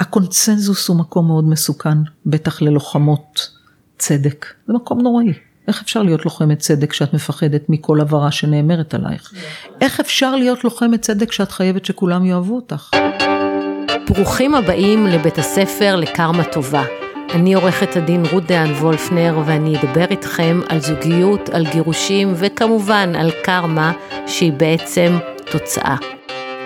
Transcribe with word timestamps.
הקונצנזוס 0.00 0.88
הוא 0.88 0.96
מקום 0.96 1.26
מאוד 1.26 1.44
מסוכן, 1.44 1.98
בטח 2.26 2.62
ללוחמות 2.62 3.50
צדק. 3.98 4.46
זה 4.66 4.72
מקום 4.72 5.00
נוראי. 5.00 5.32
איך 5.68 5.82
אפשר 5.82 6.02
להיות 6.02 6.24
לוחמת 6.24 6.58
צדק 6.58 6.90
כשאת 6.90 7.14
מפחדת 7.14 7.62
מכל 7.68 8.00
עברה 8.00 8.30
שנאמרת 8.30 8.94
עלייך? 8.94 9.32
איך 9.80 10.00
אפשר 10.00 10.36
להיות 10.36 10.64
לוחמת 10.64 11.02
צדק 11.02 11.28
כשאת 11.28 11.52
חייבת 11.52 11.84
שכולם 11.84 12.24
יאהבו 12.24 12.56
אותך? 12.56 12.90
ברוכים 14.08 14.54
הבאים 14.54 15.06
לבית 15.06 15.38
הספר 15.38 15.96
לקרמה 15.96 16.44
טובה. 16.44 16.84
אני 17.34 17.54
עורכת 17.54 17.96
הדין 17.96 18.22
רות 18.32 18.46
דהן 18.46 18.70
וולפנר 18.70 19.38
ואני 19.46 19.76
אדבר 19.80 20.06
איתכם 20.10 20.60
על 20.68 20.80
זוגיות, 20.80 21.48
על 21.48 21.66
גירושים 21.72 22.32
וכמובן 22.36 23.12
על 23.16 23.30
קרמה 23.44 23.92
שהיא 24.26 24.52
בעצם 24.52 25.18
תוצאה. 25.50 25.96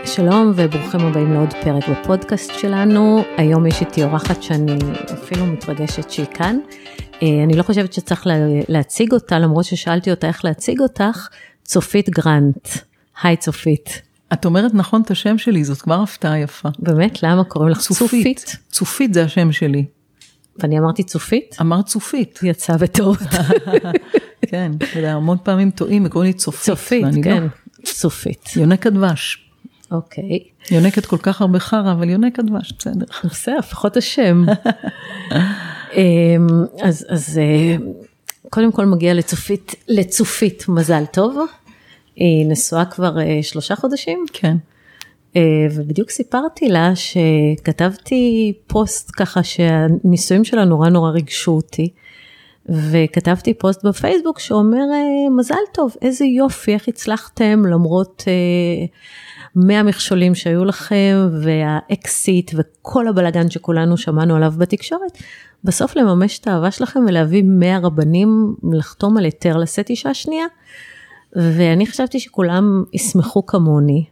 שלום 0.06 0.52
וברוכים 0.56 1.00
הבאים 1.00 1.32
לעוד 1.32 1.52
פרק 1.64 1.88
בפודקאסט 1.88 2.52
שלנו. 2.58 3.24
היום 3.36 3.66
יש 3.66 3.80
איתי 3.80 4.04
אורחת 4.04 4.42
שאני 4.42 4.78
אפילו 5.14 5.46
מתרגשת 5.46 6.10
שהיא 6.10 6.26
כאן. 6.26 6.58
אה, 7.22 7.28
אני 7.44 7.56
לא 7.56 7.62
חושבת 7.62 7.92
שצריך 7.92 8.26
להציג 8.68 9.12
אותה, 9.12 9.38
למרות 9.38 9.64
ששאלתי 9.64 10.10
אותה 10.10 10.26
איך 10.26 10.44
להציג 10.44 10.80
אותך, 10.80 11.28
צופית 11.64 12.10
גרנט. 12.10 12.68
היי 13.22 13.36
צופית. 13.36 14.02
את 14.32 14.44
אומרת 14.44 14.74
נכון 14.74 15.02
את 15.02 15.10
השם 15.10 15.38
שלי, 15.38 15.64
זאת 15.64 15.82
כבר 15.82 16.02
הפתעה 16.02 16.38
יפה. 16.38 16.68
באמת? 16.78 17.22
למה 17.22 17.44
קוראים 17.44 17.70
לך 17.70 17.80
צופית? 17.80 18.38
צופית, 18.38 18.56
צופית 18.70 19.14
זה 19.14 19.24
השם 19.24 19.52
שלי. 19.52 19.84
ואני 20.58 20.78
אמרתי 20.78 21.02
צופית? 21.02 21.56
אמרת 21.60 21.86
צופית. 21.86 22.38
יצא 22.42 22.76
בטעות. 22.76 23.18
כן, 24.50 24.72
אתה 24.76 24.98
יודע, 24.98 25.12
המון 25.12 25.38
פעמים 25.42 25.70
טועים 25.70 26.06
וקוראים 26.06 26.30
לי 26.30 26.38
צופית. 26.38 26.64
צופית, 26.64 27.04
כן, 27.24 27.42
לא. 27.42 27.48
צופית. 27.84 28.56
יונק 28.56 28.86
הדבש. 28.86 29.43
אוקיי. 29.94 30.38
יונקת 30.70 31.06
כל 31.06 31.18
כך 31.18 31.40
הרבה 31.40 31.58
חרא, 31.58 31.92
אבל 31.92 32.08
יונק 32.08 32.38
הדבש, 32.38 32.72
בסדר. 32.78 33.06
בסדר, 33.24 33.58
לפחות 33.58 33.96
השם. 33.96 34.44
אמ, 35.96 36.46
אז, 36.82 37.06
אז 37.08 37.38
אה, 37.38 37.76
קודם 38.50 38.72
כל 38.72 38.84
מגיע 38.86 39.14
לצופית, 39.14 39.74
לצופית 39.88 40.64
מזל 40.68 41.04
טוב. 41.06 41.38
היא 42.16 42.46
נשואה 42.46 42.84
כבר 42.84 43.20
אה, 43.20 43.38
שלושה 43.42 43.76
חודשים. 43.76 44.24
כן. 44.32 44.56
אה, 45.36 45.66
ובדיוק 45.74 46.10
סיפרתי 46.10 46.68
לה 46.68 46.92
שכתבתי 46.94 48.52
פוסט 48.66 49.10
ככה 49.16 49.42
שהנישואים 49.42 50.44
שלה 50.44 50.64
נורא 50.64 50.88
נורא 50.88 51.10
ריגשו 51.10 51.52
אותי. 51.52 51.88
וכתבתי 52.68 53.54
פוסט 53.54 53.84
בפייסבוק 53.84 54.38
שאומר 54.38 54.84
מזל 55.36 55.54
טוב, 55.74 55.96
איזה 56.02 56.24
יופי, 56.24 56.74
איך 56.74 56.88
הצלחתם 56.88 57.62
למרות 57.66 58.24
מהמכשולים 59.56 60.34
שהיו 60.34 60.64
לכם 60.64 61.28
והאקסיט 61.42 62.50
וכל 62.54 63.08
הבלגן 63.08 63.50
שכולנו 63.50 63.96
שמענו 63.96 64.36
עליו 64.36 64.54
בתקשורת, 64.58 65.18
בסוף 65.64 65.96
לממש 65.96 66.38
את 66.38 66.46
האהבה 66.46 66.70
שלכם 66.70 67.00
ולהביא 67.08 67.42
100 67.46 67.78
רבנים 67.78 68.54
לחתום 68.72 69.16
על 69.16 69.24
היתר 69.24 69.56
לשאת 69.56 69.90
אישה 69.90 70.14
שנייה. 70.14 70.46
ואני 71.36 71.86
חשבתי 71.86 72.20
שכולם 72.20 72.84
ישמחו 72.92 73.46
כמוני. 73.46 74.04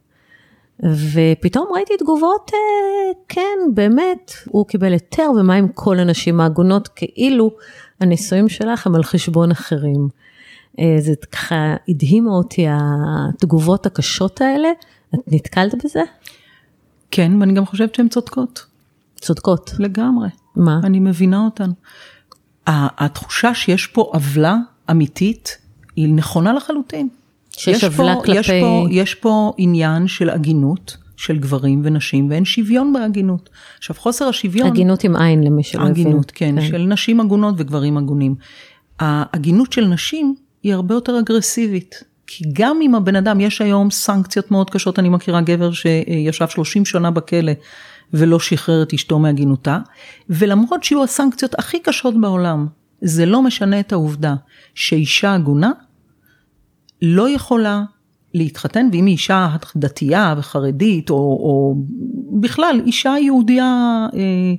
ופתאום 1.13 1.69
ראיתי 1.75 1.97
תגובות, 1.97 2.51
אה, 2.55 3.13
כן, 3.29 3.59
באמת, 3.75 4.33
הוא 4.49 4.67
קיבל 4.67 4.93
היתר, 4.93 5.31
ומה 5.41 5.55
עם 5.55 5.69
כל 5.69 5.99
הנשים 5.99 6.41
העגונות, 6.41 6.89
כאילו 6.89 7.51
הנישואים 8.01 8.49
שלך 8.49 8.87
הם 8.87 8.95
על 8.95 9.03
חשבון 9.03 9.51
אחרים. 9.51 10.09
אה, 10.79 10.97
זה 10.99 11.13
ככה 11.33 11.75
הדהימה 11.89 12.31
אותי 12.31 12.67
התגובות 12.69 13.87
הקשות 13.87 14.41
האלה, 14.41 14.69
את 15.15 15.21
נתקלת 15.27 15.75
בזה? 15.85 16.03
כן, 17.11 17.33
ואני 17.41 17.55
גם 17.55 17.67
חושבת 17.67 17.95
שהן 17.95 18.09
צודקות. 18.09 18.67
צודקות. 19.21 19.71
לגמרי. 19.79 20.29
מה? 20.57 20.81
אני 20.85 21.01
מבינה 21.01 21.45
אותן. 21.45 21.71
התחושה 22.67 23.55
שיש 23.55 23.87
פה 23.87 24.11
עוולה 24.15 24.57
אמיתית, 24.91 25.59
היא 25.97 26.15
נכונה 26.15 26.53
לחלוטין. 26.53 27.09
שיש 27.51 27.85
עוולה 27.85 28.15
כלפי... 28.25 28.39
יש 28.39 28.51
פה, 28.51 28.87
יש 28.91 29.15
פה 29.15 29.53
עניין 29.59 30.09
של 30.09 30.31
הגינות. 30.31 30.97
של 31.17 31.39
גברים 31.39 31.81
ונשים 31.85 32.31
ואין 32.31 32.45
שוויון 32.45 32.93
בהגינות. 32.93 33.51
עכשיו 33.79 33.97
חוסר 33.97 34.25
השוויון... 34.25 34.69
הגינות 34.69 35.05
עם 35.05 35.17
עין 35.17 35.45
למי 35.45 35.63
שלא 35.63 35.83
הבין. 35.83 35.91
הגינות, 36.07 36.31
כן, 36.31 36.61
כן, 36.61 36.67
של 36.67 36.79
נשים 36.79 37.21
הגונות 37.21 37.55
וגברים 37.59 37.97
הגונים. 37.97 38.35
ההגינות 39.01 39.73
של 39.73 39.85
נשים 39.85 40.35
היא 40.63 40.75
הרבה 40.75 40.95
יותר 40.95 41.19
אגרסיבית. 41.19 42.05
כי 42.37 42.45
גם 42.53 42.79
אם 42.83 42.95
הבן 42.95 43.17
אדם, 43.17 43.41
יש 43.41 43.61
היום 43.61 43.91
סנקציות 43.91 44.51
מאוד 44.51 44.71
קשות, 44.71 44.99
אני 44.99 45.09
מכירה 45.09 45.41
גבר 45.41 45.73
שישב 45.73 46.49
30 46.49 46.85
שנה 46.85 47.11
בכלא 47.11 47.53
ולא 48.13 48.41
שחרר 48.41 48.83
את 48.83 48.93
אשתו 48.93 49.19
מהגינותה, 49.19 49.79
ולמרות 50.29 50.85
שיהיו 50.85 51.05
הסנקציות 51.05 51.59
הכי 51.59 51.79
קשות 51.81 52.21
בעולם, 52.21 52.67
זה 53.01 53.27
לא 53.27 53.43
משנה 53.43 53.81
את 53.81 53.93
העובדה 53.93 54.35
שאישה 54.75 55.35
עגונה 55.35 55.71
לא 57.03 57.29
יכולה 57.29 57.83
להתחתן, 58.35 58.89
ואם 58.93 59.07
היא 59.07 59.13
אישה 59.13 59.49
דתייה 59.77 60.35
וחרדית, 60.39 61.11
או, 61.11 61.17
או 61.17 61.75
בכלל 62.41 62.81
אישה 62.87 63.15
יהודייה 63.21 64.07
אה, 64.15 64.55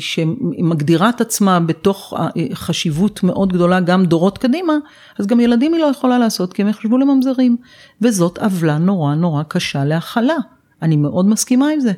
שמגדירה 0.00 1.08
את 1.08 1.20
עצמה 1.20 1.60
בתוך 1.60 2.14
אה, 2.16 2.26
חשיבות 2.54 3.22
מאוד 3.22 3.52
גדולה 3.52 3.80
גם 3.80 4.04
דורות 4.04 4.38
קדימה, 4.38 4.72
אז 5.18 5.26
גם 5.26 5.40
ילדים 5.40 5.74
היא 5.74 5.82
לא 5.82 5.86
יכולה 5.86 6.18
לעשות 6.18 6.52
כי 6.52 6.62
הם 6.62 6.68
יחשבו 6.68 6.98
לממזרים. 6.98 7.56
וזאת 8.02 8.38
עוולה 8.38 8.78
נורא 8.78 9.14
נורא 9.14 9.42
קשה 9.42 9.84
להכלה. 9.84 10.36
אני 10.82 10.96
מאוד 10.96 11.26
מסכימה 11.26 11.68
עם 11.68 11.80
זה. 11.80 11.92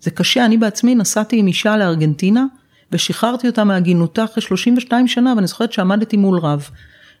זה 0.00 0.10
קשה, 0.10 0.44
אני 0.44 0.56
בעצמי 0.56 0.94
נסעתי 0.94 1.38
עם 1.38 1.46
אישה 1.46 1.76
לארגנטינה 1.76 2.44
ושחררתי 2.92 3.46
אותה 3.46 3.64
מהגינותה 3.64 4.24
אחרי 4.24 4.42
32 4.42 5.08
שנה 5.08 5.32
ואני 5.36 5.46
זוכרת 5.46 5.72
שעמדתי 5.72 6.16
מול 6.16 6.38
רב. 6.38 6.70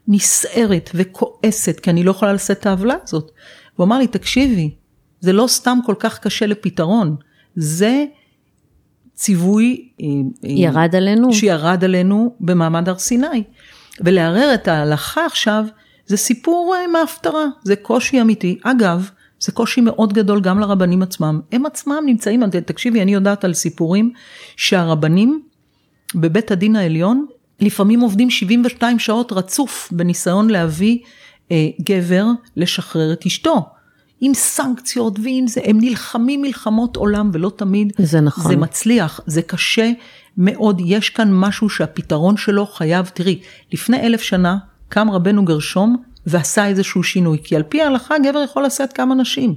נסערת 0.08 0.90
וכועסת 0.94 1.80
כי 1.80 1.90
אני 1.90 2.04
לא 2.04 2.10
יכולה 2.10 2.32
לשאת 2.32 2.58
את 2.60 2.66
העוולה 2.66 2.94
הזאת. 3.02 3.30
הוא 3.76 3.84
אמר 3.84 3.98
לי, 3.98 4.06
תקשיבי, 4.06 4.70
זה 5.20 5.32
לא 5.32 5.46
סתם 5.46 5.78
כל 5.86 5.94
כך 5.98 6.18
קשה 6.18 6.46
לפתרון, 6.46 7.16
זה 7.56 8.04
ציווי 9.14 9.88
אה, 10.00 10.06
אה, 10.44 10.50
ירד 10.50 10.96
עלינו, 10.96 11.32
שירד 11.32 11.84
עלינו 11.84 12.34
במעמד 12.40 12.88
הר 12.88 12.98
סיני. 12.98 13.42
ולערער 14.00 14.54
את 14.54 14.68
ההלכה 14.68 15.26
עכשיו 15.26 15.64
זה 16.06 16.16
סיפור 16.16 16.74
אה, 16.76 16.86
מההפטרה, 16.86 17.46
זה 17.62 17.76
קושי 17.76 18.20
אמיתי. 18.20 18.58
אגב, 18.62 19.10
זה 19.40 19.52
קושי 19.52 19.80
מאוד 19.80 20.12
גדול 20.12 20.40
גם 20.40 20.58
לרבנים 20.58 21.02
עצמם. 21.02 21.40
הם 21.52 21.66
עצמם 21.66 22.02
נמצאים, 22.06 22.50
תקשיבי, 22.50 23.02
אני 23.02 23.14
יודעת 23.14 23.44
על 23.44 23.54
סיפורים 23.54 24.12
שהרבנים 24.56 25.42
בבית 26.14 26.50
הדין 26.50 26.76
העליון 26.76 27.26
לפעמים 27.60 28.00
עובדים 28.00 28.30
72 28.30 28.98
שעות 28.98 29.32
רצוף 29.32 29.88
בניסיון 29.92 30.50
להביא 30.50 30.98
אה, 31.52 31.68
גבר 31.80 32.26
לשחרר 32.56 33.12
את 33.12 33.26
אשתו. 33.26 33.66
עם 34.26 34.34
סנקציות 34.34 35.18
ועם 35.22 35.46
זה, 35.46 35.60
הם 35.64 35.78
נלחמים 35.80 36.42
מלחמות 36.42 36.96
עולם 36.96 37.30
ולא 37.32 37.52
תמיד 37.56 37.92
זה, 37.98 38.20
נכון. 38.20 38.52
זה 38.52 38.56
מצליח, 38.56 39.20
זה 39.26 39.42
קשה 39.42 39.90
מאוד, 40.38 40.80
יש 40.84 41.10
כאן 41.10 41.28
משהו 41.32 41.68
שהפתרון 41.68 42.36
שלו 42.36 42.66
חייב, 42.66 43.10
תראי, 43.14 43.40
לפני 43.72 44.00
אלף 44.00 44.22
שנה 44.22 44.56
קם 44.88 45.10
רבנו 45.10 45.44
גרשום 45.44 45.96
ועשה 46.26 46.66
איזשהו 46.66 47.02
שינוי, 47.02 47.38
כי 47.44 47.56
על 47.56 47.62
פי 47.62 47.82
ההלכה 47.82 48.18
גבר 48.18 48.42
יכול 48.42 48.64
לשאת 48.64 48.92
כמה 48.92 49.14
נשים. 49.14 49.54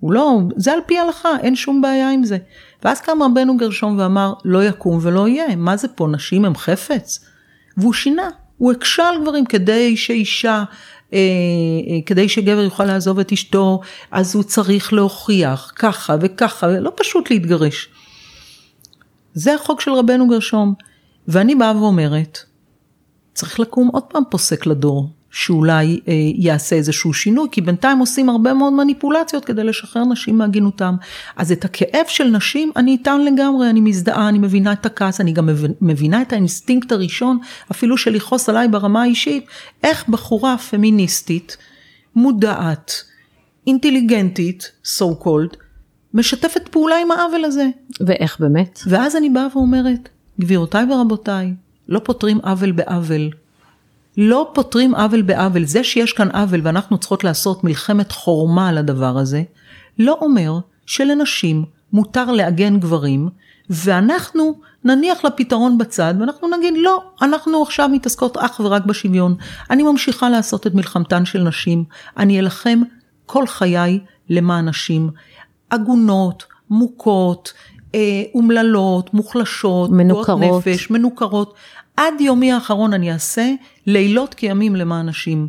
הוא 0.00 0.12
לא, 0.12 0.38
זה 0.56 0.72
על 0.72 0.80
פי 0.86 0.98
ההלכה, 0.98 1.28
אין 1.40 1.56
שום 1.56 1.82
בעיה 1.82 2.10
עם 2.10 2.24
זה. 2.24 2.38
ואז 2.84 3.00
קם 3.00 3.22
רבנו 3.22 3.56
גרשום 3.56 3.98
ואמר, 3.98 4.32
לא 4.44 4.64
יקום 4.64 4.98
ולא 5.02 5.28
יהיה, 5.28 5.56
מה 5.56 5.76
זה 5.76 5.88
פה, 5.88 6.08
נשים 6.12 6.44
הם 6.44 6.54
חפץ? 6.54 7.24
והוא 7.76 7.92
שינה, 7.92 8.28
הוא 8.56 8.72
הקשה 8.72 9.08
על 9.08 9.22
גברים 9.22 9.44
כדי 9.44 9.96
שאישה 9.96 10.64
כדי 12.06 12.28
שגבר 12.28 12.60
יוכל 12.60 12.84
לעזוב 12.84 13.18
את 13.18 13.32
אשתו, 13.32 13.80
אז 14.10 14.34
הוא 14.34 14.42
צריך 14.42 14.92
להוכיח 14.92 15.72
ככה 15.76 16.16
וככה, 16.20 16.68
לא 16.68 16.92
פשוט 16.96 17.30
להתגרש. 17.30 17.88
זה 19.34 19.54
החוק 19.54 19.80
של 19.80 19.90
רבנו 19.90 20.28
גרשום. 20.28 20.74
ואני 21.28 21.54
באה 21.54 21.76
ואומרת, 21.76 22.38
צריך 23.34 23.60
לקום 23.60 23.88
עוד 23.92 24.02
פעם 24.02 24.22
פוסק 24.30 24.66
לדור, 24.66 25.10
שאולי 25.30 26.00
אה, 26.08 26.14
יעשה 26.34 26.76
איזשהו 26.76 27.14
שינוי, 27.14 27.48
כי 27.52 27.60
בינתיים 27.60 27.98
עושים 27.98 28.28
הרבה 28.28 28.54
מאוד 28.54 28.72
מניפולציות 28.72 29.44
כדי 29.44 29.64
לשחרר 29.64 30.04
נשים 30.04 30.38
מהגינותם. 30.38 30.94
אז 31.36 31.52
את 31.52 31.64
הכאב 31.64 32.04
של 32.08 32.24
נשים 32.24 32.72
אני 32.76 32.90
איתן 32.90 33.20
לגמרי, 33.20 33.70
אני 33.70 33.80
מזדהה, 33.80 34.28
אני 34.28 34.38
מבינה 34.38 34.72
את 34.72 34.86
הכעס, 34.86 35.20
אני 35.20 35.32
גם 35.32 35.48
מבינה 35.80 36.22
את 36.22 36.32
האינסטינקט 36.32 36.92
הראשון, 36.92 37.38
אפילו 37.70 37.96
של 37.96 38.10
לכעוס 38.10 38.48
עליי 38.48 38.68
ברמה 38.68 39.02
האישית, 39.02 39.46
איך 39.82 40.08
בחורה 40.08 40.58
פמיניסטית, 40.58 41.56
מודעת, 42.16 42.92
אינטליגנטית, 43.66 44.70
so 44.84 45.24
called, 45.24 45.56
משתפת 46.14 46.68
פעולה 46.68 46.96
עם 47.02 47.10
העוול 47.10 47.44
הזה. 47.44 47.66
ואיך 48.00 48.40
באמת? 48.40 48.80
ואז 48.86 49.16
אני 49.16 49.30
באה 49.30 49.46
ואומרת, 49.54 50.08
גבירותיי 50.40 50.92
ורבותיי, 50.92 51.54
לא 51.88 51.98
פותרים 52.04 52.38
עוול 52.42 52.72
בעוול. 52.72 53.30
לא 54.16 54.50
פותרים 54.54 54.94
עוול 54.94 55.22
בעוול. 55.22 55.64
זה 55.64 55.84
שיש 55.84 56.12
כאן 56.12 56.30
עוול 56.30 56.60
ואנחנו 56.64 56.98
צריכות 56.98 57.24
לעשות 57.24 57.64
מלחמת 57.64 58.12
חורמה 58.12 58.68
על 58.68 58.78
הדבר 58.78 59.18
הזה, 59.18 59.42
לא 59.98 60.18
אומר 60.20 60.58
שלנשים 60.86 61.64
מותר 61.92 62.30
לעגן 62.30 62.80
גברים 62.80 63.28
ואנחנו 63.70 64.54
נניח 64.84 65.24
לפתרון 65.24 65.78
בצד 65.78 66.14
ואנחנו 66.20 66.56
נגיד 66.56 66.74
לא, 66.76 67.02
אנחנו 67.22 67.62
עכשיו 67.62 67.88
מתעסקות 67.88 68.36
אך 68.36 68.60
ורק 68.64 68.84
בשוויון. 68.84 69.34
אני 69.70 69.82
ממשיכה 69.82 70.28
לעשות 70.30 70.66
את 70.66 70.74
מלחמתן 70.74 71.24
של 71.24 71.42
נשים, 71.42 71.84
אני 72.16 72.40
אלחם 72.40 72.80
כל 73.26 73.46
חיי 73.46 74.00
למען 74.30 74.68
נשים 74.68 75.10
עגונות, 75.70 76.44
מוכות, 76.70 77.52
אה, 77.94 78.22
אומללות, 78.34 79.14
מוחלשות, 79.14 79.90
מנוכרות. 79.90 80.66
נפש, 80.66 80.90
מנוכרות. 80.90 81.54
עד 81.96 82.20
יומי 82.20 82.52
האחרון 82.52 82.92
אני 82.92 83.12
אעשה 83.12 83.52
לילות 83.86 84.34
כימים 84.34 84.76
למען 84.76 85.08
נשים. 85.08 85.48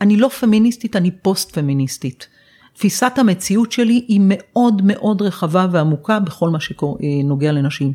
אני 0.00 0.16
לא 0.16 0.28
פמיניסטית, 0.28 0.96
אני 0.96 1.10
פוסט 1.10 1.58
פמיניסטית. 1.58 2.28
תפיסת 2.72 3.12
המציאות 3.16 3.72
שלי 3.72 4.04
היא 4.08 4.20
מאוד 4.22 4.82
מאוד 4.84 5.22
רחבה 5.22 5.66
ועמוקה 5.72 6.18
בכל 6.20 6.50
מה 6.50 6.58
שנוגע 6.60 7.52
לנשים. 7.52 7.92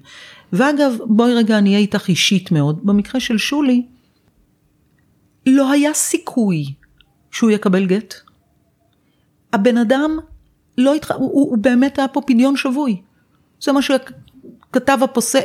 ואגב, 0.54 0.94
בואי 1.06 1.34
רגע 1.34 1.58
אני 1.58 1.70
אהיה 1.70 1.80
איתך 1.80 2.08
אישית 2.08 2.52
מאוד, 2.52 2.80
במקרה 2.84 3.22
של 3.22 3.38
שולי, 3.38 3.86
לא 5.46 5.72
היה 5.72 5.94
סיכוי 5.94 6.74
שהוא 7.32 7.52
יקבל 7.52 7.86
גט. 7.86 8.14
הבן 9.54 9.78
אדם 9.78 10.18
לא 10.78 10.94
התח... 10.94 11.12
הוא, 11.12 11.32
הוא, 11.32 11.58
באמת 11.58 12.00
היה 12.00 12.08
פה 12.08 12.22
פדיון 12.22 12.58
שבוי. 12.58 13.02
זה 13.62 13.72
מה 13.72 13.82
שכתב 13.82 14.98
הפוס... 15.02 15.36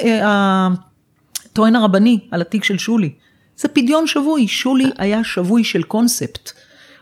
הטוען 1.58 1.76
הרבני 1.76 2.18
על 2.30 2.40
התיק 2.40 2.64
של 2.64 2.78
שולי. 2.78 3.10
זה 3.56 3.68
פדיון 3.68 4.06
שבוי, 4.06 4.48
שולי 4.48 4.90
היה 4.98 5.24
שבוי 5.24 5.64
של 5.64 5.82
קונספט. 5.82 6.52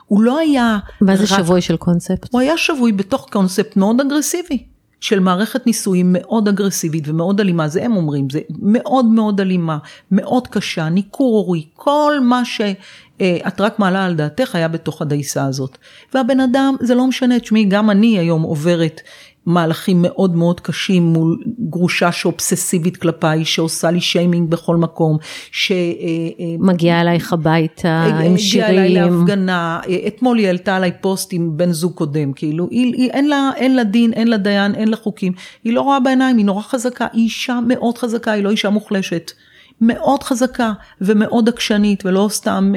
הוא 0.06 0.22
לא 0.22 0.38
היה... 0.38 0.78
מה 1.00 1.16
זה 1.16 1.22
רק... 1.22 1.40
שבוי 1.40 1.60
של 1.60 1.76
קונספט? 1.76 2.28
הוא 2.32 2.40
היה 2.40 2.58
שבוי 2.58 2.92
בתוך 2.92 3.28
קונספט 3.32 3.76
מאוד 3.76 4.00
אגרסיבי. 4.00 4.66
של 5.00 5.20
מערכת 5.20 5.66
נישואים 5.66 6.16
מאוד 6.18 6.48
אגרסיבית 6.48 7.08
ומאוד 7.08 7.40
אלימה, 7.40 7.68
זה 7.68 7.84
הם 7.84 7.96
אומרים, 7.96 8.30
זה 8.30 8.40
מאוד 8.62 9.04
מאוד 9.04 9.40
אלימה, 9.40 9.78
מאוד 10.10 10.48
קשה, 10.48 10.88
ניכור 10.88 11.36
הורי, 11.36 11.66
כל 11.74 12.14
מה 12.22 12.44
שאת 12.44 13.60
רק 13.60 13.78
מעלה 13.78 14.04
על 14.04 14.14
דעתך 14.14 14.54
היה 14.54 14.68
בתוך 14.68 15.02
הדייסה 15.02 15.44
הזאת. 15.44 15.78
והבן 16.14 16.40
אדם, 16.40 16.76
זה 16.80 16.94
לא 16.94 17.06
משנה, 17.06 17.40
תשמעי, 17.40 17.64
גם 17.64 17.90
אני 17.90 18.18
היום 18.18 18.42
עוברת 18.42 19.00
מהלכים 19.46 20.02
מאוד 20.02 20.36
מאוד 20.36 20.60
קשים 20.60 21.02
מול 21.02 21.42
גרושה 21.58 22.12
שאובססיבית 22.12 22.96
כלפיי, 22.96 23.44
שעושה 23.44 23.90
לי 23.90 24.00
שיימינג 24.00 24.50
בכל 24.50 24.76
מקום, 24.76 25.18
ש... 25.50 25.72
אה, 25.72 25.76
אה, 25.76 26.44
מגיעה 26.58 27.00
אלייך 27.00 27.32
הביתה 27.32 28.04
עם 28.24 28.38
שירים. 28.38 28.66
הגיעה 28.66 28.84
אליי 28.84 28.94
להפגנה, 28.94 29.80
אה, 29.88 29.96
אתמול 30.06 30.38
היא 30.38 30.46
העלתה 30.46 30.76
עליי 30.76 30.92
פוסט 31.00 31.32
עם 31.32 31.56
בן 31.56 31.72
זוג 31.72 31.92
קודם, 31.92 32.32
כאילו, 32.32 32.68
היא, 32.70 32.94
היא, 32.94 33.10
אין, 33.10 33.28
לה, 33.28 33.50
אין 33.56 33.76
לה 33.76 33.84
דין, 33.84 34.12
אין 34.12 34.28
לה 34.28 34.36
דיין, 34.36 34.74
אין 34.74 34.88
לה 34.88 34.96
חוקים, 34.96 35.32
היא 35.64 35.72
לא 35.72 35.80
רואה 35.80 36.00
בעיניים, 36.00 36.36
היא 36.36 36.46
נורא 36.46 36.62
חזקה, 36.62 37.06
היא 37.12 37.24
אישה 37.24 37.58
מאוד 37.66 37.98
חזקה, 37.98 38.32
היא 38.32 38.44
לא 38.44 38.50
אישה 38.50 38.70
מוחלשת. 38.70 39.32
מאוד 39.80 40.22
חזקה 40.22 40.72
ומאוד 41.00 41.48
עקשנית 41.48 42.06
ולא 42.06 42.28
סתם, 42.30 42.72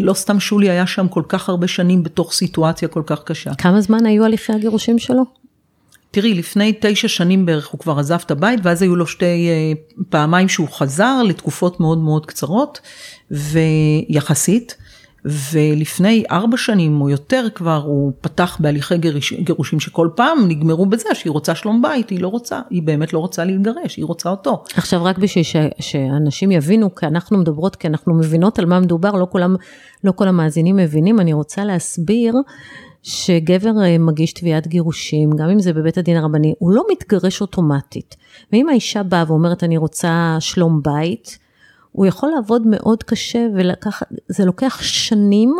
לא 0.00 0.14
סתם 0.14 0.40
שולי 0.40 0.70
היה 0.70 0.86
שם 0.86 1.08
כל 1.08 1.22
כך 1.28 1.48
הרבה 1.48 1.68
שנים 1.68 2.02
בתוך 2.02 2.32
סיטואציה 2.32 2.88
כל 2.88 3.02
כך 3.06 3.22
קשה. 3.24 3.54
כמה 3.54 3.80
זמן 3.80 4.06
היו 4.06 4.24
הליכי 4.24 4.52
הגירושים 4.52 4.98
שלו? 4.98 5.41
תראי, 6.12 6.34
לפני 6.34 6.72
תשע 6.80 7.08
שנים 7.08 7.46
בערך 7.46 7.68
הוא 7.68 7.80
כבר 7.80 7.98
עזב 7.98 8.18
את 8.26 8.30
הבית, 8.30 8.60
ואז 8.62 8.82
היו 8.82 8.96
לו 8.96 9.06
שתי 9.06 9.48
אה, 9.48 9.72
פעמיים 10.10 10.48
שהוא 10.48 10.68
חזר 10.68 11.22
לתקופות 11.22 11.80
מאוד 11.80 11.98
מאוד 11.98 12.26
קצרות, 12.26 12.80
ויחסית. 13.30 14.76
ולפני 15.24 16.24
ארבע 16.30 16.56
שנים 16.56 17.00
או 17.00 17.10
יותר 17.10 17.46
כבר 17.54 17.82
הוא 17.84 18.12
פתח 18.20 18.56
בהליכי 18.60 18.98
גירוש, 18.98 19.32
גירושים 19.32 19.80
שכל 19.80 20.08
פעם 20.14 20.48
נגמרו 20.48 20.86
בזה 20.86 21.08
שהיא 21.14 21.30
רוצה 21.30 21.54
שלום 21.54 21.82
בית, 21.82 22.10
היא 22.10 22.20
לא 22.20 22.28
רוצה, 22.28 22.60
היא 22.70 22.82
באמת 22.82 23.12
לא 23.12 23.18
רוצה 23.18 23.44
להתגרש, 23.44 23.96
היא 23.96 24.04
רוצה 24.04 24.30
אותו. 24.30 24.64
עכשיו 24.74 25.04
רק 25.04 25.18
בשביל 25.18 25.44
ש, 25.44 25.56
שאנשים 25.80 26.50
יבינו, 26.50 26.94
כי 26.94 27.06
אנחנו 27.06 27.38
מדברות, 27.38 27.76
כי 27.76 27.88
אנחנו 27.88 28.14
מבינות 28.14 28.58
על 28.58 28.66
מה 28.66 28.80
מדובר, 28.80 29.12
לא, 29.12 29.26
כולם, 29.30 29.56
לא 30.04 30.12
כל 30.12 30.28
המאזינים 30.28 30.76
מבינים, 30.76 31.20
אני 31.20 31.32
רוצה 31.32 31.64
להסביר 31.64 32.34
שגבר 33.02 33.82
אה, 33.82 33.98
מגיש 33.98 34.32
תביעת 34.32 34.66
גירושים, 34.66 35.30
גם 35.30 35.48
אם 35.50 35.60
זה 35.60 35.72
בבית 35.72 35.98
הדין 35.98 36.16
הרבני, 36.16 36.54
הוא 36.58 36.70
לא 36.70 36.84
מתגרש 36.92 37.40
אוטומטית. 37.40 38.16
ואם 38.52 38.68
האישה 38.68 39.02
באה 39.02 39.24
ואומרת 39.26 39.64
אני 39.64 39.76
רוצה 39.76 40.36
שלום 40.40 40.80
בית, 40.82 41.38
הוא 41.92 42.06
יכול 42.06 42.30
לעבוד 42.34 42.62
מאוד 42.66 43.02
קשה 43.02 43.46
וזה 43.54 44.44
לוקח 44.44 44.82
שנים 44.82 45.56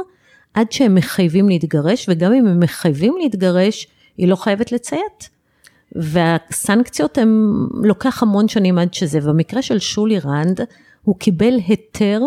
עד 0.54 0.72
שהם 0.72 0.94
מחייבים 0.94 1.48
להתגרש, 1.48 2.06
וגם 2.08 2.32
אם 2.32 2.46
הם 2.46 2.60
מחייבים 2.60 3.14
להתגרש, 3.20 3.86
היא 4.16 4.28
לא 4.28 4.36
חייבת 4.36 4.72
לציית. 4.72 5.30
והסנקציות 5.92 7.18
הם, 7.18 7.52
לוקח 7.84 8.22
המון 8.22 8.48
שנים 8.48 8.78
עד 8.78 8.94
שזה. 8.94 9.20
במקרה 9.20 9.62
של 9.62 9.78
שולי 9.78 10.18
רנד, 10.18 10.60
הוא 11.02 11.16
קיבל 11.18 11.54
היתר 11.66 12.20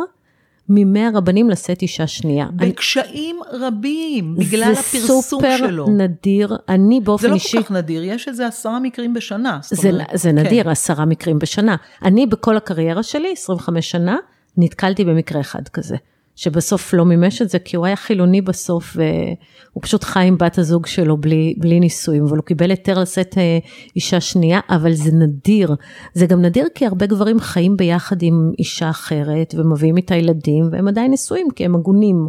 ממאה 0.69 1.09
רבנים 1.13 1.50
לשאת 1.50 1.81
אישה 1.81 2.07
שנייה. 2.07 2.47
בקשיים 2.56 3.39
אני... 3.51 3.65
רבים, 3.65 4.35
בגלל 4.35 4.71
הפרסום 4.71 5.00
שלו. 5.07 5.21
זה 5.21 5.21
סופר 5.21 5.85
נדיר, 5.88 6.57
אני 6.69 7.00
באופן 7.00 7.33
אישי... 7.33 7.50
זה 7.50 7.57
לא 7.57 7.62
כל 7.62 7.67
כך 7.67 7.71
נדיר, 7.71 8.03
יש 8.03 8.27
איזה 8.27 8.47
עשרה 8.47 8.79
מקרים 8.79 9.13
בשנה. 9.13 9.59
זה, 9.63 9.89
אומרת, 9.89 10.07
זה 10.13 10.31
נדיר, 10.31 10.63
כן. 10.63 10.69
עשרה 10.69 11.06
מקרים 11.06 11.39
בשנה. 11.39 11.75
אני 12.03 12.25
בכל 12.25 12.57
הקריירה 12.57 13.03
שלי, 13.03 13.31
25 13.31 13.91
שנה, 13.91 14.17
נתקלתי 14.57 15.06
במקרה 15.06 15.41
אחד 15.41 15.67
כזה. 15.67 15.95
שבסוף 16.35 16.93
לא 16.93 17.05
מימש 17.05 17.41
את 17.41 17.49
זה, 17.49 17.59
כי 17.59 17.75
הוא 17.75 17.85
היה 17.85 17.95
חילוני 17.95 18.41
בסוף, 18.41 18.97
והוא 18.97 19.81
פשוט 19.81 20.03
חי 20.03 20.23
עם 20.27 20.37
בת 20.37 20.57
הזוג 20.57 20.85
שלו 20.85 21.17
בלי, 21.17 21.53
בלי 21.57 21.79
נישואים, 21.79 22.23
אבל 22.23 22.37
הוא 22.37 22.45
קיבל 22.45 22.69
היתר 22.69 22.99
לשאת 22.99 23.37
אה, 23.37 23.57
אישה 23.95 24.21
שנייה, 24.21 24.59
אבל 24.69 24.93
זה 24.93 25.11
נדיר. 25.11 25.75
זה 26.13 26.25
גם 26.25 26.41
נדיר 26.41 26.67
כי 26.75 26.85
הרבה 26.85 27.05
גברים 27.05 27.39
חיים 27.39 27.77
ביחד 27.77 28.21
עם 28.21 28.51
אישה 28.59 28.89
אחרת, 28.89 29.55
ומביאים 29.57 29.97
איתה 29.97 30.15
ילדים, 30.15 30.69
והם 30.71 30.87
עדיין 30.87 31.11
נשואים, 31.11 31.47
כי 31.55 31.65
הם 31.65 31.75
הגונים. 31.75 32.27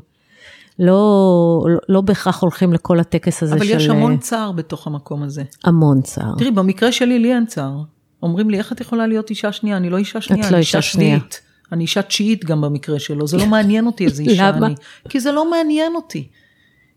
לא, 0.79 1.65
לא, 1.69 1.79
לא 1.89 2.01
בהכרח 2.01 2.43
הולכים 2.43 2.73
לכל 2.73 3.01
הטקס 3.01 3.43
הזה 3.43 3.55
אבל 3.55 3.65
של... 3.65 3.73
אבל 3.73 3.81
יש 3.81 3.89
המון 3.89 4.17
צער 4.19 4.53
בתוך 4.53 4.87
המקום 4.87 5.23
הזה. 5.23 5.43
המון 5.65 6.01
צער. 6.01 6.35
תראי, 6.39 6.51
במקרה 6.51 6.93
שלי 6.93 7.19
לי 7.19 7.35
אין 7.35 7.47
צער. 7.47 7.83
אומרים 8.23 8.51
לי, 8.51 8.59
איך 8.59 8.73
את 8.73 8.81
יכולה 8.81 9.07
להיות 9.07 9.31
אישה 9.31 9.53
שנייה? 9.53 9.77
אני 9.77 9.91
לא 9.91 9.97
אישה 9.97 10.21
שנייה, 10.21 10.45
אני 10.45 10.53
לא 10.53 10.59
אישה 10.59 10.83
שנייה. 10.83 11.17
שביעית. 11.17 11.46
אני 11.73 11.83
אישה 11.83 12.03
תשיעית 12.03 12.45
גם 12.45 12.61
במקרה 12.61 12.99
שלו, 12.99 13.27
זה 13.27 13.37
לא 13.37 13.47
מעניין 13.47 13.87
אותי 13.87 14.05
איזה 14.05 14.23
אישה? 14.23 14.49
אני. 14.49 14.75
כי 15.09 15.21
זה 15.21 15.33
לא 15.33 15.51
מעניין 15.51 15.95
אותי. 15.95 16.29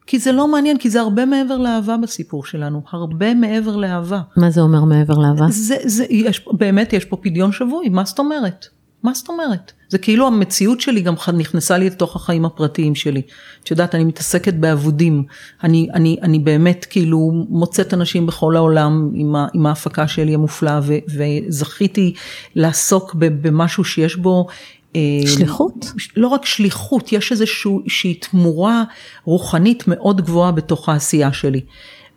כי 0.07 0.19
זה 0.19 0.31
לא 0.31 0.48
מעניין, 0.48 0.77
כי 0.77 0.89
זה 0.89 1.00
הרבה 1.00 1.25
מעבר 1.25 1.57
לאהבה 1.57 1.98
בסיפור 1.98 2.45
שלנו, 2.45 2.81
הרבה 2.92 3.33
מעבר 3.33 3.75
לאהבה. 3.75 4.21
מה 4.38 4.50
זה 4.50 4.62
אומר 4.62 4.83
מעבר 4.83 5.18
לאהבה? 5.18 5.45
זה, 5.50 5.75
זה, 5.86 6.06
יש, 6.10 6.45
באמת 6.51 6.94
יש 6.94 7.06
פה 7.06 7.18
פדיון 7.18 7.51
שבוי, 7.51 7.89
מה 7.89 8.06
זאת 8.06 8.19
אומרת? 8.19 8.65
מה 9.03 9.13
זאת 9.13 9.29
אומרת? 9.29 9.72
זה 9.89 9.98
כאילו 9.98 10.27
המציאות 10.27 10.81
שלי 10.81 11.01
גם 11.01 11.13
נכנסה 11.38 11.77
לי 11.77 11.86
לתוך 11.86 12.15
החיים 12.15 12.46
הפרטיים 12.46 12.96
שלי. 12.96 13.22
את 13.63 13.72
יודעת, 13.72 13.96
אני 13.96 14.03
מתעסקת 14.03 14.53
באבודים. 14.53 15.24
אני, 15.63 15.88
אני, 15.93 16.17
אני 16.22 16.39
באמת 16.39 16.86
כאילו 16.89 17.31
מוצאת 17.50 17.93
אנשים 17.93 18.25
בכל 18.25 18.55
העולם 18.55 19.12
עם, 19.13 19.36
ה, 19.36 19.48
עם 19.53 19.65
ההפקה 19.65 20.08
שלי 20.08 20.34
המופלאה, 20.34 20.79
ו, 20.84 20.93
וזכיתי 21.17 22.13
לעסוק 22.55 23.15
במשהו 23.15 23.84
שיש 23.84 24.15
בו... 24.15 24.48
אה, 24.96 25.01
שליחות? 25.25 25.93
לא 26.15 26.27
רק 26.27 26.46
שליחות, 26.46 27.13
יש 27.13 27.31
איזושהי 27.31 28.13
תמורה 28.13 28.84
רוחנית 29.24 29.84
מאוד 29.88 30.22
גבוהה 30.22 30.51
בתוך 30.51 30.89
העשייה 30.89 31.34
שלי. 31.34 31.62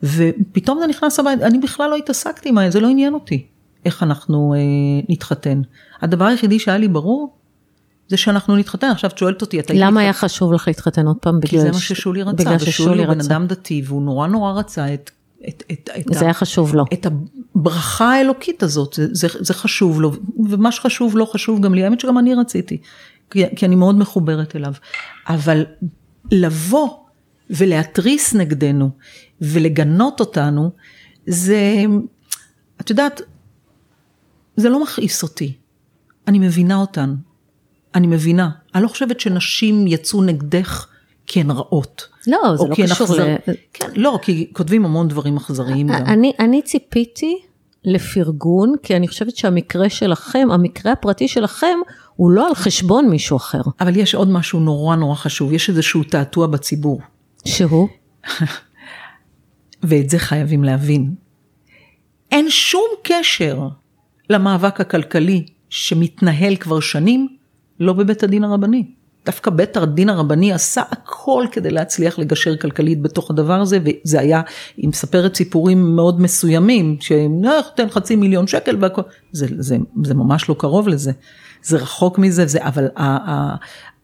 ופתאום 0.03 0.79
זה 0.81 0.87
נכנס 0.87 1.21
הבית, 1.21 1.43
אני 1.43 1.59
בכלל 1.59 1.91
לא 1.91 1.97
התעסקתי 1.97 2.49
עם 2.49 2.59
זה, 2.65 2.71
זה 2.71 2.81
לא 2.81 2.89
עניין 2.89 3.15
אותי. 3.15 3.47
איך 3.85 4.03
אנחנו 4.03 4.55
אה, 4.55 4.59
נתחתן. 5.09 5.63
הדבר 6.01 6.25
היחידי 6.25 6.59
שהיה 6.59 6.79
לי 6.79 6.89
ברור, 6.89 7.35
זה 8.13 8.17
שאנחנו 8.17 8.57
נתחתן. 8.57 8.87
עכשיו 8.87 9.11
את 9.11 9.19
שואלת 9.19 9.43
אותי, 9.43 9.61
אתה... 9.61 9.73
למה 9.77 10.01
היה 10.01 10.13
חשוב 10.13 10.53
לך 10.53 10.69
להתחתן 10.69 11.07
עוד 11.07 11.17
פעם? 11.17 11.41
כי 11.41 11.61
זה 11.61 11.71
מה 11.71 11.79
ששולי 11.79 12.23
רצה, 12.23 12.33
בגלל 12.33 12.59
ששולי 12.59 13.05
הוא 13.05 13.15
בן 13.15 13.21
אדם 13.21 13.47
דתי, 13.47 13.83
והוא 13.87 14.03
נורא 14.03 14.27
נורא 14.27 14.53
רצה 14.53 14.95
את... 14.95 15.11
את, 15.49 15.63
את, 15.73 15.91
את 15.99 16.15
זה 16.15 16.21
ה, 16.21 16.25
היה 16.25 16.35
חשוב 16.35 16.75
לו. 16.75 16.85
את 16.93 17.07
הברכה 17.07 18.13
האלוקית 18.13 18.63
הזאת, 18.63 18.95
זה, 18.95 19.07
זה, 19.13 19.29
זה 19.41 19.55
חשוב 19.55 20.01
לו, 20.01 20.13
ומה 20.49 20.73
שחשוב 20.73 21.17
לו 21.17 21.27
חשוב 21.27 21.61
גם 21.61 21.75
לי, 21.75 21.85
האמת 21.85 22.01
שגם 22.01 22.19
אני 22.19 22.35
רציתי, 22.35 22.79
כי, 23.31 23.45
כי 23.57 23.67
אני 23.67 23.77
מאוד 23.77 23.99
מחוברת 23.99 24.57
אליו. 24.57 24.73
אבל 25.29 25.67
לבוא 26.33 26.89
ולהתריס 27.51 28.35
נגדנו 28.35 28.91
ולגנות 29.41 30.21
אותנו, 30.21 30.71
זה, 31.27 31.85
את 32.81 32.91
יודעת, 32.91 33.21
זה 34.57 34.69
לא 34.69 34.83
מכעיס 34.83 35.23
אותי, 35.23 35.57
אני 36.29 36.39
מבינה 36.39 36.77
אותן, 36.77 37.15
אני 37.95 38.07
מבינה. 38.07 38.51
אני 38.75 38.83
לא 38.83 38.89
חושבת 38.89 39.21
שנשים 39.21 39.87
יצאו 39.87 40.23
נגדך 40.23 40.87
כי 41.27 41.41
הן 41.41 41.51
רעות. 41.51 42.09
לא, 42.27 42.39
זה 42.57 42.69
לא 42.69 42.75
קשור 42.75 43.07
אכזר... 43.07 43.27
ל... 43.27 43.53
כן, 43.73 43.91
לא, 43.97 44.19
כי 44.23 44.51
כותבים 44.53 44.85
המון 44.85 45.09
דברים 45.09 45.37
אכזריים 45.37 45.87
גם. 45.87 46.07
אני, 46.07 46.33
אני 46.41 46.63
ציפיתי 46.63 47.39
לפרגון, 47.85 48.75
כי 48.83 48.97
אני 48.97 49.09
חושבת 49.09 49.37
שהמקרה 49.37 49.91
שלכם, 49.91 50.49
המקרה 50.53 50.93
הפרטי 50.93 51.29
שלכם, 51.29 51.79
הוא 52.17 52.31
לא 52.31 52.49
על 52.49 52.55
חשבון 52.55 53.09
מישהו 53.11 53.37
אחר. 53.37 53.61
אבל 53.81 53.97
יש 53.97 54.15
עוד 54.15 54.29
משהו 54.29 54.61
נורא 54.61 54.97
נורא 54.97 55.15
חשוב, 55.15 55.53
יש 55.53 55.69
איזשהו 55.69 56.05
תעתוע 56.05 56.47
בציבור. 56.47 57.01
שהוא? 57.45 57.89
ואת 59.83 60.11
זה 60.11 60.19
חייבים 60.19 60.65
להבין. 60.65 61.15
אין 62.31 62.51
שום 62.51 62.87
קשר 63.03 63.69
למאבק 64.31 64.81
הכלכלי 64.81 65.47
שמתנהל 65.69 66.57
כבר 66.57 66.81
שנים, 66.81 67.29
לא 67.83 67.93
בבית 67.93 68.23
הדין 68.23 68.45
הרבני. 68.45 68.85
דווקא 69.27 69.51
בית 69.51 69.77
הדין 69.77 70.09
הרבני 70.09 70.53
עשה 70.53 70.83
הכל 70.91 71.45
כדי 71.53 71.71
להצליח 71.71 72.19
לגשר 72.19 72.57
כלכלית 72.57 73.03
בתוך 73.03 73.31
הדבר 73.31 73.61
הזה, 73.61 73.79
וזה 73.85 74.21
היה, 74.21 74.43
היא 74.77 74.89
מספרת 74.89 75.35
סיפורים 75.35 75.97
מאוד 75.97 76.21
מסוימים, 76.21 76.97
שתן 77.01 77.91
חצי 77.91 78.17
מיליון 78.17 78.47
שקל 78.47 78.77
והכל, 78.81 79.03
זה, 79.33 79.47
זה, 79.59 79.77
זה 80.05 80.15
ממש 80.15 80.49
לא 80.49 80.55
קרוב 80.59 80.89
לזה, 80.89 81.13
זה 81.63 81.77
רחוק 81.77 82.19
מזה, 82.19 82.47
זה, 82.47 82.67
אבל 82.67 82.89
ה, 82.97 83.33
ה, 83.33 83.57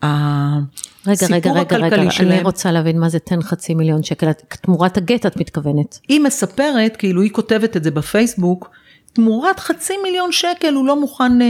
ה, 0.04 0.58
רגע, 1.06 1.26
רגע, 1.30 1.52
רגע, 1.52 1.76
רגע, 1.76 2.10
שלהם, 2.10 2.32
אני 2.32 2.42
רוצה 2.42 2.72
להבין 2.72 2.98
מה 2.98 3.08
זה 3.08 3.18
תן 3.18 3.42
חצי 3.42 3.74
מיליון 3.74 4.02
שקל, 4.02 4.32
תמורת 4.32 4.96
הגט 4.96 5.26
את 5.26 5.36
מתכוונת. 5.36 5.98
היא 6.08 6.20
מספרת, 6.20 6.96
כאילו 6.96 7.22
היא 7.22 7.30
כותבת 7.30 7.76
את 7.76 7.84
זה 7.84 7.90
בפייסבוק, 7.90 8.70
תמורת 9.18 9.60
חצי 9.60 9.92
מיליון 10.02 10.32
שקל 10.32 10.74
הוא 10.74 10.86
לא 10.86 11.00
מוכן, 11.00 11.42
אה, 11.42 11.46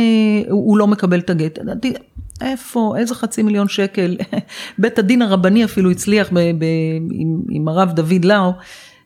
הוא 0.51 0.79
לא 0.79 0.87
מקבל 0.87 1.19
את 1.19 1.31
הגט. 1.31 1.59
איפה, 2.41 2.95
איזה 2.99 3.15
חצי 3.15 3.43
מיליון 3.43 3.69
שקל, 3.69 4.17
בית 4.79 4.99
הדין 4.99 5.23
הרבני 5.23 5.65
אפילו 5.65 5.91
הצליח 5.91 6.29
ב, 6.33 6.39
ב, 6.39 6.65
עם, 7.13 7.41
עם 7.51 7.69
הרב 7.69 7.93
דוד 7.93 8.25
לאו 8.25 8.53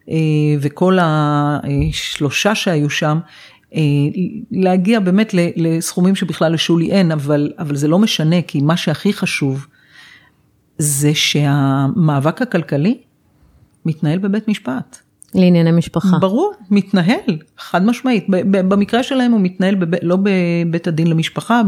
אה, 0.09 0.16
וכל 0.61 0.99
השלושה 1.00 2.54
שהיו 2.54 2.90
שם, 2.90 3.19
אה, 3.75 3.81
להגיע 4.50 5.00
באמת 5.00 5.35
לסכומים 5.57 6.14
שבכלל 6.14 6.52
לשולי 6.52 6.90
אין, 6.90 7.12
אבל, 7.12 7.52
אבל 7.59 7.76
זה 7.76 7.88
לא 7.88 7.99
משנה, 7.99 8.42
כי 8.42 8.61
מה 8.61 8.76
שהכי 8.76 9.12
חשוב 9.12 9.66
זה 10.78 11.14
שהמאבק 11.14 12.42
הכלכלי 12.42 12.99
מתנהל 13.85 14.19
בבית 14.19 14.49
משפט. 14.49 14.99
לענייני 15.35 15.73
משפחה. 15.73 16.19
ברור, 16.19 16.53
מתנהל, 16.71 17.39
חד 17.59 17.85
משמעית. 17.85 18.27
במקרה 18.51 19.03
שלהם 19.03 19.33
הוא 19.33 19.41
מתנהל 19.41 19.75
בב, 19.75 19.95
לא 20.03 20.17
בבית 20.23 20.87
הדין 20.87 21.07
למשפחה, 21.07 21.62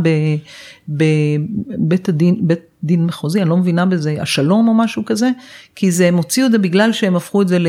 בבית 0.89 2.09
הדין, 2.09 2.37
בית 2.41 2.61
דין 2.85 3.07
מחוזי, 3.07 3.43
אני 3.43 3.51
לא 3.51 3.57
מבינה 3.57 3.87
בזה, 3.87 4.17
השלום 4.21 4.69
או 4.69 4.75
משהו 4.75 5.05
כזה, 5.05 5.31
כי 5.75 5.91
זה, 5.91 6.09
הם 6.09 6.17
הוציאו 6.17 6.47
את 6.47 6.53
זה 6.53 6.59
בגלל 6.59 6.93
שהם 6.93 7.17
הפכו 7.17 7.43
את 7.43 7.49
זה 7.49 7.59
ל... 7.59 7.67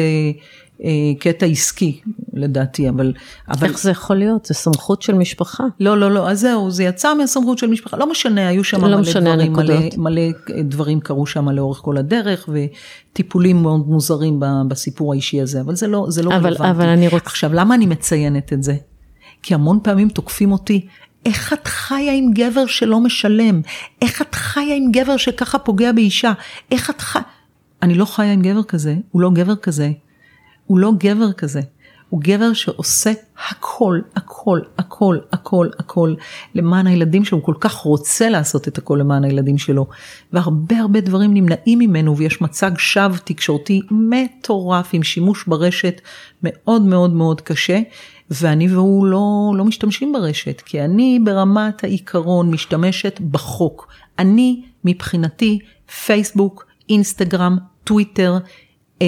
אה, 0.84 0.90
קטע 1.20 1.46
עסקי 1.46 2.02
לדעתי, 2.34 2.90
אבל, 2.90 3.14
אבל... 3.50 3.68
איך 3.68 3.80
זה 3.80 3.92
יכול 3.92 4.16
להיות? 4.16 4.46
זה 4.46 4.54
סמכות 4.54 5.02
של 5.02 5.14
משפחה. 5.14 5.64
לא, 5.80 5.98
לא, 5.98 6.12
לא, 6.12 6.30
אז 6.30 6.40
זהו, 6.40 6.72
זה 6.72 6.84
יצא 6.84 7.14
מהסמכות 7.14 7.58
של 7.58 7.68
משפחה, 7.68 7.98
לא 7.98 8.12
משנה, 8.12 8.48
היו 8.48 8.64
שם 8.64 8.86
לא 8.86 8.98
מלא 8.98 9.12
דברים, 9.12 9.54
מלא, 9.54 9.76
מלא 9.98 10.22
דברים 10.64 11.00
קרו 11.00 11.26
שם 11.26 11.50
לאורך 11.50 11.78
כל 11.78 11.98
הדרך, 11.98 12.50
וטיפולים 12.50 13.62
מאוד 13.62 13.88
מוזרים 13.88 14.40
בסיפור 14.68 15.14
האישי 15.14 15.42
הזה, 15.42 15.62
אבל 15.62 15.76
זה 15.76 15.88
לא, 15.88 16.06
זה 16.10 16.24
לא 16.24 16.36
אבל, 16.36 16.50
רלוונטי. 16.50 16.72
אבל 16.72 16.88
אני 16.88 17.08
רוצה... 17.08 17.26
עכשיו, 17.26 17.54
למה 17.54 17.76
אני 17.76 17.86
מציינת 17.86 18.54
את 18.54 18.64
זה? 18.64 18.76
כי 19.44 19.54
המון 19.54 19.80
פעמים 19.84 20.10
תוקפים 20.10 20.52
אותי, 20.52 20.88
איך 21.26 21.54
את 21.54 21.68
חיה 21.68 22.14
עם 22.14 22.32
גבר 22.34 22.66
שלא 22.66 23.00
משלם? 23.00 23.62
איך 24.02 24.22
את 24.22 24.36
חיה 24.36 24.76
עם 24.76 24.92
גבר 24.92 25.18
שככה 25.18 25.60
פוגע 25.60 25.92
באישה? 25.92 26.34
איך 26.72 26.90
את 26.90 27.02
חיה... 27.02 27.22
אני 27.82 27.96
לא 27.96 28.06
חיה 28.06 28.34
עם 28.34 28.42
גבר 28.42 28.64
כזה, 28.64 28.96
הוא 29.12 29.22
לא 29.22 29.32
גבר 29.34 29.56
כזה, 29.56 29.92
הוא 30.66 30.80
לא 30.80 30.92
גבר 31.00 31.34
כזה, 31.34 31.62
הוא 32.10 32.22
גבר 32.24 32.54
שעושה 32.54 33.12
הכל, 33.50 34.00
הכל, 34.16 34.60
הכל, 34.78 35.18
הכל, 35.32 35.70
הכל 35.80 36.14
למען 36.56 36.88
הילדים 36.88 37.26
שלו, 37.26 37.38
הוא 37.38 37.46
כל 37.46 37.54
כך 37.60 37.76
רוצה 37.76 38.30
לעשות 38.30 38.68
את 38.68 38.78
הכל 38.78 38.98
למען 39.00 39.24
הילדים 39.24 39.58
שלו. 39.58 39.88
והרבה 40.34 40.80
הרבה 40.80 41.02
דברים 41.02 41.34
נמנעים 41.34 41.80
ממנו 41.80 42.18
ויש 42.18 42.42
מצג 42.42 42.72
שווא 42.78 43.18
תקשורתי 43.24 43.82
מטורף 43.92 44.90
עם 44.94 45.04
שימוש 45.04 45.44
ברשת 45.48 46.02
מאוד 46.44 46.82
מאוד 46.82 47.14
מאוד 47.14 47.42
קשה. 47.42 47.80
ואני 48.32 48.68
והוא 48.74 49.06
לא, 49.06 49.54
לא 49.58 49.66
משתמשים 49.66 50.14
ברשת, 50.14 50.62
כי 50.66 50.82
אני 50.82 51.20
ברמת 51.24 51.84
העיקרון 51.84 52.52
משתמשת 52.52 53.20
בחוק. 53.32 53.88
אני 54.20 54.62
מבחינתי 54.84 55.60
פייסבוק, 56.06 56.66
אינסטגרם, 56.90 57.58
טוויטר, 57.84 58.38
אה, 59.02 59.08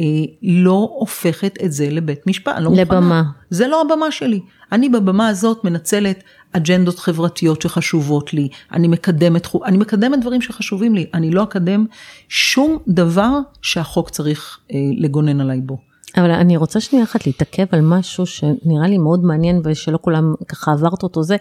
אה, 0.00 0.24
לא 0.42 0.90
הופכת 0.98 1.58
את 1.64 1.72
זה 1.72 1.90
לבית 1.90 2.26
משפט, 2.26 2.54
אני 2.56 2.64
לא 2.64 2.70
לבמה. 2.70 3.00
מוכנה. 3.00 3.22
זה 3.50 3.68
לא 3.68 3.82
הבמה 3.82 4.10
שלי. 4.10 4.40
אני 4.72 4.88
בבמה 4.88 5.28
הזאת 5.28 5.64
מנצלת 5.64 6.22
אג'נדות 6.52 6.98
חברתיות 6.98 7.62
שחשובות 7.62 8.34
לי, 8.34 8.48
אני 8.72 8.88
מקדמת, 8.88 9.46
אני 9.64 9.76
מקדמת 9.76 10.20
דברים 10.20 10.40
שחשובים 10.40 10.94
לי, 10.94 11.06
אני 11.14 11.30
לא 11.30 11.42
אקדם 11.42 11.86
שום 12.28 12.78
דבר 12.88 13.38
שהחוק 13.62 14.10
צריך 14.10 14.58
אה, 14.72 14.76
לגונן 14.98 15.40
עליי 15.40 15.60
בו. 15.60 15.78
אבל 16.16 16.30
אני 16.30 16.56
רוצה 16.56 16.80
שנייה 16.80 17.04
אחת 17.04 17.26
להתעכב 17.26 17.66
על 17.72 17.80
משהו 17.80 18.26
שנראה 18.26 18.88
לי 18.88 18.98
מאוד 18.98 19.24
מעניין 19.24 19.60
ושלא 19.64 19.98
כולם 20.02 20.34
ככה 20.48 20.72
עברת 20.72 21.02
אותו 21.02 21.22
זה. 21.22 21.36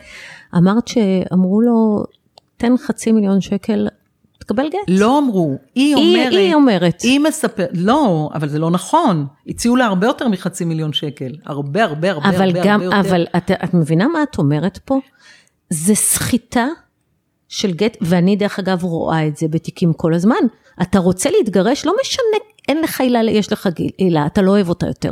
אמרת 0.58 0.88
שאמרו 0.88 1.62
לו, 1.62 2.04
תן 2.58 2.72
חצי 2.77 3.12
מיליון 3.12 3.42
שקל 3.42 3.88
תקבל 4.45 4.69
גט. 4.69 4.79
לא 4.87 5.19
אמרו, 5.19 5.57
היא 5.75 5.95
אומרת. 5.95 6.31
היא, 6.31 6.39
היא 6.39 6.53
אומרת. 6.53 7.01
היא 7.01 7.19
מספרת, 7.19 7.69
לא, 7.73 8.29
אבל 8.33 8.49
זה 8.49 8.59
לא 8.59 8.71
נכון. 8.71 9.25
הציעו 9.47 9.75
לה 9.75 9.85
הרבה 9.85 10.07
יותר 10.07 10.27
מחצי 10.27 10.65
מיליון 10.65 10.93
שקל. 10.93 11.31
הרבה, 11.45 11.83
הרבה, 11.83 12.11
הרבה, 12.11 12.29
אבל 12.29 12.47
הרבה, 12.47 12.59
גם, 12.63 12.81
הרבה 12.81 12.85
יותר. 12.85 13.09
אבל 13.09 13.25
את, 13.37 13.51
את 13.63 13.73
מבינה 13.73 14.07
מה 14.07 14.23
את 14.23 14.37
אומרת 14.37 14.77
פה? 14.85 14.99
זה 15.69 15.95
סחיטה 15.95 16.67
של 17.47 17.71
גט, 17.73 17.97
ואני 18.01 18.35
דרך 18.35 18.59
אגב 18.59 18.83
רואה 18.83 19.27
את 19.27 19.37
זה 19.37 19.47
בתיקים 19.47 19.93
כל 19.93 20.13
הזמן. 20.13 20.35
אתה 20.81 20.99
רוצה 20.99 21.29
להתגרש, 21.29 21.85
לא 21.85 21.93
משנה, 22.01 22.45
אין 22.67 22.81
לך 22.81 23.01
עילה, 23.01 23.31
יש 23.31 23.51
לך 23.51 23.69
עילה, 23.97 24.25
אתה 24.25 24.41
לא 24.41 24.51
אוהב 24.51 24.69
אותה 24.69 24.87
יותר. 24.87 25.11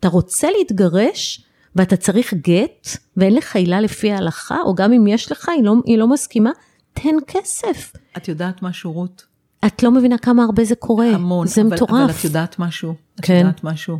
אתה 0.00 0.08
רוצה 0.08 0.48
להתגרש, 0.58 1.44
ואתה 1.76 1.96
צריך 1.96 2.34
גט, 2.34 2.88
ואין 3.16 3.34
לך 3.34 3.56
עילה 3.56 3.80
לפי 3.80 4.12
ההלכה, 4.12 4.56
או 4.64 4.74
גם 4.74 4.92
אם 4.92 5.06
יש 5.06 5.32
לך, 5.32 5.48
היא 5.48 5.64
לא, 5.64 5.74
היא 5.84 5.98
לא 5.98 6.08
מסכימה, 6.08 6.50
תן 6.92 7.16
כסף. 7.26 7.92
את 8.16 8.28
יודעת 8.28 8.62
משהו, 8.62 8.92
רות? 8.92 9.26
את 9.66 9.82
לא 9.82 9.90
מבינה 9.90 10.18
כמה 10.18 10.44
הרבה 10.44 10.64
זה 10.64 10.74
קורה. 10.74 11.06
המון. 11.06 11.46
זה 11.46 11.60
אבל, 11.60 11.74
מטורף. 11.74 11.90
אבל 11.90 12.10
את 12.10 12.24
יודעת 12.24 12.58
משהו? 12.58 12.94
את 13.14 13.24
כן. 13.24 13.38
יודעת 13.38 13.64
משהו? 13.64 13.98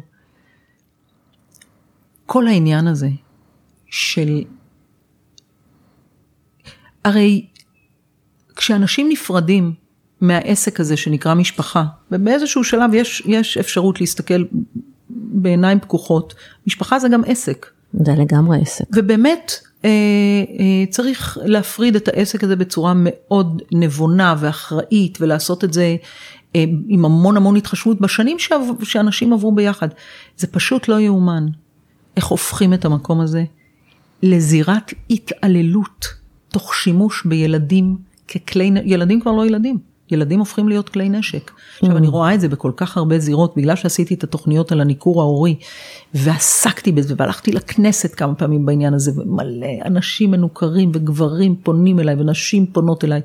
כל 2.26 2.46
העניין 2.46 2.86
הזה 2.86 3.08
של... 3.86 4.42
הרי 7.04 7.46
כשאנשים 8.56 9.08
נפרדים 9.08 9.74
מהעסק 10.20 10.80
הזה 10.80 10.96
שנקרא 10.96 11.34
משפחה, 11.34 11.84
ובאיזשהו 12.10 12.64
שלב 12.64 12.94
יש, 12.94 13.22
יש 13.26 13.58
אפשרות 13.58 14.00
להסתכל 14.00 14.44
בעיניים 15.10 15.80
פקוחות, 15.80 16.34
משפחה 16.66 16.98
זה 16.98 17.08
גם 17.08 17.22
עסק. 17.26 17.66
זה 17.92 18.12
לגמרי 18.12 18.58
עסק. 18.62 18.84
ובאמת, 18.96 19.52
צריך 20.90 21.38
להפריד 21.44 21.96
את 21.96 22.08
העסק 22.08 22.44
הזה 22.44 22.56
בצורה 22.56 22.92
מאוד 22.96 23.62
נבונה 23.72 24.34
ואחראית 24.38 25.18
ולעשות 25.20 25.64
את 25.64 25.72
זה 25.72 25.96
אה, 26.56 26.64
עם 26.88 27.04
המון 27.04 27.36
המון 27.36 27.56
התחשבות 27.56 28.00
בשנים 28.00 28.36
שאנשים 28.82 29.32
עברו 29.32 29.52
ביחד. 29.52 29.88
זה 30.36 30.46
פשוט 30.46 30.88
לא 30.88 31.00
יאומן 31.00 31.46
איך 32.16 32.26
הופכים 32.26 32.74
את 32.74 32.84
המקום 32.84 33.20
הזה 33.20 33.44
לזירת 34.22 34.92
התעללות 35.10 36.06
תוך 36.48 36.74
שימוש 36.74 37.26
בילדים 37.26 37.96
ככלי, 38.28 38.72
ילדים 38.84 39.20
כבר 39.20 39.32
לא 39.32 39.46
ילדים. 39.46 39.89
ילדים 40.12 40.38
הופכים 40.38 40.68
להיות 40.68 40.88
כלי 40.88 41.08
נשק. 41.08 41.50
עכשיו 41.82 41.96
אני. 41.96 42.06
רואה 42.06 42.34
את 42.34 42.40
זה 42.40 42.48
בכל 42.48 42.72
כך 42.76 42.96
הרבה 42.96 43.18
זירות, 43.18 43.56
בגלל 43.56 43.76
שעשיתי 43.76 44.14
את 44.14 44.24
התוכניות 44.24 44.72
על 44.72 44.80
הניכור 44.80 45.20
ההורי, 45.20 45.54
ועסקתי 46.14 46.92
בזה, 46.92 47.14
והלכתי 47.16 47.52
לכנסת 47.52 48.14
כמה 48.14 48.34
פעמים 48.34 48.66
בעניין 48.66 48.94
הזה, 48.94 49.12
ומלא 49.16 49.66
אנשים 49.84 50.30
מנוכרים 50.30 50.90
וגברים 50.94 51.56
פונים 51.56 52.00
אליי, 52.00 52.14
ונשים 52.14 52.66
פונות 52.66 53.04
אליי. 53.04 53.20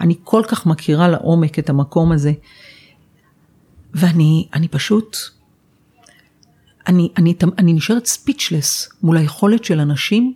אני 0.00 0.14
כל 0.24 0.42
כך 0.48 0.66
מכירה 0.66 1.08
לעומק 1.08 1.58
את 1.58 1.70
המקום 1.70 2.12
הזה, 2.12 2.32
ואני 3.94 4.46
אני 4.54 4.68
פשוט, 4.68 5.16
אני, 6.86 7.08
אני, 7.16 7.34
אני 7.58 7.72
נשארת 7.72 8.06
ספיצ'לס 8.06 8.88
מול 9.02 9.16
היכולת 9.16 9.64
של 9.64 9.80
אנשים 9.80 10.34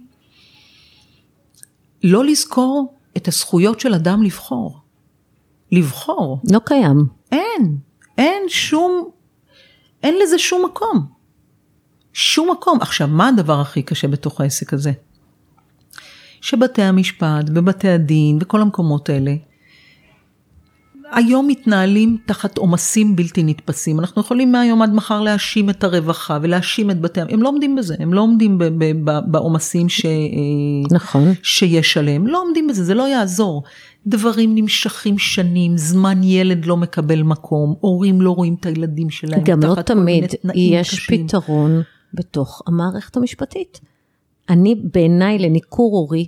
לא 2.03 2.25
לזכור 2.25 2.95
את 3.17 3.29
הזכויות 3.29 3.81
של 3.81 3.95
אדם 3.95 4.23
לבחור. 4.23 4.82
לבחור. 5.73 6.41
לא 6.52 6.59
קיים. 6.64 7.07
אין, 7.33 7.76
אין 8.19 8.43
שום, 8.49 9.09
אין 10.02 10.14
לזה 10.23 10.38
שום 10.38 10.64
מקום. 10.64 11.07
שום 12.12 12.50
מקום. 12.50 12.79
עכשיו, 12.81 13.09
מה 13.09 13.29
הדבר 13.29 13.61
הכי 13.61 13.83
קשה 13.83 14.09
בתוך 14.09 14.41
העסק 14.41 14.75
הזה? 14.75 14.93
שבתי 16.41 16.83
המשפט 16.83 17.45
ובתי 17.55 17.88
הדין 17.88 18.38
וכל 18.41 18.61
המקומות 18.61 19.09
האלה, 19.09 19.35
היום 21.12 21.49
מתנהלים 21.49 22.17
תחת 22.26 22.59
עומסים 22.59 23.17
בלתי 23.17 23.43
נתפסים. 23.43 24.00
אנחנו 24.00 24.23
יכולים 24.23 24.52
מהיום 24.52 24.83
עד 24.83 24.95
מחר 24.95 25.21
להאשים 25.21 25.71
את 25.71 25.85
הרווחה 25.85 26.38
ולהאשים 26.43 26.91
את 26.91 27.00
בתי, 27.00 27.21
הם 27.21 27.43
לא 27.43 27.49
עומדים 27.49 27.76
בזה, 27.76 27.95
הם 27.99 28.14
לא 28.14 28.21
עומדים 28.21 28.59
בעומסים 29.26 29.88
ש... 29.88 30.07
נכון. 30.91 31.33
שיש 31.43 31.97
עליהם, 31.97 32.26
לא 32.26 32.43
עומדים 32.43 32.67
בזה, 32.67 32.85
זה 32.85 32.95
לא 32.95 33.09
יעזור. 33.09 33.62
דברים 34.07 34.55
נמשכים 34.55 35.19
שנים, 35.19 35.77
זמן 35.77 36.23
ילד 36.23 36.67
לא 36.67 36.77
מקבל 36.77 37.23
מקום, 37.23 37.75
הורים 37.81 38.21
לא 38.21 38.31
רואים 38.31 38.57
את 38.61 38.67
הילדים 38.67 39.11
שלהם. 39.11 39.45
גם 39.45 39.61
לא 39.61 39.75
תמיד 39.75 40.25
יש 40.55 40.91
קשים. 40.91 41.27
פתרון 41.27 41.83
בתוך 42.15 42.63
המערכת 42.67 43.17
המשפטית. 43.17 43.81
אני, 44.51 44.75
בעיניי, 44.93 45.39
לניכור 45.39 45.97
הורי, 45.97 46.27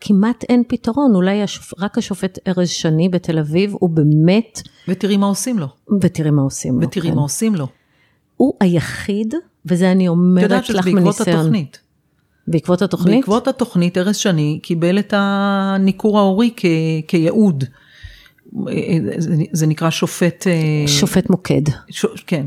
כמעט 0.00 0.44
אין 0.48 0.62
פתרון, 0.68 1.14
אולי 1.14 1.42
השופ... 1.42 1.74
רק 1.78 1.98
השופט 1.98 2.38
ארז 2.48 2.68
שני 2.68 3.08
בתל 3.08 3.38
אביב, 3.38 3.74
הוא 3.80 3.90
באמת, 3.90 4.62
ותראי 4.88 5.16
מה 5.16 5.26
עושים 5.26 5.58
לו. 5.58 5.66
ותראי 6.02 6.30
מה 6.30 6.42
עושים 6.42 6.80
לו. 6.80 6.86
ותראי 6.86 7.10
כן. 7.10 7.14
מה 7.14 7.22
עושים 7.22 7.54
לו. 7.54 7.66
הוא 8.36 8.54
היחיד, 8.60 9.34
וזה 9.66 9.92
אני 9.92 10.06
את 10.06 10.10
אומרת 10.10 10.42
יודעת 10.42 10.64
שזה 10.64 10.78
לך 10.78 10.84
בעקבות 10.84 11.04
מניסיון. 11.04 11.38
התוכנית. 11.38 11.80
בעקבות 12.50 12.82
התוכנית? 12.82 13.16
בעקבות 13.16 13.48
התוכנית, 13.48 13.98
ארז 13.98 14.16
שני 14.16 14.58
קיבל 14.62 14.98
את 14.98 15.14
הניכור 15.16 16.18
ההורי 16.18 16.50
כ- 16.56 16.64
כייעוד. 17.08 17.64
זה, 19.18 19.34
זה 19.52 19.66
נקרא 19.66 19.90
שופט... 19.90 20.46
אה, 20.46 20.88
שופט 20.88 21.30
מוקד. 21.30 21.62
ש... 21.90 22.06
כן. 22.26 22.46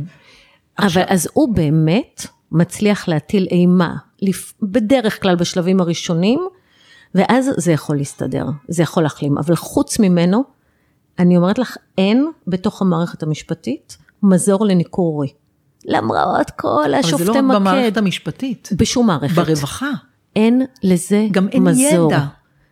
אבל 0.79 1.01
אז 1.07 1.27
הוא 1.33 1.55
באמת 1.55 2.25
מצליח 2.51 3.07
להטיל 3.07 3.47
אימה, 3.51 3.95
בדרך 4.61 5.21
כלל 5.21 5.35
בשלבים 5.35 5.81
הראשונים, 5.81 6.39
ואז 7.15 7.49
זה 7.57 7.71
יכול 7.71 7.97
להסתדר, 7.97 8.45
זה 8.67 8.83
יכול 8.83 9.03
להחלים. 9.03 9.37
אבל 9.37 9.55
חוץ 9.55 9.99
ממנו, 9.99 10.43
אני 11.19 11.37
אומרת 11.37 11.59
לך, 11.59 11.77
אין 11.97 12.27
בתוך 12.47 12.81
המערכת 12.81 13.23
המשפטית 13.23 13.97
מזור 14.23 14.65
לניכור 14.65 15.13
הורי. 15.13 15.27
למרות 15.85 16.49
כל 16.49 16.83
אבל 16.85 16.93
השופטי 16.93 17.23
זה 17.25 17.31
לא 17.31 17.37
רק 17.37 17.43
מקד, 17.43 17.55
במערכת 17.55 17.97
המשפטית, 17.97 18.69
בשום 18.75 19.07
מערכת. 19.07 19.35
ברווחה. 19.35 19.91
אין 20.35 20.61
לזה 20.83 21.27
גם 21.31 21.47
אין 21.47 21.63
מזור. 21.63 22.11
ידע. 22.13 22.25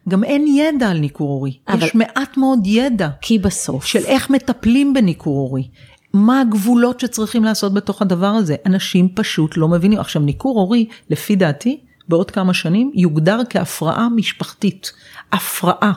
גם 0.10 0.24
אין 0.24 0.48
ידע 0.48 0.90
על 0.90 0.98
ניכור 1.00 1.30
הורי. 1.30 1.58
אבל- 1.68 1.84
יש 1.84 1.96
מעט 1.96 2.38
מאוד 2.38 2.60
ידע 2.66 3.10
כי 3.22 3.40
בסוף, 3.40 3.86
של 3.86 4.06
איך 4.06 4.30
מטפלים 4.30 4.94
בניכור 4.94 5.38
הורי. 5.40 5.68
מה 6.14 6.42
הגבולות 6.42 7.00
שצריכים 7.00 7.44
לעשות 7.44 7.74
בתוך 7.74 8.02
הדבר 8.02 8.28
הזה? 8.28 8.56
אנשים 8.66 9.10
פשוט 9.16 9.58
לא 9.58 9.68
מבינים. 9.68 10.00
עכשיו, 10.00 10.22
ניכור 10.22 10.60
הורי, 10.60 10.88
לפי 11.10 11.36
דעתי, 11.36 11.80
בעוד 12.08 12.32
כמה 12.32 12.54
שנים, 12.54 12.92
יוגדר 12.96 13.40
כהפרעה 13.50 14.10
משפחתית. 14.10 14.92
הפרעה. 15.32 15.92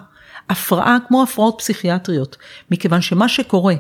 הפרעה 0.50 0.98
כמו 1.08 1.22
הפרעות 1.22 1.54
פסיכיאטריות. 1.58 2.36
מכיוון 2.70 3.00
שמה 3.00 3.28
שקורה, 3.28 3.74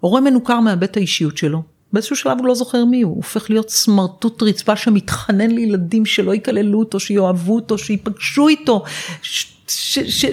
הורה 0.00 0.20
מנוכר 0.20 0.60
מאבד 0.60 0.82
את 0.82 0.96
האישיות 0.96 1.36
שלו. 1.36 1.62
באיזשהו 1.92 2.16
שלב 2.16 2.38
הוא 2.38 2.46
לא 2.46 2.54
זוכר 2.54 2.84
מי 2.84 3.02
הוא, 3.02 3.10
הוא 3.10 3.16
הופך 3.16 3.50
להיות 3.50 3.70
סמרטוט 3.70 4.42
רצפה 4.42 4.76
שמתחנן 4.76 5.50
לילדים 5.50 6.06
שלא 6.06 6.34
יקללו 6.34 6.78
אותו, 6.78 7.00
שיאהבו 7.00 7.54
אותו, 7.54 7.78
שיפגשו 7.78 8.48
איתו, 8.48 8.84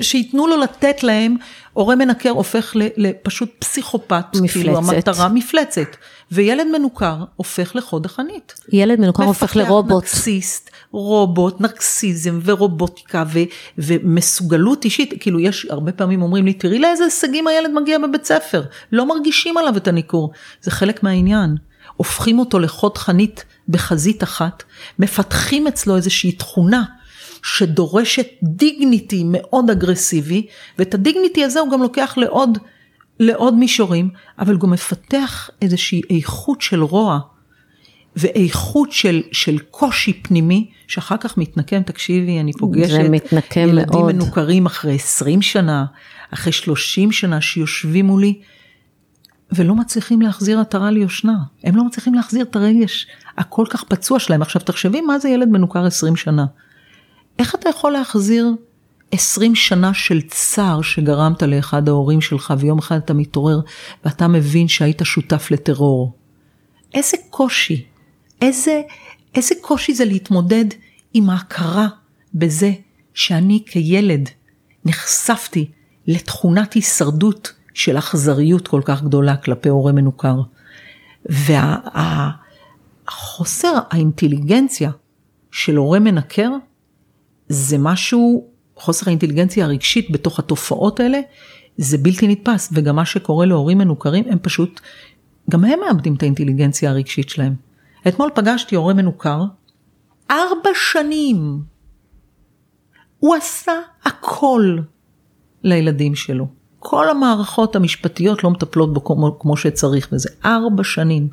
שייתנו 0.02 0.48
לו 0.48 0.58
לתת 0.58 1.04
להם, 1.04 1.36
הורה 1.74 1.96
מנקר 1.96 2.30
הופך 2.30 2.72
לפשוט 2.76 3.50
פסיכופת, 3.60 4.26
כאילו 4.52 4.82
מפלצת. 4.82 4.94
המטרה 4.96 5.30
מפלצת, 5.30 5.96
וילד 6.32 6.68
מנוכר 6.68 7.16
הופך 7.36 7.76
לחוד 7.76 8.06
החנית. 8.06 8.54
ילד 8.74 9.00
מנוכר 9.00 9.24
הופך 9.24 9.44
מפתח 9.44 9.56
לרובוט. 9.56 10.04
נרקסיסט, 10.04 10.70
רובוט, 10.92 11.62
נרקסיזם 11.62 12.40
ורובוטיקה 12.44 13.24
ו, 13.34 13.40
ומסוגלות 13.78 14.86
אישית, 14.86 15.14
כאילו 15.20 15.40
יש 15.40 15.66
הרבה 15.70 15.92
פעמים 15.92 16.22
אומרים 16.22 16.46
לי, 16.46 16.54
תראי 16.54 16.80
לאיזה 16.80 17.04
הישגים 17.04 17.48
הילד 17.48 17.72
מגיע 17.72 17.98
בבית 18.00 18.26
ספר, 18.26 18.64
לא 18.92 19.06
מרגישים 19.08 19.58
עליו 19.58 19.78
את 19.78 19.88
הניכור, 19.88 20.32
זה 20.62 20.72
חלק 20.72 21.04
מהעניין. 21.04 21.56
הופכים 21.96 22.40
אותו 22.40 22.60
לחוד 22.60 22.98
חנית 22.98 23.46
בחזית 23.70 24.24
אחת, 24.24 24.64
מפתחים 25.00 25.68
אצלו 25.68 25.96
איזושהי 25.96 26.32
תכונה 26.32 26.84
שדורשת 27.44 28.28
דיגניטי 28.44 29.24
מאוד 29.26 29.70
אגרסיבי, 29.70 30.48
ואת 30.80 30.94
הדיגניטי 30.94 31.44
הזה 31.44 31.60
הוא 31.60 31.72
גם 31.72 31.82
לוקח 31.82 32.14
לעוד, 32.18 32.58
לעוד 33.20 33.54
מישורים, 33.54 34.10
אבל 34.40 34.58
גם 34.58 34.72
מפתח 34.72 35.50
איזושהי 35.62 36.02
איכות 36.10 36.62
של 36.62 36.84
רוע. 36.84 37.20
ואיכות 38.16 38.92
של, 38.92 39.22
של 39.32 39.60
קושי 39.60 40.14
פנימי, 40.14 40.70
שאחר 40.88 41.18
כך 41.18 41.38
מתנקם, 41.38 41.82
תקשיבי, 41.82 42.40
אני 42.40 42.54
פוגשת 42.54 42.90
זה 42.90 43.10
מתנקם 43.10 43.68
ילדים 43.70 44.00
מאוד. 44.00 44.16
מנוכרים 44.16 44.66
אחרי 44.66 44.96
20 44.96 45.42
שנה, 45.42 45.86
אחרי 46.34 46.54
30 46.54 47.12
שנה 47.12 47.42
שיושבים 47.42 48.06
מולי, 48.06 48.40
ולא 49.52 49.76
מצליחים 49.76 50.22
להחזיר 50.22 50.60
עטרה 50.60 50.92
ליושנה. 50.92 51.38
הם 51.64 51.76
לא 51.76 51.84
מצליחים 51.84 52.14
להחזיר 52.14 52.42
את 52.42 52.56
הרגש 52.56 53.08
הכל 53.38 53.66
כך 53.70 53.84
פצוע 53.84 54.20
שלהם. 54.20 54.42
עכשיו 54.42 54.62
תחשבי 54.62 55.02
מה 55.02 55.20
זה 55.20 55.30
ילד 55.30 55.48
מנוכר 55.48 55.86
20 55.86 56.16
שנה. 56.16 56.46
איך 57.40 57.56
אתה 57.56 57.70
יכול 57.70 57.92
להחזיר 57.92 58.52
20 59.12 59.56
שנה 59.56 59.94
של 59.94 60.22
צער 60.22 60.82
שגרמת 60.82 61.44
לאחד 61.44 61.90
ההורים 61.90 62.22
שלך, 62.22 62.54
ויום 62.60 62.80
אחד 62.80 62.98
אתה 62.98 63.14
מתעורר 63.14 63.60
ואתה 64.06 64.28
מבין 64.28 64.68
שהיית 64.68 65.02
שותף 65.04 65.52
לטרור? 65.52 66.14
איזה 66.94 67.18
קושי, 67.30 67.86
איזה, 68.42 68.82
איזה 69.36 69.56
קושי 69.62 69.94
זה 69.94 70.06
להתמודד 70.06 70.66
עם 71.14 71.30
ההכרה 71.30 71.88
בזה 72.34 72.72
שאני 73.14 73.64
כילד 73.66 74.30
נחשפתי 74.86 75.72
לתכונת 76.08 76.74
הישרדות 76.74 77.54
של 77.74 77.98
אכזריות 77.98 78.68
כל 78.68 78.82
כך 78.86 79.04
גדולה 79.04 79.38
כלפי 79.38 79.70
הורה 79.70 79.92
מנוכר. 79.92 80.36
והחוסר 83.06 83.80
האינטליגנציה 83.90 84.92
של 85.52 85.76
הורה 85.76 86.00
מנקר 86.00 86.50
זה 87.50 87.78
משהו, 87.78 88.48
חוסר 88.76 89.06
האינטליגנציה 89.08 89.66
הרגשית 89.66 90.12
בתוך 90.12 90.40
התופעות 90.40 91.00
האלה, 91.00 91.20
זה 91.78 91.98
בלתי 91.98 92.28
נתפס, 92.28 92.70
וגם 92.74 92.96
מה 92.96 93.06
שקורה 93.06 93.46
להורים 93.46 93.78
מנוכרים, 93.78 94.26
הם 94.30 94.38
פשוט, 94.42 94.82
גם 95.50 95.66
הם 95.66 95.80
מאבדים 95.80 96.16
את 96.16 96.24
האינטליגנציה 96.24 96.90
הרגשית 96.90 97.30
שלהם. 97.30 97.56
אתמול 98.08 98.30
פגשתי 98.36 98.76
הורה 98.76 98.94
מנוכר, 98.94 99.44
ארבע 100.32 100.70
שנים. 100.92 101.62
הוא 103.20 103.36
עשה 103.36 103.74
הכל 104.04 104.78
לילדים 105.64 106.16
שלו. 106.16 106.48
כל 106.80 107.10
המערכות 107.10 107.76
המשפטיות 107.76 108.44
לא 108.44 108.52
מטפלות 108.52 108.94
בו 108.94 109.04
כמו, 109.04 109.40
כמו 109.40 109.58
שצריך, 109.58 110.10
וזה 110.12 110.30
ארבע 110.46 110.84
שנים. 110.84 111.28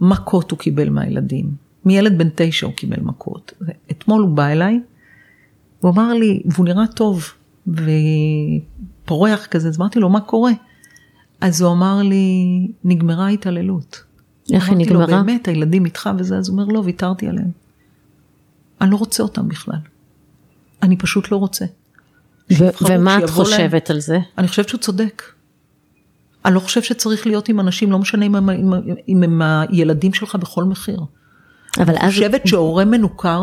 מכות 0.00 0.50
הוא 0.50 0.58
קיבל 0.58 0.88
מהילדים. 0.88 1.54
מילד 1.84 2.18
בן 2.18 2.28
תשע 2.34 2.66
הוא 2.66 2.74
קיבל 2.74 3.00
מכות. 3.00 3.52
אתמול 3.90 4.22
הוא 4.22 4.30
בא 4.30 4.46
אליי, 4.46 4.80
הוא 5.80 5.90
אמר 5.90 6.14
לי, 6.14 6.42
והוא 6.46 6.64
נראה 6.64 6.86
טוב, 6.86 7.24
ופורח 9.04 9.46
כזה, 9.46 9.68
אז 9.68 9.80
אמרתי 9.80 10.00
לו, 10.00 10.08
מה 10.08 10.20
קורה? 10.20 10.52
אז 11.40 11.60
הוא 11.60 11.72
אמר 11.72 12.02
לי, 12.02 12.68
נגמרה 12.84 13.26
ההתעללות. 13.26 14.02
איך 14.52 14.68
היא 14.68 14.76
אמרתי 14.76 14.90
לו, 14.90 15.00
נגמרה? 15.02 15.22
באמת, 15.22 15.48
הילדים 15.48 15.84
איתך 15.84 16.10
וזה, 16.18 16.36
אז 16.38 16.48
הוא 16.48 16.58
אומר, 16.58 16.72
לא, 16.72 16.78
ויתרתי 16.84 17.28
עליהם. 17.28 17.50
אני 18.80 18.90
לא 18.90 18.96
רוצה 18.96 19.22
אותם 19.22 19.48
בכלל. 19.48 19.78
אני 20.82 20.96
פשוט 20.96 21.30
לא 21.32 21.36
רוצה. 21.36 21.64
ו- 22.52 22.68
ומה 22.88 23.18
את 23.18 23.20
שיבוא 23.28 23.44
להם. 23.44 23.52
חושבת 23.52 23.90
על 23.90 24.00
זה? 24.00 24.18
אני 24.38 24.48
חושבת 24.48 24.68
שהוא 24.68 24.80
צודק. 24.80 25.22
אני 26.44 26.54
לא 26.54 26.60
חושב 26.60 26.82
שצריך 26.82 27.26
להיות 27.26 27.48
עם 27.48 27.60
אנשים, 27.60 27.90
לא 27.92 27.98
משנה 27.98 28.26
אם 28.26 28.34
הם, 28.34 28.50
אם, 28.50 28.72
אם 29.08 29.22
הם 29.22 29.42
הילדים 29.42 30.14
שלך 30.14 30.34
בכל 30.34 30.64
מחיר. 30.64 31.00
אבל 31.78 31.94
אני 31.94 32.06
אז, 32.06 32.12
חושבת 32.12 32.46
שהורה 32.46 32.84
מנוכר 32.84 33.42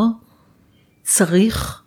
צריך 1.03 1.82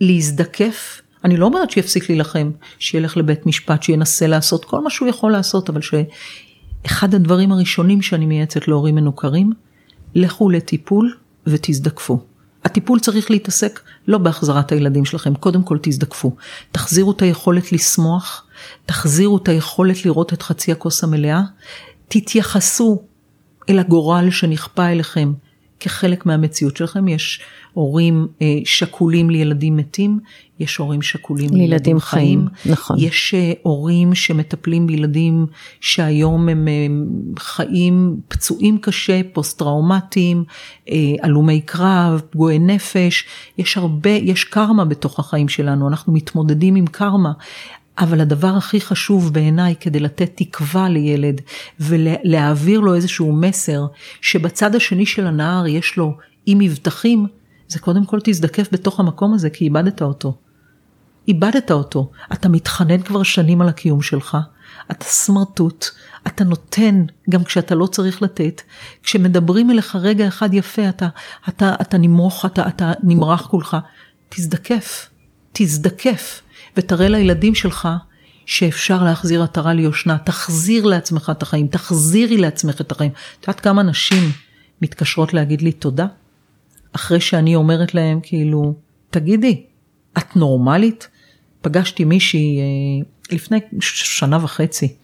להזדקף. 0.00 1.00
אני 1.24 1.36
לא 1.36 1.46
אומרת 1.46 1.70
שיפסיק 1.70 2.08
להילחם, 2.08 2.50
שילך 2.78 3.16
לבית 3.16 3.46
משפט, 3.46 3.82
שינסה 3.82 4.26
לעשות 4.26 4.64
כל 4.64 4.80
מה 4.80 4.90
שהוא 4.90 5.08
יכול 5.08 5.32
לעשות, 5.32 5.68
אבל 5.68 5.80
שאחד 5.80 7.14
הדברים 7.14 7.52
הראשונים 7.52 8.02
שאני 8.02 8.26
מייעצת 8.26 8.68
להורים 8.68 8.94
מנוכרים, 8.94 9.52
לכו 10.14 10.50
לטיפול 10.50 11.14
ותזדקפו. 11.46 12.20
הטיפול 12.64 13.00
צריך 13.00 13.30
להתעסק 13.30 13.80
לא 14.08 14.18
בהחזרת 14.18 14.72
הילדים 14.72 15.04
שלכם, 15.04 15.34
קודם 15.34 15.62
כל 15.62 15.78
תזדקפו. 15.82 16.36
תחזירו 16.72 17.12
את 17.12 17.22
היכולת 17.22 17.72
לשמוח, 17.72 18.46
תחזירו 18.86 19.36
את 19.36 19.48
היכולת 19.48 20.04
לראות 20.04 20.32
את 20.32 20.42
חצי 20.42 20.72
הכוס 20.72 21.04
המלאה, 21.04 21.42
תתייחסו 22.08 23.02
אל 23.68 23.78
הגורל 23.78 24.30
שנכפה 24.30 24.86
אליכם 24.86 25.32
כחלק 25.80 26.26
מהמציאות 26.26 26.76
שלכם. 26.76 27.08
יש 27.08 27.40
הורים 27.72 28.26
אה, 28.42 28.58
שכולים 28.64 29.30
לילדים 29.30 29.76
מתים, 29.76 30.18
יש 30.58 30.76
הורים 30.76 31.02
שכולים 31.02 31.50
לילדים 31.50 31.70
לילדים 31.70 32.00
חיים, 32.00 32.48
חיים, 32.62 32.72
נכון. 32.72 32.96
יש 33.00 33.34
אה, 33.34 33.52
הורים 33.62 34.14
שמטפלים 34.14 34.86
בילדים 34.86 35.46
שהיום 35.80 36.48
הם 36.48 36.68
אה, 36.68 36.86
חיים 37.38 38.16
פצועים 38.28 38.78
קשה, 38.78 39.20
פוסט 39.32 39.58
טראומטיים, 39.58 40.44
אה, 40.90 40.94
הלומי 41.22 41.60
קרב, 41.60 42.22
פגועי 42.30 42.58
נפש, 42.58 43.24
יש 43.58 43.76
הרבה, 43.76 44.10
יש 44.10 44.44
קרמה 44.44 44.84
בתוך 44.84 45.18
החיים 45.18 45.48
שלנו, 45.48 45.88
אנחנו 45.88 46.12
מתמודדים 46.12 46.74
עם 46.74 46.86
קרמה. 46.86 47.32
אבל 47.98 48.20
הדבר 48.20 48.54
הכי 48.56 48.80
חשוב 48.80 49.32
בעיניי 49.32 49.74
כדי 49.80 50.00
לתת 50.00 50.30
תקווה 50.34 50.88
לילד 50.88 51.40
ולהעביר 51.80 52.80
לו 52.80 52.94
איזשהו 52.94 53.32
מסר 53.32 53.86
שבצד 54.20 54.74
השני 54.74 55.06
של 55.06 55.26
הנהר 55.26 55.66
יש 55.66 55.96
לו 55.96 56.16
אי 56.46 56.54
מבטחים, 56.54 57.26
זה 57.68 57.78
קודם 57.78 58.04
כל 58.04 58.18
תזדקף 58.24 58.68
בתוך 58.72 59.00
המקום 59.00 59.34
הזה 59.34 59.50
כי 59.50 59.64
איבדת 59.64 60.02
אותו. 60.02 60.36
איבדת 61.28 61.70
אותו. 61.70 62.10
אתה 62.32 62.48
מתחנן 62.48 63.02
כבר 63.02 63.22
שנים 63.22 63.60
על 63.60 63.68
הקיום 63.68 64.02
שלך. 64.02 64.36
אתה 64.90 65.04
סמרטוט, 65.04 65.86
אתה 66.26 66.44
נותן 66.44 67.04
גם 67.30 67.44
כשאתה 67.44 67.74
לא 67.74 67.86
צריך 67.86 68.22
לתת. 68.22 68.62
כשמדברים 69.02 69.70
אליך 69.70 69.96
רגע 69.96 70.28
אחד 70.28 70.54
יפה, 70.54 70.88
אתה, 70.88 71.08
אתה, 71.48 71.74
אתה 71.80 71.98
נמרוך, 71.98 72.44
אתה, 72.44 72.68
אתה 72.68 72.92
נמרח 73.02 73.46
כולך. 73.46 73.76
תזדקף, 74.28 75.10
תזדקף, 75.52 76.42
ותראה 76.76 77.08
לילדים 77.08 77.54
שלך 77.54 77.88
שאפשר 78.46 79.04
להחזיר 79.04 79.42
עטרה 79.42 79.74
ליושנה. 79.74 80.18
תחזיר 80.18 80.86
לעצמך 80.86 81.32
את 81.36 81.42
החיים, 81.42 81.66
תחזירי 81.66 82.36
לעצמך 82.36 82.80
את 82.80 82.92
החיים. 82.92 83.10
את 83.40 83.42
יודעת 83.48 83.60
כמה 83.60 83.82
נשים 83.82 84.22
מתקשרות 84.82 85.34
להגיד 85.34 85.62
לי 85.62 85.72
תודה? 85.72 86.06
אחרי 86.92 87.20
שאני 87.20 87.54
אומרת 87.54 87.94
להם 87.94 88.20
כאילו, 88.22 88.74
תגידי, 89.10 89.62
את 90.18 90.36
נורמלית? 90.36 91.08
פגשתי 91.60 92.04
מישהי 92.04 92.58
אה, 92.60 93.06
לפני 93.36 93.58
שנה 93.80 94.44
וחצי, 94.44 94.94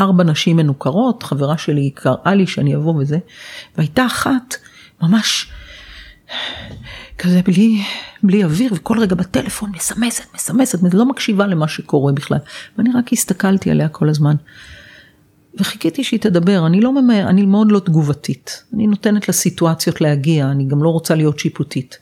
ארבע 0.00 0.24
נשים 0.24 0.56
מנוכרות, 0.56 1.22
חברה 1.22 1.58
שלי 1.58 1.90
קראה 1.90 2.34
לי 2.34 2.46
שאני 2.46 2.76
אבוא 2.76 2.94
וזה, 2.94 3.18
והייתה 3.76 4.06
אחת 4.06 4.54
ממש 5.02 5.50
כזה 7.18 7.40
בלי, 7.44 7.82
בלי 8.22 8.44
אוויר, 8.44 8.72
וכל 8.74 8.98
רגע 8.98 9.14
בטלפון 9.14 9.70
מסמסת, 9.76 10.24
מסמסת, 10.34 10.78
לא 10.94 11.06
מקשיבה 11.06 11.46
למה 11.46 11.68
שקורה 11.68 12.12
בכלל. 12.12 12.38
ואני 12.78 12.90
רק 12.94 13.12
הסתכלתי 13.12 13.70
עליה 13.70 13.88
כל 13.88 14.08
הזמן. 14.08 14.34
וחיכיתי 15.54 16.04
שהיא 16.04 16.20
תדבר, 16.20 16.66
אני 16.66 16.80
לא 16.80 17.02
ממהר, 17.02 17.28
אני 17.28 17.46
מאוד 17.46 17.72
לא 17.72 17.78
תגובתית. 17.78 18.64
אני 18.74 18.86
נותנת 18.86 19.28
לסיטואציות 19.28 20.00
להגיע, 20.00 20.50
אני 20.50 20.64
גם 20.64 20.82
לא 20.82 20.88
רוצה 20.88 21.14
להיות 21.14 21.38
שיפוטית. 21.38 21.98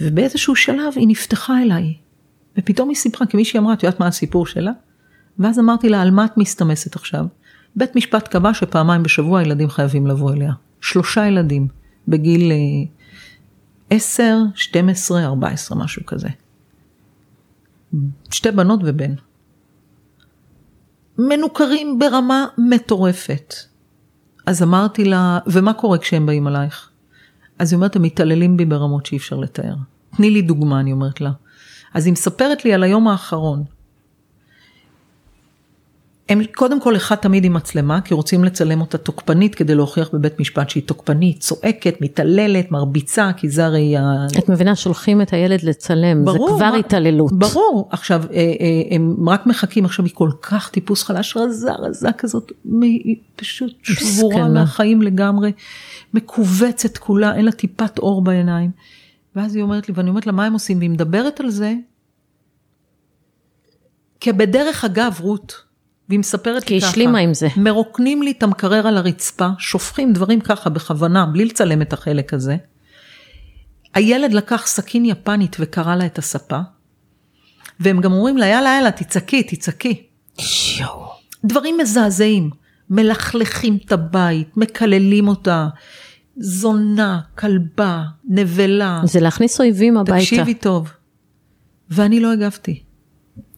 ובאיזשהו 0.00 0.56
שלב 0.56 0.92
היא 0.96 1.08
נפתחה 1.08 1.62
אליי, 1.62 1.94
ופתאום 2.58 2.88
היא 2.88 2.96
סיפרה, 2.96 3.26
כי 3.26 3.36
מישהי 3.36 3.60
אמרה, 3.60 3.72
את 3.72 3.82
יודעת 3.82 4.00
מה 4.00 4.06
הסיפור 4.06 4.46
שלה? 4.46 4.72
ואז 5.38 5.58
אמרתי 5.58 5.88
לה, 5.88 6.02
על 6.02 6.10
מה 6.10 6.24
את 6.24 6.36
מסתמסת 6.36 6.96
עכשיו? 6.96 7.26
בית 7.76 7.96
משפט 7.96 8.28
קבע 8.28 8.54
שפעמיים 8.54 9.02
בשבוע 9.02 9.40
הילדים 9.40 9.70
חייבים 9.70 10.06
לבוא 10.06 10.32
אליה. 10.32 10.52
שלושה 10.80 11.26
ילדים, 11.26 11.68
בגיל 12.08 12.52
10, 13.90 14.36
12, 14.54 15.24
14, 15.24 15.78
משהו 15.78 16.06
כזה. 16.06 16.28
שתי 18.30 18.50
בנות 18.50 18.80
ובן. 18.84 19.14
מנוכרים 21.18 21.98
ברמה 21.98 22.46
מטורפת. 22.58 23.54
אז 24.46 24.62
אמרתי 24.62 25.04
לה, 25.04 25.38
ומה 25.46 25.72
קורה 25.72 25.98
כשהם 25.98 26.26
באים 26.26 26.46
עלייך? 26.46 26.90
אז 27.58 27.72
היא 27.72 27.76
אומרת, 27.76 27.96
הם 27.96 28.02
מתעללים 28.02 28.56
בי 28.56 28.64
ברמות 28.64 29.06
שאי 29.06 29.16
אפשר 29.16 29.36
לתאר. 29.36 29.74
תני 30.16 30.30
לי 30.30 30.42
דוגמה, 30.42 30.80
אני 30.80 30.92
אומרת 30.92 31.20
לה. 31.20 31.30
אז 31.94 32.06
היא 32.06 32.12
מספרת 32.12 32.64
לי 32.64 32.72
על 32.72 32.82
היום 32.82 33.08
האחרון. 33.08 33.64
הם 36.28 36.40
קודם 36.54 36.80
כל 36.80 36.96
אחד 36.96 37.14
תמיד 37.14 37.44
עם 37.44 37.52
מצלמה, 37.52 38.00
כי 38.00 38.14
רוצים 38.14 38.44
לצלם 38.44 38.80
אותה 38.80 38.98
תוקפנית 38.98 39.54
כדי 39.54 39.74
להוכיח 39.74 40.10
בבית 40.12 40.40
משפט 40.40 40.70
שהיא 40.70 40.82
תוקפנית, 40.82 41.40
צועקת, 41.40 42.00
מתעללת, 42.00 42.70
מרביצה, 42.70 43.30
כי 43.36 43.48
זה 43.48 43.66
הרי 43.66 43.96
ה... 43.96 44.26
את 44.38 44.48
מבינה, 44.48 44.76
שולחים 44.76 45.22
את 45.22 45.32
הילד 45.32 45.62
לצלם, 45.62 46.24
ברור, 46.24 46.48
זה 46.48 46.54
כבר 46.56 46.70
מה, 46.70 46.76
התעללות. 46.76 47.32
ברור, 47.32 47.88
עכשיו, 47.90 48.22
אה, 48.30 48.36
אה, 48.36 48.94
הם 48.96 49.28
רק 49.28 49.46
מחכים, 49.46 49.84
עכשיו 49.84 50.04
היא 50.04 50.14
כל 50.14 50.30
כך 50.42 50.70
טיפוס 50.70 51.02
חלש, 51.02 51.36
רזה, 51.36 51.72
רזה 51.72 52.12
כזאת, 52.18 52.52
היא 52.82 53.16
פשוט 53.36 53.72
שבורה 53.82 54.48
מהחיים 54.48 55.02
לגמרי, 55.02 55.52
מכווצת 56.14 56.98
כולה, 56.98 57.34
אין 57.36 57.44
לה 57.44 57.52
טיפת 57.52 57.98
אור 57.98 58.24
בעיניים. 58.24 58.70
ואז 59.36 59.54
היא 59.54 59.62
אומרת 59.62 59.88
לי, 59.88 59.94
ואני 59.96 60.08
אומרת 60.08 60.26
לה, 60.26 60.32
מה 60.32 60.44
הם 60.44 60.52
עושים? 60.52 60.78
והיא 60.78 60.90
מדברת 60.90 61.40
על 61.40 61.50
זה, 61.50 61.74
כבדרך 64.20 64.84
אגב, 64.84 65.18
רות. 65.20 65.65
והיא 66.08 66.18
מספרת 66.18 66.70
לי 66.70 66.80
ככה. 66.80 66.86
כי 66.86 66.86
השלימה 66.86 67.18
עם 67.18 67.34
זה. 67.34 67.48
מרוקנים 67.56 68.22
לי 68.22 68.30
את 68.30 68.42
המקרר 68.42 68.86
על 68.86 68.96
הרצפה, 68.96 69.48
שופכים 69.58 70.12
דברים 70.12 70.40
ככה 70.40 70.70
בכוונה, 70.70 71.26
בלי 71.26 71.44
לצלם 71.44 71.82
את 71.82 71.92
החלק 71.92 72.34
הזה. 72.34 72.56
הילד 73.94 74.32
לקח 74.32 74.66
סכין 74.66 75.04
יפנית 75.04 75.56
וקרע 75.60 75.96
לה 75.96 76.06
את 76.06 76.18
הספה, 76.18 76.58
והם 77.80 78.00
גם 78.00 78.12
אומרים 78.12 78.36
לה, 78.36 78.46
יאללה, 78.46 78.68
יאללה, 78.76 78.90
תצעקי, 78.90 79.42
תצעקי. 79.42 80.02
שיו. 80.38 80.88
דברים 81.44 81.78
מזעזעים. 81.78 82.50
מלכלכים 82.90 83.78
את 83.84 83.92
הבית, 83.92 84.56
מקללים 84.56 85.28
אותה. 85.28 85.68
זונה, 86.36 87.20
כלבה, 87.38 88.02
נבלה. 88.28 89.00
זה 89.04 89.20
להכניס 89.20 89.60
אויבים 89.60 89.96
הביתה. 89.96 90.18
תקשיבי 90.18 90.54
טוב. 90.54 90.90
ואני 91.90 92.20
לא 92.20 92.32
הגבתי. 92.32 92.82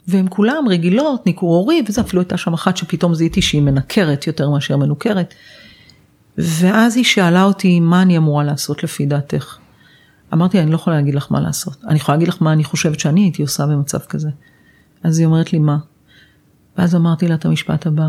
והם 0.08 0.28
כולם 0.28 0.64
רגילות, 0.68 1.26
ניכור 1.26 1.54
הורי, 1.54 1.82
וזה 1.88 2.00
אפילו 2.00 2.22
הייתה 2.22 2.36
שם 2.36 2.52
אחת 2.52 2.76
שפתאום 2.76 3.14
זיהיתי 3.14 3.42
שהיא 3.42 3.62
מנקרת 3.62 4.26
יותר 4.26 4.50
מאשר 4.50 4.76
מנוכרת. 4.76 5.34
ואז 6.38 6.96
היא 6.96 7.04
שאלה 7.04 7.44
אותי, 7.44 7.80
מה 7.80 8.02
אני 8.02 8.16
אמורה 8.16 8.44
לעשות 8.44 8.84
לפי 8.84 9.06
דעתך? 9.06 9.58
אמרתי, 10.32 10.60
אני 10.60 10.70
לא 10.70 10.74
יכולה 10.74 10.96
להגיד 10.96 11.14
לך 11.14 11.32
מה 11.32 11.40
לעשות. 11.40 11.84
אני 11.84 11.96
יכולה 11.96 12.16
להגיד 12.16 12.28
לך 12.28 12.42
מה 12.42 12.52
אני 12.52 12.64
חושבת 12.64 13.00
שאני 13.00 13.20
הייתי 13.20 13.42
עושה 13.42 13.66
במצב 13.66 13.98
כזה. 13.98 14.30
אז 15.02 15.18
היא 15.18 15.26
אומרת 15.26 15.52
לי, 15.52 15.58
מה? 15.58 15.78
ואז 16.78 16.94
אמרתי 16.94 17.28
לה 17.28 17.34
את 17.34 17.44
המשפט 17.44 17.86
הבא, 17.86 18.08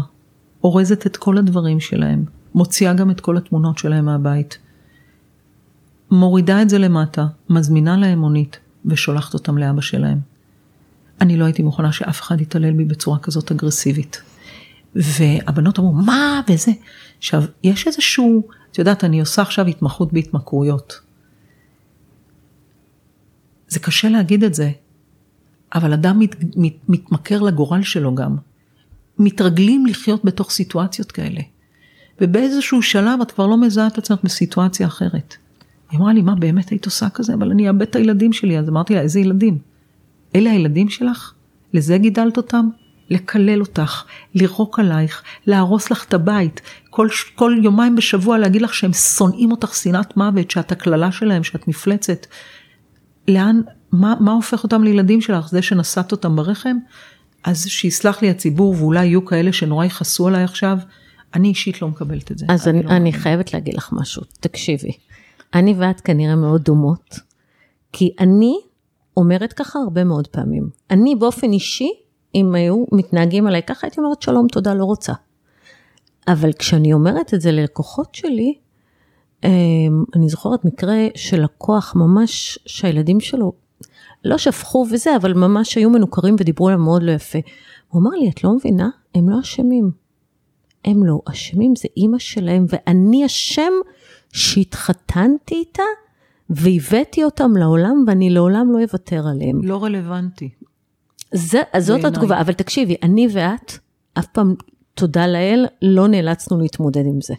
אורזת 0.64 1.06
את 1.06 1.18
כל 1.18 1.38
הדברים 1.38 1.80
שלהם, 1.80 2.26
מוציאה 2.56 2.94
גם 2.94 3.12
את 3.12 3.20
כל 3.20 3.38
התמונות 3.38 3.78
שלהם 3.78 4.06
מהבית. 4.06 4.58
מורידה 6.12 6.62
את 6.62 6.70
זה 6.70 6.78
למטה, 6.78 7.28
מזמינה 7.50 7.98
להם 7.98 8.20
מונית 8.20 8.60
ושולחת 8.86 9.34
אותם 9.34 9.58
לאבא 9.58 9.82
שלהם. 9.82 10.39
אני 11.22 11.38
לא 11.38 11.46
הייתי 11.46 11.62
מוכנה 11.62 11.92
שאף 11.92 12.22
אחד 12.22 12.42
יתעלל 12.42 12.74
בי 12.74 12.86
בצורה 12.86 13.20
כזאת 13.20 13.52
אגרסיבית. 13.52 14.22
והבנות 14.96 15.80
אמרו, 15.80 15.94
מה 15.94 16.42
וזה. 16.50 16.72
עכשיו, 17.18 17.44
יש 17.64 17.88
איזשהו, 17.88 18.48
את 18.72 18.80
יודעת, 18.80 19.04
אני 19.04 19.20
עושה 19.20 19.42
עכשיו 19.42 19.68
התמחות 19.68 20.14
בהתמכרויות. 20.14 21.00
זה 23.68 23.80
קשה 23.80 24.10
להגיד 24.10 24.44
את 24.44 24.54
זה, 24.54 24.72
אבל 25.76 25.94
אדם 25.94 26.20
מת, 26.20 26.36
מת, 26.56 26.74
מתמכר 26.90 27.42
לגורל 27.42 27.84
שלו 27.84 28.16
גם. 28.16 28.36
מתרגלים 29.20 29.86
לחיות 29.86 30.26
בתוך 30.26 30.52
סיטואציות 30.52 31.12
כאלה. 31.12 31.42
ובאיזשהו 32.22 32.82
שלב 32.82 33.22
את 33.22 33.32
כבר 33.32 33.48
לא 33.48 33.62
מזהה 33.62 33.88
את 33.88 33.98
עצמך 33.98 34.20
בסיטואציה 34.24 34.88
אחרת. 34.88 35.36
היא 35.92 36.00
אמרה 36.00 36.14
לי, 36.14 36.22
מה 36.22 36.36
באמת 36.36 36.70
היית 36.70 36.86
עושה 36.86 37.10
כזה? 37.10 37.34
אבל 37.34 37.52
אני 37.52 37.68
אאבד 37.68 37.82
את 37.82 37.96
הילדים 37.96 38.34
שלי. 38.34 38.60
אז 38.60 38.70
אמרתי 38.70 38.96
לה, 38.96 39.02
איזה 39.02 39.20
ילדים? 39.20 39.58
אלה 40.36 40.52
הילדים 40.52 40.90
שלך? 40.90 41.34
לזה 41.74 41.98
גידלת 41.98 42.38
אותם? 42.38 42.70
לקלל 43.10 43.62
אותך, 43.62 44.04
לירוק 44.34 44.80
עלייך, 44.80 45.24
להרוס 45.48 45.92
לך 45.92 46.06
את 46.06 46.14
הבית, 46.14 46.62
כל, 46.90 47.08
כל 47.36 47.56
יומיים 47.64 47.96
בשבוע 47.96 48.38
להגיד 48.38 48.62
לך 48.62 48.74
שהם 48.74 48.94
שונאים 48.94 49.52
אותך 49.52 49.76
שנאת 49.76 50.18
מוות, 50.18 50.52
שאת 50.52 50.72
הקללה 50.72 51.12
שלהם, 51.12 51.44
שאת 51.44 51.68
מפלצת. 51.68 52.26
לאן, 53.28 53.62
מה, 53.92 54.16
מה 54.20 54.32
הופך 54.32 54.64
אותם 54.64 54.84
לילדים 54.84 55.22
שלך? 55.22 55.50
זה 55.50 55.62
שנשאת 55.62 56.12
אותם 56.12 56.36
ברחם? 56.36 56.78
אז 57.44 57.68
שיסלח 57.68 58.22
לי 58.22 58.30
הציבור 58.30 58.76
ואולי 58.80 59.06
יהיו 59.06 59.26
כאלה 59.26 59.54
שנורא 59.54 59.86
יכעסו 59.86 60.28
עליי 60.28 60.44
עכשיו, 60.44 60.78
אני 61.34 61.48
אישית 61.48 61.82
לא 61.82 61.88
מקבלת 61.88 62.32
את 62.32 62.38
זה. 62.38 62.46
אז 62.50 62.68
אני, 62.68 62.84
לא 62.84 62.90
אני 62.90 63.14
חייבת 63.14 63.54
להגיד 63.54 63.74
לך 63.74 63.90
משהו, 63.92 64.22
תקשיבי. 64.40 64.92
אני 65.54 65.76
ואת 65.78 66.02
כנראה 66.02 66.36
מאוד 66.36 66.62
דומות, 66.62 67.20
כי 67.94 68.12
אני 68.20 68.60
אומרת 69.20 69.54
ככה 69.54 69.80
הרבה 69.80 70.04
מאוד 70.04 70.28
פעמים. 70.28 70.70
אני 70.92 71.16
באופן 71.16 71.52
אישי, 71.52 71.90
אם 72.36 72.56
היו 72.56 72.86
מתנהגים 72.92 73.48
עליי 73.48 73.64
ככה, 73.64 73.88
הייתי 73.88 74.00
אומרת 74.02 74.22
שלום, 74.22 74.48
תודה, 74.48 74.74
לא 74.74 74.84
רוצה. 74.84 75.14
אבל 76.28 76.54
כשאני 76.54 76.94
אומרת 76.94 77.34
את 77.34 77.42
זה 77.42 77.52
ללקוחות 77.52 78.16
שלי, 78.16 78.54
אמ, 79.44 80.04
אני 80.16 80.30
זוכרת 80.30 80.66
מקרה 80.66 80.98
של 81.16 81.44
לקוח 81.44 81.96
ממש 81.96 82.60
שהילדים 82.66 83.20
שלו 83.20 83.54
לא 84.26 84.38
שפכו 84.38 84.86
וזה, 84.92 85.16
אבל 85.16 85.34
ממש 85.34 85.76
היו 85.76 85.90
מנוכרים 85.90 86.36
ודיברו 86.40 86.68
עליהם 86.68 86.84
מאוד 86.84 87.04
לא 87.04 87.12
יפה. 87.12 87.40
הוא 87.88 88.02
אמר 88.02 88.10
לי, 88.10 88.30
את 88.30 88.44
לא 88.44 88.56
מבינה? 88.56 88.90
הם 89.16 89.30
לא 89.30 89.40
אשמים. 89.40 89.92
הם 90.86 91.06
לא 91.06 91.22
אשמים, 91.26 91.76
זה 91.76 91.88
אימא 91.98 92.18
שלהם, 92.18 92.66
ואני 92.70 93.26
אשם 93.26 93.72
שהתחתנתי 94.34 95.56
איתה 95.56 95.84
והבאתי 96.50 97.24
אותם 97.24 97.58
לעולם 97.58 98.04
ואני 98.08 98.30
לעולם 98.30 98.72
לא 98.72 98.84
אוותר 98.84 99.28
עליהם. 99.28 99.64
לא 99.64 99.84
רלוונטי. 99.84 100.50
זה, 101.34 101.62
זאת 101.78 102.06
התגובה, 102.06 102.42
אבל 102.42 102.54
תקשיבי, 102.54 102.96
אני 103.04 103.28
ואת, 103.32 103.74
אף 104.20 104.26
פעם, 104.28 104.56
תודה 104.94 105.28
לאל, 105.28 105.66
לא 105.82 106.08
נאלצנו 106.08 106.60
להתמודד 106.60 107.06
עם 107.06 107.22
זה. 107.22 107.34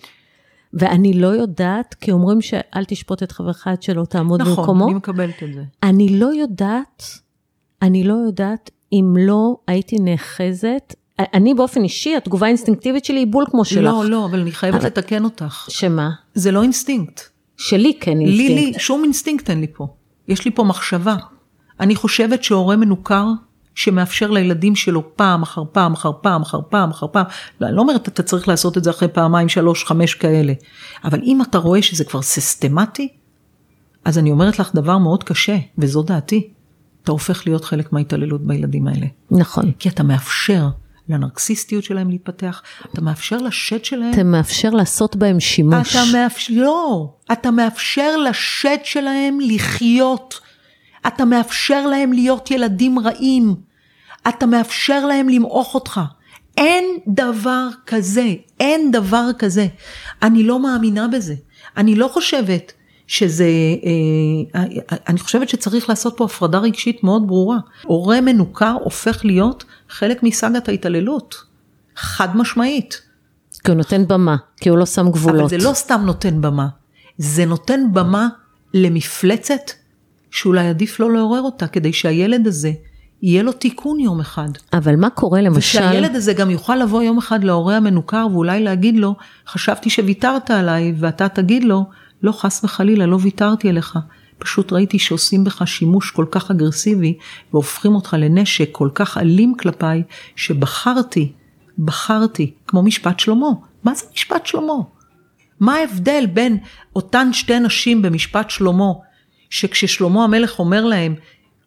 ואני 0.75 1.13
לא 1.15 1.27
יודעת, 1.27 1.95
כי 1.95 2.13
אומרים 2.13 2.41
שאל 2.41 2.85
תשפוט 2.85 3.23
את 3.23 3.33
חברך 3.33 3.67
עד 3.67 3.83
שלא 3.83 4.05
תעמוד 4.05 4.41
נכון, 4.41 4.57
במקומו. 4.57 4.79
נכון, 4.79 4.89
אני 4.89 4.97
מקבלת 4.97 5.43
את 5.43 5.55
זה. 5.55 5.63
אני 5.83 6.09
לא 6.09 6.27
יודעת, 6.27 7.05
אני 7.83 8.05
לא 8.05 8.15
יודעת 8.15 8.71
אם 8.93 9.15
לא 9.19 9.57
הייתי 9.67 9.97
נאחזת, 9.99 10.95
אני 11.19 11.55
באופן 11.55 11.83
אישי, 11.83 12.17
התגובה 12.17 12.47
האינסטינקטיבית 12.47 13.05
שלי 13.05 13.19
היא 13.19 13.27
בול 13.27 13.45
כמו 13.51 13.65
שלך. 13.65 13.85
לא, 13.85 14.05
לא, 14.05 14.25
אבל 14.25 14.41
אני 14.41 14.53
חייבת 14.53 14.79
אבל... 14.79 14.87
לתקן 14.87 15.25
אותך. 15.25 15.67
שמה? 15.71 16.11
זה 16.35 16.51
לא 16.51 16.63
אינסטינקט. 16.63 17.21
שלי 17.61 17.99
כן 18.01 18.21
אינסטינקט. 18.21 18.55
לי, 18.55 18.73
לי, 18.73 18.79
שום 18.79 19.05
אינסטינקט 19.05 19.51
אין 19.51 19.61
לי 19.61 19.67
פה. 19.73 19.87
יש 20.29 20.45
לי 20.45 20.51
פה 20.51 20.65
מחשבה. 20.65 21.17
אני 21.81 21.97
חושבת 21.97 22.45
שהורה 22.45 22.77
מנוכר 22.77 23.27
שמאפשר 23.75 24.31
לילדים 24.31 24.77
שלו 24.77 25.17
פעם 25.17 25.43
אחר 25.43 25.63
פעם 25.73 25.93
אחר 25.93 26.11
פעם 26.21 26.43
אחר 26.43 26.61
פעם 26.69 26.91
אחר 26.91 27.07
פעם, 27.13 27.25
לא, 27.61 27.67
אני 27.67 27.77
לא 27.77 27.81
אומרת 27.81 28.09
אתה 28.09 28.23
צריך 28.23 28.49
לעשות 28.49 28.79
את 28.79 28.85
זה 28.85 28.91
אחרי 28.91 29.09
פעמיים 29.09 29.49
שלוש 29.49 29.85
חמש 29.85 30.15
כאלה, 30.15 30.53
אבל 31.05 31.21
אם 31.23 31.43
אתה 31.43 31.59
רואה 31.59 31.83
שזה 31.83 32.05
כבר 32.05 32.23
סיסטמטי, 32.23 33.09
אז 34.05 34.19
אני 34.19 34.31
אומרת 34.31 34.59
לך 34.59 34.75
דבר 34.75 34.99
מאוד 34.99 35.25
קשה, 35.25 35.57
וזו 35.79 36.03
דעתי, 36.03 36.49
אתה 37.03 37.13
הופך 37.13 37.47
להיות 37.47 37.65
חלק 37.65 37.93
מההתעללות 37.93 38.47
בילדים 38.47 38.87
האלה. 38.87 39.07
נכון. 39.31 39.73
כי 39.79 39.89
אתה 39.89 40.03
מאפשר 40.03 40.69
לנרקסיסטיות 41.09 41.85
שלהם 41.85 42.11
להתפתח, 42.11 42.63
אתה 42.93 43.01
מאפשר 43.01 43.37
לשד 43.37 43.85
שלהם... 43.85 44.15
אתה 44.15 44.23
מאפשר 44.23 44.71
לעשות 44.71 45.17
בהם 45.17 45.41
שימוש. 45.41 45.97
אתה 45.97 46.05
מאפשר, 46.13 46.55
לא, 46.57 47.15
אתה 47.33 47.51
מאפשר 47.51 48.17
לשד 48.17 48.79
שלהם 48.85 49.39
לחיות. 49.41 50.41
אתה 51.07 51.25
מאפשר 51.25 51.87
להם 51.87 52.13
להיות 52.13 52.51
ילדים 52.51 52.99
רעים. 52.99 53.55
אתה 54.29 54.47
מאפשר 54.47 55.07
להם 55.07 55.29
למעוך 55.29 55.75
אותך. 55.75 56.01
אין 56.57 56.85
דבר 57.09 57.69
כזה, 57.87 58.35
אין 58.61 58.91
דבר 58.91 59.31
כזה. 59.39 59.67
אני 60.23 60.43
לא 60.43 60.63
מאמינה 60.63 61.09
בזה. 61.09 61.35
אני 61.77 61.95
לא 61.95 62.09
חושבת 62.09 62.73
שזה, 63.11 63.49
אה, 64.55 64.63
אני 65.09 65.19
חושבת 65.19 65.49
שצריך 65.49 65.89
לעשות 65.89 66.15
פה 66.17 66.25
הפרדה 66.25 66.59
רגשית 66.59 67.05
מאוד 67.05 67.27
ברורה. 67.27 67.59
הורה 67.83 68.21
מנוכר 68.21 68.77
הופך 68.85 69.25
להיות 69.25 69.65
חלק 69.89 70.23
מסאגת 70.23 70.69
ההתעללות. 70.69 71.35
חד 71.97 72.37
משמעית. 72.37 73.03
כי 73.65 73.71
הוא 73.71 73.77
נותן 73.77 74.07
במה, 74.09 74.37
כי 74.57 74.69
הוא 74.69 74.79
לא 74.79 74.87
שם 74.87 75.11
גבולות. 75.11 75.41
אבל 75.41 75.49
זה 75.49 75.69
לא 75.69 75.75
סתם 75.75 76.01
נותן 76.05 76.41
במה, 76.41 76.69
זה 77.19 77.45
נותן 77.45 77.81
במה 77.93 78.29
למפלצת 78.75 79.71
שאולי 80.31 80.69
עדיף 80.69 81.01
לא 81.01 81.13
לעורר 81.13 81.43
אותה, 81.43 81.67
כדי 81.67 81.93
שהילד 81.93 82.47
הזה 82.47 82.73
יהיה 83.23 83.43
לו 83.43 83.53
תיקון 83.53 84.01
יום 84.01 84.21
אחד. 84.21 84.49
אבל 84.73 84.97
מה 84.97 85.11
קורה 85.11 85.41
למשל... 85.41 85.79
ושהילד 85.79 86.17
הזה 86.17 86.33
גם 86.33 86.51
יוכל 86.51 86.77
לבוא 86.77 87.03
יום 87.03 87.19
אחד 87.19 87.45
להורה 87.45 87.77
המנוכר 87.77 88.27
ואולי 88.33 88.63
להגיד 88.63 88.97
לו, 88.97 89.15
חשבתי 89.47 89.91
שוויתרת 89.91 90.51
עליי, 90.51 90.95
ואתה 90.99 91.29
תגיד 91.29 91.65
לו, 91.65 91.85
לא 92.23 92.33
חס 92.33 92.65
וחלילה, 92.65 93.07
לא 93.07 93.19
ויתרתי 93.21 93.69
עליך. 93.69 93.99
פשוט 94.39 94.73
ראיתי 94.73 94.99
שעושים 94.99 95.45
בך 95.45 95.63
שימוש 95.67 96.11
כל 96.11 96.27
כך 96.31 96.51
אגרסיבי 96.51 97.19
והופכים 97.53 97.95
אותך 97.95 98.17
לנשק 98.19 98.69
כל 98.73 98.89
כך 98.95 99.19
אלים 99.19 99.55
כלפיי, 99.59 100.03
שבחרתי, 100.37 101.33
בחרתי, 101.79 102.53
כמו 102.67 102.83
משפט 102.83 103.21
שלמה. 103.21 103.49
מה 103.85 103.95
זה 103.95 104.05
משפט 104.15 104.47
שלמה? 104.47 104.75
מה 105.61 105.75
ההבדל 105.75 106.27
בין 106.33 106.59
אותן 106.97 107.33
שתי 107.33 107.59
נשים 107.59 108.03
במשפט 108.03 108.51
שלמה, 108.51 108.93
שכששלמה 109.51 110.25
המלך 110.25 110.59
אומר 110.59 110.85
להם, 110.85 111.15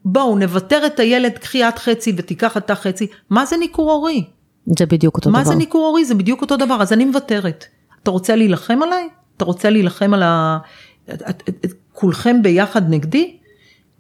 בואו 0.06 0.40
נוותר 0.40 0.86
את 0.86 1.00
הילד, 1.00 1.38
קחי 1.38 1.68
את 1.68 1.80
חצי 1.80 2.14
ותיקח 2.18 2.58
אתה 2.58 2.76
חצי, 2.76 3.08
מה 3.30 3.46
זה 3.46 3.58
ניכור 3.58 3.92
הורי? 3.92 4.24
זה 4.66 4.86
בדיוק 4.86 5.18
אותו 5.18 5.30
מה 5.30 5.42
דבר. 5.42 5.50
זה 5.52 5.56
ניכור 5.56 5.88
הורי? 5.88 6.06
זה 6.06 6.16
בדיוק 6.16 6.42
אותו 6.42 6.58
דבר, 6.58 6.82
אז 6.82 6.94
אני 6.94 7.06
מוותרת. 7.06 7.66
אתה 8.04 8.12
רוצה 8.12 8.36
להילחם 8.36 8.80
עליי? 8.84 9.10
אתה 9.38 9.46
רוצה 9.46 9.70
להילחם 9.70 10.14
על 10.14 10.24
ה... 10.24 10.58
את, 11.14 11.22
את, 11.30 11.44
את, 11.50 11.66
את, 11.66 11.74
כולכם 11.94 12.42
ביחד 12.44 12.90
נגדי? 12.90 13.38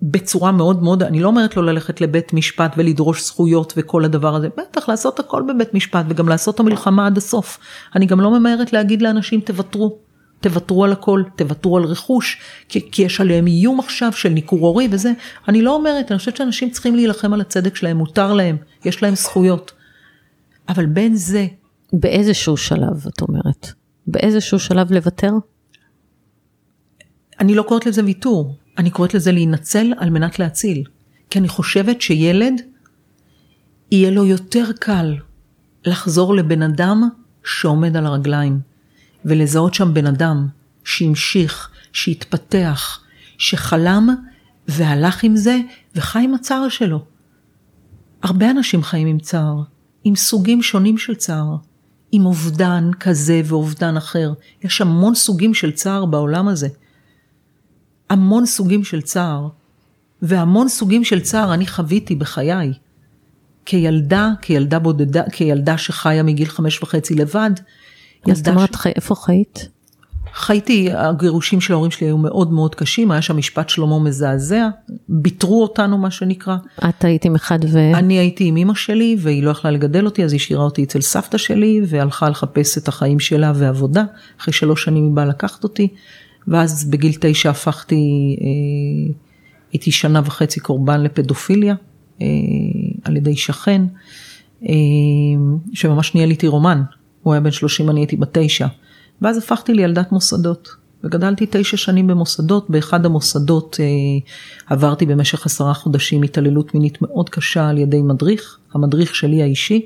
בצורה 0.05 0.51
מאוד 0.51 0.83
מאוד, 0.83 1.03
אני 1.03 1.19
לא 1.19 1.27
אומרת 1.27 1.57
לו 1.57 1.63
ללכת 1.63 2.01
לבית 2.01 2.33
משפט 2.33 2.73
ולדרוש 2.77 3.23
זכויות 3.23 3.73
וכל 3.77 4.05
הדבר 4.05 4.35
הזה, 4.35 4.49
בטח 4.57 4.89
לעשות 4.89 5.19
הכל 5.19 5.43
בבית 5.47 5.73
משפט 5.73 6.05
וגם 6.09 6.29
לעשות 6.29 6.55
את 6.55 6.59
המלחמה 6.59 7.07
עד 7.07 7.17
הסוף. 7.17 7.59
אני 7.95 8.05
גם 8.05 8.21
לא 8.21 8.39
ממהרת 8.39 8.73
להגיד 8.73 9.01
לאנשים 9.01 9.39
תוותרו, 9.39 9.97
תוותרו 10.39 10.83
על 10.83 10.91
הכל, 10.91 11.23
תוותרו 11.35 11.77
על 11.77 11.83
רכוש, 11.83 12.41
כי, 12.69 12.91
כי 12.91 13.01
יש 13.01 13.21
עליהם 13.21 13.47
איום 13.47 13.79
עכשיו 13.79 14.11
של 14.11 14.29
ניכור 14.29 14.59
הורי 14.59 14.87
וזה. 14.91 15.11
אני 15.47 15.61
לא 15.61 15.75
אומרת, 15.75 16.11
אני 16.11 16.19
חושבת 16.19 16.37
שאנשים 16.37 16.69
צריכים 16.69 16.95
להילחם 16.95 17.33
על 17.33 17.41
הצדק 17.41 17.75
שלהם, 17.75 17.97
מותר 17.97 18.33
להם, 18.33 18.57
יש 18.85 19.03
להם 19.03 19.15
זכויות. 19.15 19.71
אבל 20.69 20.85
בין 20.85 21.15
זה... 21.15 21.47
באיזשהו 21.93 22.57
שלב, 22.57 23.05
את 23.07 23.21
אומרת. 23.21 23.82
באיזשהו 24.07 24.59
שלב 24.59 24.91
לוותר? 24.91 25.31
אני 27.39 27.55
לא 27.55 27.63
קוראת 27.63 27.85
לזה 27.85 28.03
ויתור, 28.03 28.57
אני 28.77 28.89
קוראת 28.89 29.13
לזה 29.13 29.31
להינצל 29.31 29.93
על 29.97 30.09
מנת 30.09 30.39
להציל. 30.39 30.83
כי 31.29 31.39
אני 31.39 31.47
חושבת 31.47 32.01
שילד, 32.01 32.61
יהיה 33.91 34.11
לו 34.11 34.25
יותר 34.25 34.71
קל 34.79 35.15
לחזור 35.85 36.35
לבן 36.35 36.61
אדם 36.61 37.09
שעומד 37.43 37.97
על 37.97 38.05
הרגליים, 38.05 38.59
ולזהות 39.25 39.73
שם 39.73 39.93
בן 39.93 40.05
אדם 40.07 40.47
שהמשיך, 40.83 41.69
שהתפתח, 41.93 43.03
שחלם 43.37 44.09
והלך 44.67 45.23
עם 45.23 45.35
זה 45.35 45.59
וחי 45.95 46.23
עם 46.23 46.33
הצער 46.33 46.69
שלו. 46.69 47.05
הרבה 48.23 48.51
אנשים 48.51 48.83
חיים 48.83 49.07
עם 49.07 49.19
צער, 49.19 49.63
עם 50.03 50.15
סוגים 50.15 50.61
שונים 50.61 50.97
של 50.97 51.15
צער, 51.15 51.55
עם 52.15 52.25
אובדן 52.25 52.89
כזה 52.99 53.41
ואובדן 53.45 53.97
אחר. 53.97 54.33
יש 54.63 54.81
המון 54.81 55.15
סוגים 55.15 55.53
של 55.53 55.71
צער 55.71 56.05
בעולם 56.05 56.47
הזה. 56.47 56.67
המון 58.09 58.45
סוגים 58.45 58.83
של 58.83 59.01
צער, 59.01 59.47
והמון 60.21 60.69
סוגים 60.69 61.03
של 61.03 61.19
צער 61.19 61.53
אני 61.53 61.67
חוויתי 61.67 62.15
בחיי. 62.15 62.73
כילדה, 63.65 64.29
כילדה 64.41 64.79
בודדה, 64.79 65.23
כילדה 65.31 65.77
שחיה 65.77 66.23
מגיל 66.23 66.47
חמש 66.47 66.83
וחצי 66.83 67.15
לבד. 67.15 67.51
זאת 68.33 68.47
אומרת, 68.47 68.73
ש... 68.73 68.87
איפה 68.87 69.15
חיית? 69.15 69.67
חייתי, 70.35 70.89
הגירושים 70.93 71.61
של 71.61 71.73
ההורים 71.73 71.91
שלי 71.91 72.07
היו 72.07 72.17
מאוד 72.17 72.51
מאוד 72.51 72.75
קשים, 72.75 73.11
היה 73.11 73.21
שם 73.21 73.37
משפט 73.37 73.69
שלמה 73.69 73.99
מזעזע, 73.99 74.69
ביטרו 75.09 75.61
אותנו 75.61 75.97
מה 75.97 76.11
שנקרא. 76.11 76.55
את 76.89 77.03
היית 77.05 77.25
עם 77.25 77.35
אחד 77.35 77.59
ו... 77.67 77.91
אני 77.93 78.13
הייתי 78.13 78.45
עם 78.45 78.57
אמא 78.57 78.73
שלי 78.73 79.15
והיא 79.19 79.43
לא 79.43 79.51
יכלה 79.51 79.71
לגדל 79.71 80.05
אותי, 80.05 80.23
אז 80.23 80.31
היא 80.31 80.39
השאירה 80.39 80.63
אותי 80.63 80.83
אצל 80.83 81.01
סבתא 81.01 81.37
שלי 81.37 81.81
והלכה 81.87 82.29
לחפש 82.29 82.77
את 82.77 82.87
החיים 82.87 83.19
שלה 83.19 83.51
ועבודה. 83.55 84.03
אחרי 84.39 84.53
שלוש 84.53 84.83
שנים 84.83 85.03
היא 85.03 85.11
באה 85.11 85.25
לקחת 85.25 85.63
אותי, 85.63 85.87
ואז 86.47 86.89
בגיל 86.89 87.13
תשע 87.19 87.49
הפכתי, 87.49 88.35
אה, 88.41 89.13
הייתי 89.71 89.91
שנה 89.91 90.21
וחצי 90.25 90.59
קורבן 90.59 91.01
לפדופיליה 91.01 91.75
אה, 92.21 92.27
על 93.03 93.17
ידי 93.17 93.35
שכן, 93.35 93.81
אה, 94.69 94.73
שממש 95.73 96.15
ניהל 96.15 96.29
איתי 96.29 96.47
רומן. 96.47 96.81
הוא 97.23 97.33
היה 97.33 97.41
בן 97.41 97.51
30, 97.51 97.89
אני 97.89 97.99
הייתי 97.99 98.15
בת 98.15 98.37
תשע. 98.37 98.67
ואז 99.23 99.37
הפכתי 99.37 99.73
לילדת 99.73 100.11
מוסדות, 100.11 100.69
וגדלתי 101.03 101.45
תשע 101.49 101.77
שנים 101.77 102.07
במוסדות, 102.07 102.69
באחד 102.69 103.05
המוסדות 103.05 103.77
אה, 103.79 103.85
עברתי 104.75 105.05
במשך 105.05 105.45
עשרה 105.45 105.73
חודשים 105.73 106.23
התעללות 106.23 106.73
מינית 106.73 107.01
מאוד 107.01 107.29
קשה 107.29 107.69
על 107.69 107.77
ידי 107.77 108.01
מדריך, 108.01 108.57
המדריך 108.73 109.15
שלי 109.15 109.41
האישי, 109.41 109.85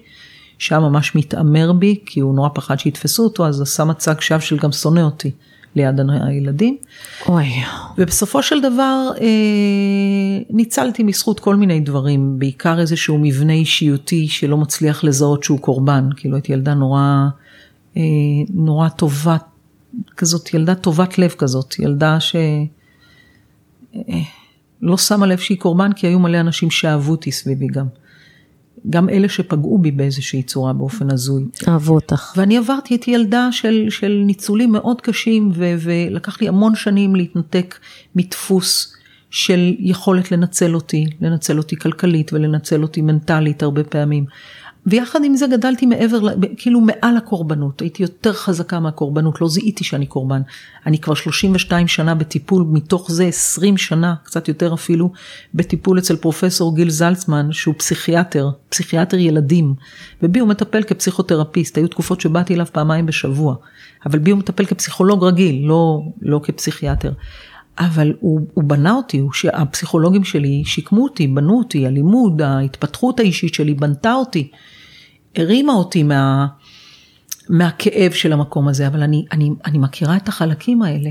שהיה 0.60 0.80
ממש 0.80 1.16
מתעמר 1.16 1.74
בי, 1.74 2.00
כי 2.06 2.20
הוא 2.20 2.36
נורא 2.36 2.50
פחד 2.54 2.80
שיתפסו 2.80 3.24
אותו, 3.24 3.48
אז 3.48 3.62
עשה 3.62 3.86
מצג 3.86 4.20
שווא 4.20 4.40
של 4.40 4.58
גם 4.58 4.72
שונא 4.72 5.00
אותי 5.00 5.32
ליד 5.76 6.00
הילדים. 6.10 6.78
אוי. 7.30 7.46
ובסופו 7.98 8.44
של 8.44 8.62
דבר 8.62 9.10
אה, 9.22 9.28
ניצלתי 10.50 11.04
מזכות 11.04 11.40
כל 11.40 11.56
מיני 11.56 11.80
דברים, 11.80 12.40
בעיקר 12.40 12.80
איזשהו 12.80 13.18
מבנה 13.18 13.54
אישיותי 13.54 14.28
שלא 14.28 14.58
מצליח 14.58 15.04
לזהות 15.04 15.44
שהוא 15.44 15.60
קורבן, 15.60 16.10
כאילו 16.16 16.36
הייתי 16.36 16.54
ילדה 16.54 16.74
נורא... 16.74 17.28
נורא 18.50 18.90
טובה, 18.90 19.38
כזאת 20.18 20.54
ילדה 20.54 20.76
טובת 20.76 21.18
לב 21.18 21.36
כזאת, 21.38 21.80
ילדה 21.80 22.18
שלא 22.20 22.68
שמה 24.98 25.26
לב 25.26 25.38
שהיא 25.38 25.58
קורבן 25.58 25.94
כי 25.94 26.08
היו 26.08 26.20
מלא 26.20 26.40
אנשים 26.40 26.72
שאהבו 26.72 27.12
אותי 27.12 27.32
סביבי 27.32 27.68
גם. 27.68 27.86
גם 28.90 29.10
אלה 29.10 29.30
שפגעו 29.30 29.78
בי 29.78 29.92
באיזושהי 29.92 30.44
צורה 30.44 30.74
באופן 30.74 31.12
הזוי. 31.12 31.46
אהבו 31.68 31.96
אותך. 31.96 32.34
ואני 32.38 32.58
עברתי, 32.58 32.94
הייתי 32.94 33.12
ילדה 33.12 33.50
של, 33.52 33.86
של 33.90 34.24
ניצולים 34.26 34.72
מאוד 34.72 35.02
קשים 35.02 35.52
ו, 35.54 35.76
ולקח 35.80 36.42
לי 36.42 36.48
המון 36.48 36.76
שנים 36.76 37.16
להתנתק 37.16 37.80
מדפוס 38.16 38.94
של 39.30 39.76
יכולת 39.80 40.32
לנצל 40.32 40.76
אותי, 40.76 41.06
לנצל 41.22 41.58
אותי 41.58 41.76
כלכלית 41.76 42.34
ולנצל 42.34 42.82
אותי 42.82 43.02
מנטלית 43.02 43.64
הרבה 43.64 43.84
פעמים. 43.84 44.26
ויחד 44.88 45.24
עם 45.24 45.36
זה 45.36 45.48
גדלתי 45.48 45.86
מעבר, 45.86 46.20
כאילו 46.58 46.82
מעל 46.82 47.18
הקורבנות, 47.18 47.82
הייתי 47.82 48.04
יותר 48.04 48.34
חזקה 48.34 48.80
מהקורבנות, 48.80 49.42
לא 49.42 49.50
זיהיתי 49.50 49.84
שאני 49.84 50.06
קורבן. 50.06 50.42
אני 50.86 51.00
כבר 51.00 51.14
32 51.14 51.88
שנה 51.88 52.16
בטיפול, 52.16 52.66
מתוך 52.72 53.12
זה 53.12 53.26
20 53.26 53.78
שנה, 53.78 54.16
קצת 54.24 54.48
יותר 54.48 54.74
אפילו, 54.74 55.12
בטיפול 55.54 56.00
אצל 56.00 56.16
פרופסור 56.16 56.76
גיל 56.76 56.90
זלצמן, 56.90 57.52
שהוא 57.52 57.76
פסיכיאטר, 57.78 58.50
פסיכיאטר 58.70 59.18
ילדים, 59.18 59.74
ובי 60.24 60.40
הוא 60.40 60.50
מטפל 60.50 60.84
כפסיכותרפיסט, 60.84 61.78
היו 61.78 61.88
תקופות 61.88 62.22
שבאתי 62.22 62.54
אליו 62.54 62.66
פעמיים 62.72 63.06
בשבוע, 63.06 63.56
אבל 64.06 64.20
בי 64.20 64.32
הוא 64.32 64.40
מטפל 64.40 64.66
כפסיכולוג 64.66 65.24
רגיל, 65.24 65.68
לא, 65.68 66.02
לא 66.22 66.40
כפסיכיאטר. 66.44 67.12
אבל 67.80 68.14
הוא, 68.20 68.42
הוא 68.54 68.64
בנה 68.64 68.94
אותי, 68.94 69.18
הוא, 69.18 69.32
הפסיכולוגים 69.54 70.24
שלי 70.24 70.64
שיקמו 70.66 71.04
אותי, 71.04 71.28
בנו 71.28 71.58
אותי, 71.58 71.88
הלימוד, 71.88 72.42
ההתפתחות 72.42 73.20
האישית 73.20 73.54
שלי 73.54 73.74
בנתה 73.74 74.14
אותי. 74.14 74.52
הרימה 75.40 75.74
אותי 75.74 76.04
מה, 76.04 76.48
מהכאב 77.50 78.12
של 78.12 78.34
המקום 78.34 78.68
הזה, 78.68 78.88
אבל 78.88 79.04
אני, 79.04 79.26
אני, 79.32 79.50
אני 79.66 79.78
מכירה 79.78 80.18
את 80.18 80.28
החלקים 80.28 80.82
האלה. 80.82 81.10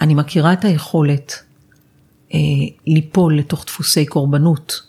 אני 0.00 0.14
מכירה 0.14 0.52
את 0.52 0.64
היכולת 0.64 1.32
אה, 2.34 2.38
ליפול 2.86 3.38
לתוך 3.38 3.64
דפוסי 3.66 4.06
קורבנות 4.06 4.82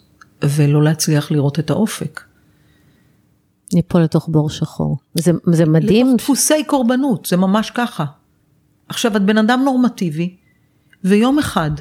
ולא 0.43 0.83
להצליח 0.83 1.31
לראות 1.31 1.59
את 1.59 1.69
האופק. 1.69 2.21
ליפול 3.73 4.01
לתוך 4.01 4.29
בור 4.29 4.49
שחור. 4.49 4.97
זה, 5.13 5.31
זה 5.51 5.65
מדהים. 5.65 6.07
לתוך 6.07 6.21
דפוסי 6.21 6.63
קורבנות, 6.63 7.25
זה 7.25 7.37
ממש 7.37 7.71
ככה. 7.71 8.05
עכשיו, 8.89 9.17
את 9.17 9.21
בן 9.21 9.37
אדם 9.37 9.61
נורמטיבי, 9.65 10.35
ויום 11.03 11.39
אחד, 11.39 11.71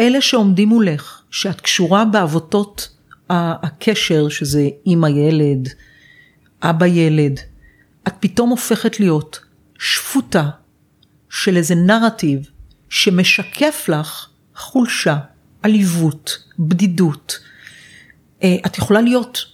אלה 0.00 0.20
שעומדים 0.20 0.68
מולך, 0.68 1.22
שאת 1.30 1.60
קשורה 1.60 2.04
בעבותות 2.04 2.91
הקשר, 3.32 4.28
שזה 4.28 4.68
אימא 4.86 5.06
ילד, 5.06 5.68
אבא 6.62 6.86
ילד, 6.86 7.40
את 8.08 8.12
פתאום 8.20 8.50
הופכת 8.50 9.00
להיות 9.00 9.40
שפוטה 9.78 10.50
של 11.30 11.56
איזה 11.56 11.74
נרטיב 11.74 12.40
שמשקף 12.88 13.88
לך 13.88 14.26
חולשה, 14.56 15.16
עליבות, 15.62 16.38
בדידות. 16.58 17.38
אה, 18.42 18.56
את 18.66 18.78
יכולה 18.78 19.00
להיות 19.00 19.44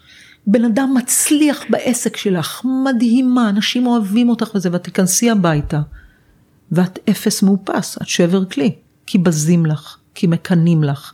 בן 0.47 0.64
אדם 0.64 0.95
מצליח 0.97 1.62
בעסק 1.71 2.17
שלך, 2.17 2.62
מדהימה, 2.85 3.49
אנשים 3.49 3.87
אוהבים 3.87 4.29
אותך 4.29 4.51
וזה, 4.55 4.69
ואת 4.73 4.85
תיכנסי 4.85 5.31
הביתה, 5.31 5.81
ואת 6.73 6.99
אפס 7.11 7.43
מאופס, 7.43 7.99
את 8.03 8.09
שבר 8.09 8.45
כלי, 8.45 8.75
כי 9.07 9.19
בזים 9.19 9.67
לך, 9.67 9.97
כי 10.14 10.27
מקנאים 10.27 10.85
לך, 10.85 11.12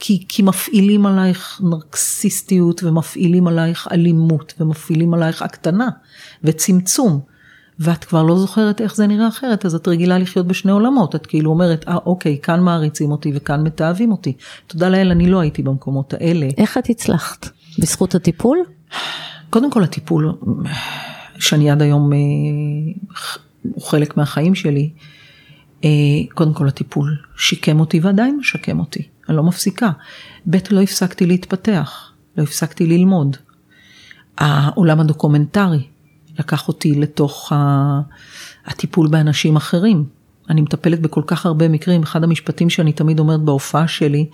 כי, 0.00 0.24
כי 0.28 0.42
מפעילים 0.42 1.06
עלייך 1.06 1.60
נרקסיסטיות 1.64 2.84
ומפעילים 2.84 3.46
עלייך 3.46 3.88
אלימות 3.92 4.54
ומפעילים 4.60 5.14
עלייך 5.14 5.42
הקטנה 5.42 5.88
וצמצום. 6.44 7.20
ואת 7.82 8.04
כבר 8.04 8.22
לא 8.22 8.38
זוכרת 8.38 8.80
איך 8.80 8.96
זה 8.96 9.06
נראה 9.06 9.28
אחרת, 9.28 9.66
אז 9.66 9.74
את 9.74 9.88
רגילה 9.88 10.18
לחיות 10.18 10.46
בשני 10.46 10.72
עולמות. 10.72 11.14
את 11.14 11.26
כאילו 11.26 11.50
אומרת, 11.50 11.84
אה, 11.88 11.96
אוקיי, 12.06 12.38
כאן 12.42 12.60
מעריצים 12.60 13.10
אותי 13.10 13.32
וכאן 13.34 13.62
מתעבים 13.62 14.12
אותי. 14.12 14.32
תודה 14.66 14.88
לאל, 14.88 15.10
אני 15.10 15.30
לא 15.30 15.40
הייתי 15.40 15.62
במקומות 15.62 16.14
האלה. 16.14 16.48
איך 16.58 16.78
את 16.78 16.90
הצלחת? 16.90 17.48
בזכות 17.78 18.14
הטיפול? 18.14 18.58
קודם 19.50 19.70
כל 19.70 19.84
הטיפול, 19.84 20.32
שאני 21.38 21.70
עד 21.70 21.82
היום, 21.82 22.12
אה, 22.12 22.18
הוא 23.62 23.82
חלק 23.82 24.16
מהחיים 24.16 24.54
שלי, 24.54 24.90
אה, 25.84 25.90
קודם 26.34 26.54
כל 26.54 26.68
הטיפול 26.68 27.16
שיקם 27.36 27.80
אותי 27.80 28.00
ועדיין 28.00 28.36
משקם 28.36 28.78
אותי. 28.78 29.02
אני 29.30 29.36
לא 29.36 29.42
מפסיקה. 29.42 29.90
ב', 30.50 30.56
לא 30.70 30.80
הפסקתי 30.80 31.26
להתפתח, 31.26 32.12
לא 32.36 32.42
הפסקתי 32.42 32.86
ללמוד. 32.86 33.36
העולם 34.38 35.00
הדוקומנטרי 35.00 35.86
לקח 36.38 36.68
אותי 36.68 36.94
לתוך 36.94 37.52
הטיפול 38.66 39.08
באנשים 39.08 39.56
אחרים. 39.56 40.04
אני 40.50 40.60
מטפלת 40.60 41.00
בכל 41.00 41.22
כך 41.26 41.46
הרבה 41.46 41.68
מקרים, 41.68 42.02
אחד 42.02 42.24
המשפטים 42.24 42.70
שאני 42.70 42.92
תמיד 42.92 43.18
אומרת 43.18 43.40
בהופעה 43.40 43.88
שלי, 43.88 44.26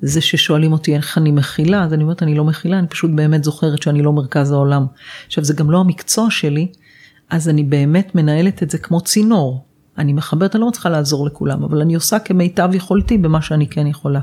זה 0.00 0.20
ששואלים 0.20 0.72
אותי 0.72 0.96
איך 0.96 1.18
אני 1.18 1.30
מכילה, 1.30 1.84
אז 1.84 1.94
אני 1.94 2.02
אומרת 2.02 2.22
אני 2.22 2.34
לא 2.34 2.44
מכילה, 2.44 2.78
אני 2.78 2.86
פשוט 2.86 3.10
באמת 3.10 3.44
זוכרת 3.44 3.82
שאני 3.82 4.02
לא 4.02 4.12
מרכז 4.12 4.52
העולם. 4.52 4.86
עכשיו 5.26 5.44
זה 5.44 5.54
גם 5.54 5.70
לא 5.70 5.80
המקצוע 5.80 6.30
שלי, 6.30 6.66
אז 7.30 7.48
אני 7.48 7.64
באמת 7.64 8.14
מנהלת 8.14 8.62
את 8.62 8.70
זה 8.70 8.78
כמו 8.78 9.00
צינור. 9.00 9.64
אני 9.98 10.12
מחברת, 10.12 10.54
אני 10.54 10.60
לא 10.60 10.68
מצליחה 10.68 10.88
לעזור 10.88 11.26
לכולם, 11.26 11.64
אבל 11.64 11.80
אני 11.80 11.94
עושה 11.94 12.18
כמיטב 12.18 12.70
יכולתי 12.74 13.18
במה 13.18 13.42
שאני 13.42 13.66
כן 13.66 13.86
יכולה. 13.86 14.20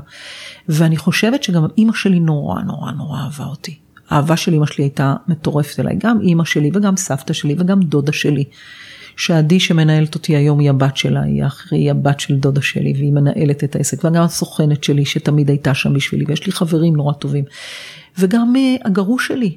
ואני 0.68 0.96
חושבת 0.96 1.42
שגם 1.42 1.66
אימא 1.78 1.92
שלי 1.92 2.20
נורא 2.20 2.62
נורא 2.62 2.92
נורא 2.92 3.20
אהבה 3.20 3.44
אותי. 3.44 3.78
האהבה 4.08 4.36
של 4.36 4.52
אימא 4.52 4.66
שלי 4.66 4.84
הייתה 4.84 5.14
מטורפת 5.28 5.80
אליי, 5.80 5.96
גם 5.98 6.20
אימא 6.20 6.44
שלי 6.44 6.70
וגם 6.74 6.96
סבתא 6.96 7.32
שלי 7.32 7.54
וגם 7.58 7.80
דודה 7.80 8.12
שלי. 8.12 8.44
שעדי 9.16 9.60
שמנהלת 9.60 10.14
אותי 10.14 10.36
היום 10.36 10.58
היא 10.58 10.70
הבת 10.70 10.96
שלה, 10.96 11.22
היא, 11.22 11.44
היא 11.70 11.90
הבת 11.90 12.20
של 12.20 12.36
דודה 12.36 12.62
שלי 12.62 12.92
והיא 12.92 13.12
מנהלת 13.12 13.64
את 13.64 13.76
העסק, 13.76 14.04
וגם 14.04 14.22
הסוכנת 14.22 14.84
שלי 14.84 15.04
שתמיד 15.04 15.48
הייתה 15.48 15.74
שם 15.74 15.94
בשבילי, 15.94 16.24
ויש 16.28 16.46
לי 16.46 16.52
חברים 16.52 16.96
נורא 16.96 17.12
טובים. 17.12 17.44
וגם 18.18 18.54
uh, 18.56 18.88
הגרוש 18.88 19.28
שלי, 19.28 19.56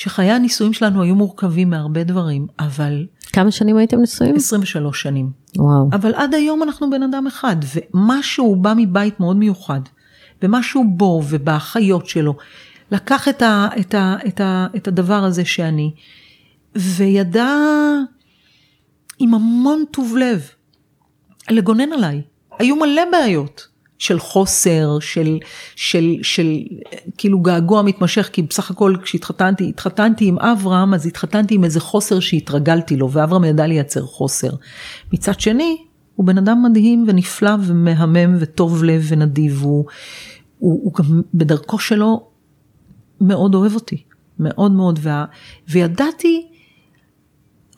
שחיי 0.00 0.30
הנישואים 0.30 0.72
שלנו 0.72 1.02
היו 1.02 1.14
מורכבים 1.14 1.70
מהרבה 1.70 2.04
דברים, 2.04 2.46
אבל... 2.58 3.06
כמה 3.32 3.50
שנים 3.50 3.76
הייתם 3.76 4.00
נשואים? 4.00 4.36
23 4.36 5.02
שנים. 5.02 5.30
וואו. 5.56 5.88
אבל 5.92 6.14
עד 6.14 6.34
היום 6.34 6.62
אנחנו 6.62 6.90
בן 6.90 7.02
אדם 7.02 7.26
אחד, 7.26 7.56
ומשהו 7.74 8.56
בא 8.56 8.74
מבית 8.76 9.20
מאוד 9.20 9.36
מיוחד, 9.36 9.80
ומשהו 10.42 10.84
בו 10.88 11.22
ובאחיות 11.28 12.06
שלו, 12.06 12.36
לקח 12.90 13.28
את, 13.28 13.42
ה, 13.42 13.68
את, 13.80 13.94
ה, 13.94 14.16
את, 14.26 14.40
ה, 14.40 14.66
את 14.76 14.88
הדבר 14.88 15.24
הזה 15.24 15.44
שאני, 15.44 15.94
וידע 16.74 17.54
עם 19.18 19.34
המון 19.34 19.84
טוב 19.90 20.16
לב 20.16 20.48
לגונן 21.50 21.92
עליי. 21.92 22.22
היו 22.58 22.76
מלא 22.76 23.02
בעיות. 23.12 23.68
של 24.00 24.18
חוסר, 24.18 24.98
של, 25.00 25.38
של, 25.76 26.14
של 26.22 26.46
כאילו 27.18 27.40
געגוע 27.40 27.82
מתמשך, 27.82 28.30
כי 28.32 28.42
בסך 28.42 28.70
הכל 28.70 28.94
כשהתחתנתי, 29.02 29.68
התחתנתי 29.68 30.24
עם 30.24 30.38
אברהם, 30.38 30.94
אז 30.94 31.06
התחתנתי 31.06 31.54
עם 31.54 31.64
איזה 31.64 31.80
חוסר 31.80 32.20
שהתרגלתי 32.20 32.96
לו, 32.96 33.10
ואברהם 33.12 33.44
ידע 33.44 33.66
לייצר 33.66 34.02
חוסר. 34.02 34.50
מצד 35.12 35.40
שני, 35.40 35.76
הוא 36.14 36.26
בן 36.26 36.38
אדם 36.38 36.62
מדהים 36.70 37.04
ונפלא 37.08 37.50
ומהמם 37.66 38.36
וטוב 38.40 38.84
לב 38.84 39.04
ונדיב, 39.08 39.62
הוא, 39.62 39.84
הוא, 40.58 40.80
הוא 40.84 40.92
גם 40.94 41.22
בדרכו 41.34 41.78
שלו 41.78 42.28
מאוד 43.20 43.54
אוהב 43.54 43.74
אותי, 43.74 44.02
מאוד 44.38 44.72
מאוד, 44.72 44.98
וה, 45.02 45.24
וידעתי, 45.68 46.46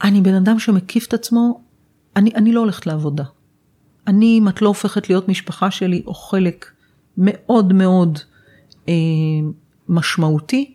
אני 0.03 0.21
בן 0.21 0.35
אדם 0.35 0.59
שמקיף 0.59 1.07
את 1.09 1.15
עצמו, 1.15 1.61
אני, 2.17 2.31
אני 2.35 2.53
לא 2.53 2.61
הולכת 2.61 2.87
לעבודה. 2.87 3.25
אני, 4.07 4.39
אם 4.39 4.49
את 4.49 4.63
לא 4.63 4.69
הופכת 4.69 5.09
להיות 5.09 5.29
משפחה 5.29 5.71
שלי, 5.71 6.03
או 6.07 6.15
חלק 6.15 6.67
מאוד 7.19 7.73
מאוד 7.73 8.19
אה, 8.89 8.95
משמעותי, 9.89 10.75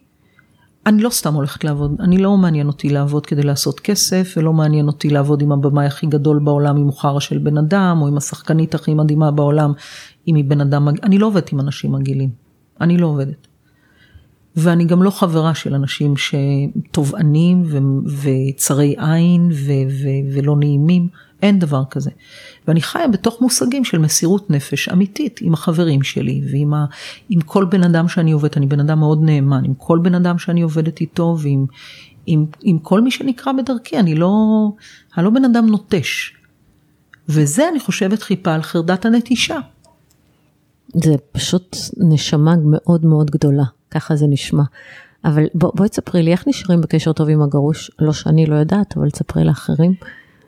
אני 0.87 1.01
לא 1.01 1.09
סתם 1.09 1.33
הולכת 1.33 1.63
לעבוד, 1.63 1.95
אני 1.99 2.17
לא 2.17 2.37
מעניין 2.37 2.67
אותי 2.67 2.89
לעבוד 2.89 3.25
כדי 3.25 3.43
לעשות 3.43 3.79
כסף, 3.79 4.33
ולא 4.37 4.53
מעניין 4.53 4.87
אותי 4.87 5.09
לעבוד 5.09 5.41
עם 5.41 5.51
הבמאי 5.51 5.85
הכי 5.85 6.07
גדול 6.07 6.39
בעולם, 6.39 6.77
עם 6.77 6.83
מוחרה 6.83 7.21
של 7.21 7.37
בן 7.37 7.57
אדם, 7.57 7.97
או 8.01 8.07
עם 8.07 8.17
השחקנית 8.17 8.75
הכי 8.75 8.93
מדהימה 8.93 9.31
בעולם, 9.31 9.73
אם 10.27 10.35
היא 10.35 10.45
בן 10.45 10.61
אדם, 10.61 10.87
אני 11.03 11.17
לא 11.17 11.27
עובדת 11.27 11.51
עם 11.51 11.59
אנשים 11.59 11.91
מגעילים, 11.91 12.29
אני 12.81 12.97
לא 12.97 13.07
עובדת. 13.07 13.47
ואני 14.55 14.85
גם 14.85 15.03
לא 15.03 15.09
חברה 15.09 15.55
של 15.55 15.73
אנשים 15.75 16.13
שתובענים 16.17 17.63
וצרי 18.23 18.95
עין 18.97 19.51
ולא 20.33 20.55
נעימים, 20.55 21.07
אין 21.41 21.59
דבר 21.59 21.83
כזה. 21.89 22.11
ואני 22.67 22.81
חיה 22.81 23.07
בתוך 23.07 23.41
מושגים 23.41 23.83
של 23.83 23.97
מסירות 23.97 24.49
נפש 24.49 24.89
אמיתית 24.89 25.39
עם 25.41 25.53
החברים 25.53 26.03
שלי 26.03 26.41
ועם 26.51 26.73
ה, 26.73 26.85
עם 27.29 27.41
כל 27.41 27.65
בן 27.65 27.83
אדם 27.83 28.07
שאני 28.07 28.31
עובדת, 28.31 28.57
אני 28.57 28.65
בן 28.65 28.79
אדם 28.79 28.99
מאוד 28.99 29.23
נאמן, 29.23 29.65
עם 29.65 29.73
כל 29.73 29.99
בן 30.03 30.15
אדם 30.15 30.37
שאני 30.37 30.61
עובדת 30.61 31.01
איתו 31.01 31.37
ועם 31.39 31.65
עם, 32.27 32.45
עם 32.61 32.79
כל 32.79 33.01
מי 33.01 33.11
שנקרא 33.11 33.51
בדרכי, 33.51 33.99
אני 33.99 34.15
לא, 34.15 34.31
אני 35.17 35.25
לא 35.25 35.31
בן 35.31 35.45
אדם 35.45 35.65
נוטש. 35.65 36.33
וזה 37.29 37.69
אני 37.69 37.79
חושבת 37.79 38.21
חיפה 38.21 38.53
על 38.53 38.61
חרדת 38.61 39.05
הנטישה. 39.05 39.59
זה 40.93 41.15
פשוט 41.31 41.77
נשמה 41.97 42.55
מאוד 42.63 43.05
מאוד 43.05 43.31
גדולה, 43.31 43.63
ככה 43.91 44.15
זה 44.15 44.25
נשמע. 44.29 44.63
אבל 45.25 45.43
בוא, 45.53 45.71
בואי 45.75 45.89
תספרי 45.89 46.23
לי 46.23 46.31
איך 46.31 46.47
נשארים 46.47 46.81
בקשר 46.81 47.13
טוב 47.13 47.29
עם 47.29 47.41
הגרוש, 47.41 47.91
לא 47.99 48.13
שאני 48.13 48.45
לא 48.45 48.55
יודעת, 48.55 48.97
אבל 48.97 49.09
תספרי 49.09 49.43
לאחרים. 49.43 49.93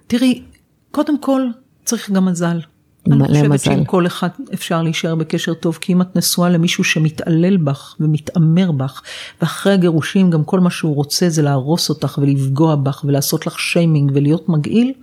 תראי, 0.07 0.43
קודם 0.91 1.19
כל 1.21 1.41
צריך 1.85 2.11
גם 2.11 2.25
מזל. 2.25 2.59
מלא 3.07 3.25
אני 3.25 3.27
חושבת 3.27 3.49
מזל. 3.49 3.57
שעם 3.57 3.85
כל 3.85 4.07
אחד 4.07 4.29
אפשר 4.53 4.81
להישאר 4.81 5.15
בקשר 5.15 5.53
טוב, 5.53 5.77
כי 5.81 5.93
אם 5.93 6.01
את 6.01 6.15
נשואה 6.15 6.49
למישהו 6.49 6.83
שמתעלל 6.83 7.57
בך 7.57 7.95
ומתעמר 7.99 8.71
בך, 8.71 9.01
ואחרי 9.41 9.73
הגירושים 9.73 10.29
גם 10.29 10.43
כל 10.43 10.59
מה 10.59 10.69
שהוא 10.69 10.95
רוצה 10.95 11.29
זה 11.29 11.41
להרוס 11.41 11.89
אותך 11.89 12.19
ולפגוע 12.21 12.75
בך 12.75 13.01
ולעשות 13.07 13.47
לך 13.47 13.59
שיימינג 13.59 14.11
ולהיות 14.15 14.49
מגעיל, 14.49 14.93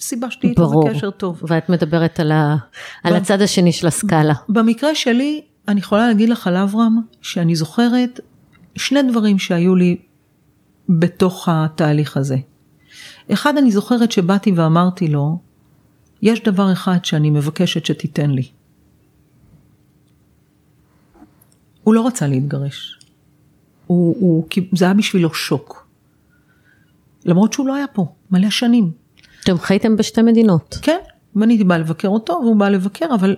סיבה 0.00 0.30
שתהיי 0.30 0.50
איתו 0.50 0.62
ברור. 0.62 0.88
בקשר 0.88 1.10
טוב. 1.10 1.42
ואת 1.48 1.68
מדברת 1.68 2.20
על, 2.20 2.32
ה... 2.32 2.56
על 3.04 3.16
הצד 3.16 3.42
השני 3.42 3.72
של 3.72 3.86
הסקאלה. 3.86 4.34
במקרה 4.48 4.94
שלי, 4.94 5.40
אני 5.68 5.80
יכולה 5.80 6.06
להגיד 6.06 6.28
לך 6.28 6.46
על 6.46 6.56
אברהם, 6.56 6.96
שאני 7.22 7.56
זוכרת 7.56 8.20
שני 8.76 9.02
דברים 9.02 9.38
שהיו 9.38 9.74
לי 9.74 9.96
בתוך 10.88 11.48
התהליך 11.52 12.16
הזה. 12.16 12.36
אחד, 13.32 13.56
אני 13.56 13.70
זוכרת 13.70 14.12
שבאתי 14.12 14.52
ואמרתי 14.52 15.08
לו, 15.08 15.38
יש 16.22 16.42
דבר 16.42 16.72
אחד 16.72 17.04
שאני 17.04 17.30
מבקשת 17.30 17.86
שתיתן 17.86 18.30
לי. 18.30 18.48
הוא 21.82 21.94
לא 21.94 22.06
רצה 22.06 22.26
להתגרש. 22.26 22.98
הוא, 23.86 24.16
הוא, 24.20 24.48
זה 24.72 24.84
היה 24.84 24.94
בשבילו 24.94 25.34
שוק. 25.34 25.86
למרות 27.24 27.52
שהוא 27.52 27.66
לא 27.66 27.74
היה 27.74 27.86
פה, 27.86 28.06
מלא 28.30 28.50
שנים. 28.50 28.90
אתם 29.42 29.58
חייתם 29.58 29.96
בשתי 29.96 30.22
מדינות. 30.22 30.78
כן, 30.82 30.98
ואני 31.36 31.64
באה 31.64 31.78
לבקר 31.78 32.08
אותו 32.08 32.32
והוא 32.42 32.56
בא 32.56 32.68
לבקר, 32.68 33.06
אבל 33.14 33.36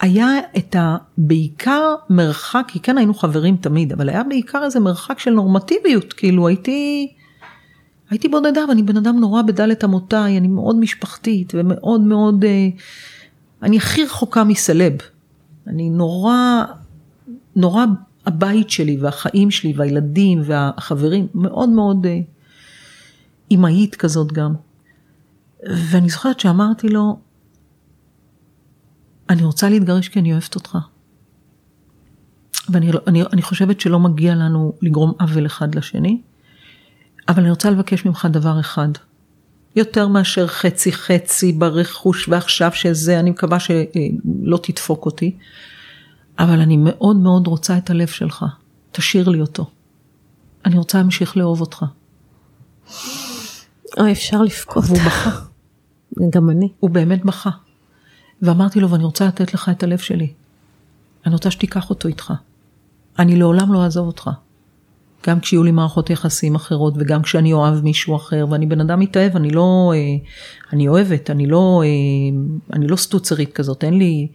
היה 0.00 0.28
את 0.56 0.76
הבעיקר 0.78 1.94
מרחק, 2.10 2.64
כי 2.68 2.80
כן 2.80 2.98
היינו 2.98 3.14
חברים 3.14 3.56
תמיד, 3.56 3.92
אבל 3.92 4.08
היה 4.08 4.22
בעיקר 4.24 4.64
איזה 4.64 4.80
מרחק 4.80 5.18
של 5.18 5.30
נורמטיביות, 5.30 6.12
כאילו 6.12 6.48
הייתי, 6.48 7.12
הייתי 8.14 8.28
בודדה 8.28 8.64
ואני 8.68 8.82
בן 8.82 8.96
אדם 8.96 9.20
נורא 9.20 9.42
בדלת 9.42 9.84
אמותיי, 9.84 10.38
אני 10.38 10.48
מאוד 10.48 10.76
משפחתית 10.76 11.52
ומאוד 11.56 12.00
מאוד, 12.00 12.44
אה, 12.44 12.68
אני 13.62 13.76
הכי 13.76 14.04
רחוקה 14.04 14.44
מסלב. 14.44 14.92
אני 15.66 15.90
נורא, 15.90 16.64
נורא 17.56 17.84
הבית 18.26 18.70
שלי 18.70 18.98
והחיים 19.00 19.50
שלי 19.50 19.72
והילדים 19.76 20.40
והחברים, 20.44 21.26
מאוד 21.34 21.68
מאוד 21.68 22.06
אה, 22.06 22.20
אימהית 23.50 23.94
כזאת 23.94 24.32
גם. 24.32 24.54
ואני 25.62 26.08
זוכרת 26.08 26.40
שאמרתי 26.40 26.88
לו, 26.88 27.18
אני 29.30 29.44
רוצה 29.44 29.68
להתגרש 29.68 30.08
כי 30.08 30.20
אני 30.20 30.32
אוהבת 30.32 30.54
אותך. 30.54 30.78
ואני 32.68 32.90
אני, 33.06 33.22
אני 33.22 33.42
חושבת 33.42 33.80
שלא 33.80 34.00
מגיע 34.00 34.34
לנו 34.34 34.72
לגרום 34.82 35.12
עוול 35.20 35.46
אחד 35.46 35.74
לשני, 35.74 36.20
אבל 37.28 37.40
אני 37.40 37.50
רוצה 37.50 37.70
לבקש 37.70 38.04
ממך 38.04 38.28
דבר 38.30 38.60
אחד. 38.60 38.88
יותר 39.76 40.08
מאשר 40.08 40.46
חצי 40.46 40.92
חצי 40.92 41.52
ברכוש 41.52 42.28
ועכשיו 42.28 42.72
שזה, 42.72 43.20
אני 43.20 43.30
מקווה 43.30 43.58
שלא 43.60 44.56
תדפוק 44.62 45.06
אותי, 45.06 45.36
אבל 46.38 46.60
אני 46.60 46.76
מאוד 46.76 47.16
מאוד 47.16 47.46
רוצה 47.46 47.78
את 47.78 47.90
הלב 47.90 48.08
שלך, 48.08 48.44
תשאיר 48.92 49.28
לי 49.28 49.40
אותו. 49.40 49.70
אני 50.64 50.78
רוצה 50.78 50.98
להמשיך 50.98 51.36
לאהוב 51.36 51.60
אותך. 51.60 51.84
אוי, 53.98 54.12
אפשר 54.12 54.42
לבכות. 54.42 54.84
והוא 54.86 54.98
בכה. 54.98 55.30
גם 56.30 56.50
אני. 56.50 56.68
הוא 56.80 56.90
באמת 56.90 57.24
בכה. 57.24 57.50
ואמרתי 58.42 58.80
לו, 58.80 58.90
ואני 58.90 59.04
רוצה 59.04 59.26
לתת 59.26 59.54
לך 59.54 59.68
את 59.68 59.82
הלב 59.82 59.98
שלי. 59.98 60.32
אני 61.26 61.34
רוצה 61.34 61.50
שתיקח 61.50 61.90
אותו 61.90 62.08
איתך. 62.08 62.32
אני 63.18 63.36
לעולם 63.36 63.72
לא 63.72 63.84
אעזוב 63.84 64.06
אותך. 64.06 64.30
גם 65.26 65.40
כשיהיו 65.40 65.62
לי 65.62 65.70
מערכות 65.70 66.10
יחסים 66.10 66.54
אחרות, 66.54 66.94
וגם 66.96 67.22
כשאני 67.22 67.52
אוהב 67.52 67.84
מישהו 67.84 68.16
אחר, 68.16 68.46
ואני 68.50 68.66
בן 68.66 68.80
אדם 68.80 69.00
מתאהב, 69.00 69.36
אני 69.36 69.50
לא, 69.50 69.92
אה, 69.94 69.98
אני 70.72 70.88
אוהבת, 70.88 71.30
אני 71.30 71.46
לא, 71.46 71.82
אה, 71.84 71.88
אני 72.72 72.86
לא 72.86 72.96
סטוצרית 72.96 73.52
כזאת, 73.52 73.84
אין 73.84 73.98
לי... 73.98 74.28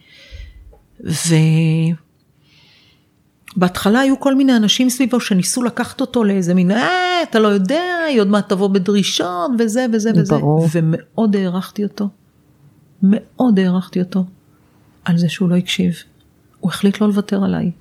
ובהתחלה 3.55 3.99
היו 3.99 4.19
כל 4.19 4.35
מיני 4.35 4.55
אנשים 4.55 4.89
סביבו 4.89 5.19
שניסו 5.19 5.63
לקחת 5.63 6.01
אותו 6.01 6.23
לאיזה 6.23 6.53
מין, 6.53 6.71
אה, 6.71 7.23
אתה 7.23 7.39
לא 7.39 7.47
יודע, 7.47 7.83
היא 8.09 8.21
עוד 8.21 8.27
מעט 8.27 8.49
תבוא 8.49 8.67
בדרישות, 8.67 9.51
וזה 9.59 9.85
וזה 9.93 10.11
וזה. 10.15 10.35
ברור. 10.35 10.67
ומאוד 10.71 11.35
הערכתי 11.35 11.83
אותו. 11.83 12.09
מאוד 13.03 13.59
הערכתי 13.59 13.99
אותו 13.99 14.25
על 15.05 15.17
זה 15.17 15.29
שהוא 15.29 15.49
לא 15.49 15.55
הקשיב. 15.55 15.93
הוא 16.59 16.71
החליט 16.71 17.01
לא 17.01 17.07
לוותר 17.07 17.43
עליי. 17.43 17.71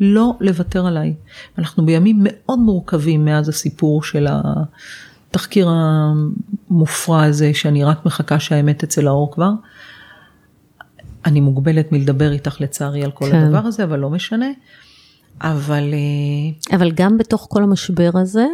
לא 0.00 0.36
לוותר 0.40 0.86
עליי. 0.86 1.14
אנחנו 1.58 1.86
בימים 1.86 2.16
מאוד 2.20 2.58
מורכבים 2.58 3.24
מאז 3.24 3.48
הסיפור 3.48 4.02
של 4.02 4.26
התחקיר 4.30 5.68
המופרע 5.70 7.22
הזה, 7.22 7.50
שאני 7.54 7.84
רק 7.84 8.06
מחכה 8.06 8.40
שהאמת 8.40 8.82
אצל 8.82 9.08
האור 9.08 9.32
כבר. 9.32 9.50
אני 11.26 11.40
מוגבלת 11.40 11.92
מלדבר 11.92 12.32
איתך 12.32 12.60
לצערי 12.60 13.04
על 13.04 13.10
כל 13.10 13.30
כן. 13.30 13.36
הדבר 13.36 13.66
הזה, 13.66 13.84
אבל 13.84 13.98
לא 13.98 14.10
משנה. 14.10 14.46
אבל 15.40 15.94
אה, 15.94 16.76
אבל 16.76 16.90
גם 16.90 17.18
בתוך 17.18 17.46
כל 17.50 17.62
המשבר 17.62 18.10
הזה, 18.14 18.46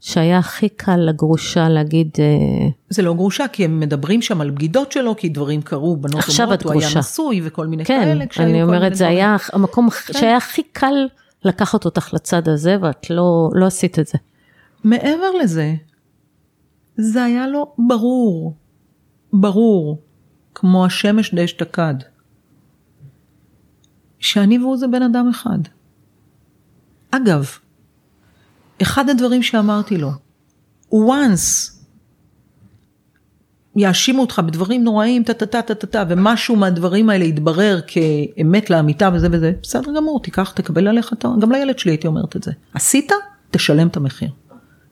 שהיה 0.00 0.38
הכי 0.38 0.68
קל 0.68 0.96
לגרושה 0.96 1.68
להגיד, 1.68 2.10
אה, 2.18 2.68
זה 2.88 3.02
לא 3.02 3.14
גרושה, 3.14 3.48
כי 3.48 3.64
הם 3.64 3.80
מדברים 3.80 4.22
שם 4.22 4.40
על 4.40 4.50
בגידות 4.50 4.92
שלו, 4.92 5.16
כי 5.16 5.28
דברים 5.28 5.62
קרו, 5.62 5.96
בנות 5.96 6.18
עכשיו 6.18 6.46
אומרות, 6.46 6.62
הוא 6.62 6.72
היה. 6.72 6.98
נשוי 6.98 7.40
וכל 7.44 7.66
מיני 7.66 7.84
כן, 7.84 8.00
כאלה. 8.04 8.26
כשהיו 8.26 8.48
אני 8.48 8.62
אומרת, 8.62 8.94
זה 8.94 9.04
דברים. 9.04 9.18
היה 9.18 9.36
המקום 9.52 9.88
שהיה 10.12 10.36
הכי 10.36 10.62
קל 10.62 10.94
לקחת 11.44 11.84
אותך 11.84 12.14
לצד 12.14 12.48
הזה, 12.48 12.76
ואת 12.80 13.10
לא, 13.10 13.50
לא 13.52 13.66
עשית 13.66 13.98
את 13.98 14.06
זה. 14.06 14.18
מעבר 14.84 15.30
לזה, 15.42 15.74
זה 16.96 17.24
היה 17.24 17.46
לו 17.46 17.74
ברור, 17.78 18.54
ברור, 19.32 20.02
כמו 20.54 20.86
השמש 20.86 21.34
דאשתקד, 21.34 21.94
שאני 24.18 24.58
והוא 24.58 24.76
זה 24.76 24.86
בן 24.86 25.02
אדם 25.02 25.28
אחד. 25.28 25.58
אגב, 27.10 27.50
אחד 28.82 29.10
הדברים 29.10 29.42
שאמרתי 29.42 29.98
לו, 29.98 30.10
once 30.92 31.80
יאשימו 33.76 34.20
אותך 34.20 34.38
בדברים 34.46 34.84
נוראים, 34.84 35.22
טה 35.24 35.34
טה 35.34 35.46
טה 35.46 35.62
טה 35.62 35.74
טה 35.74 35.86
טה, 35.86 36.04
ומשהו 36.08 36.56
מהדברים 36.56 37.10
האלה 37.10 37.24
יתברר 37.24 37.80
כאמת 37.86 38.70
לאמיתה 38.70 39.10
וזה 39.14 39.28
וזה, 39.32 39.52
בסדר 39.62 39.92
גמור, 39.96 40.20
תיקח, 40.22 40.50
תקבל 40.50 40.88
עליך 40.88 41.12
את 41.12 41.24
ה... 41.24 41.28
גם 41.40 41.52
לילד 41.52 41.78
שלי 41.78 41.92
הייתי 41.92 42.06
אומרת 42.06 42.36
את 42.36 42.42
זה. 42.42 42.52
עשית, 42.74 43.12
תשלם 43.50 43.88
את 43.88 43.96
המחיר. 43.96 44.30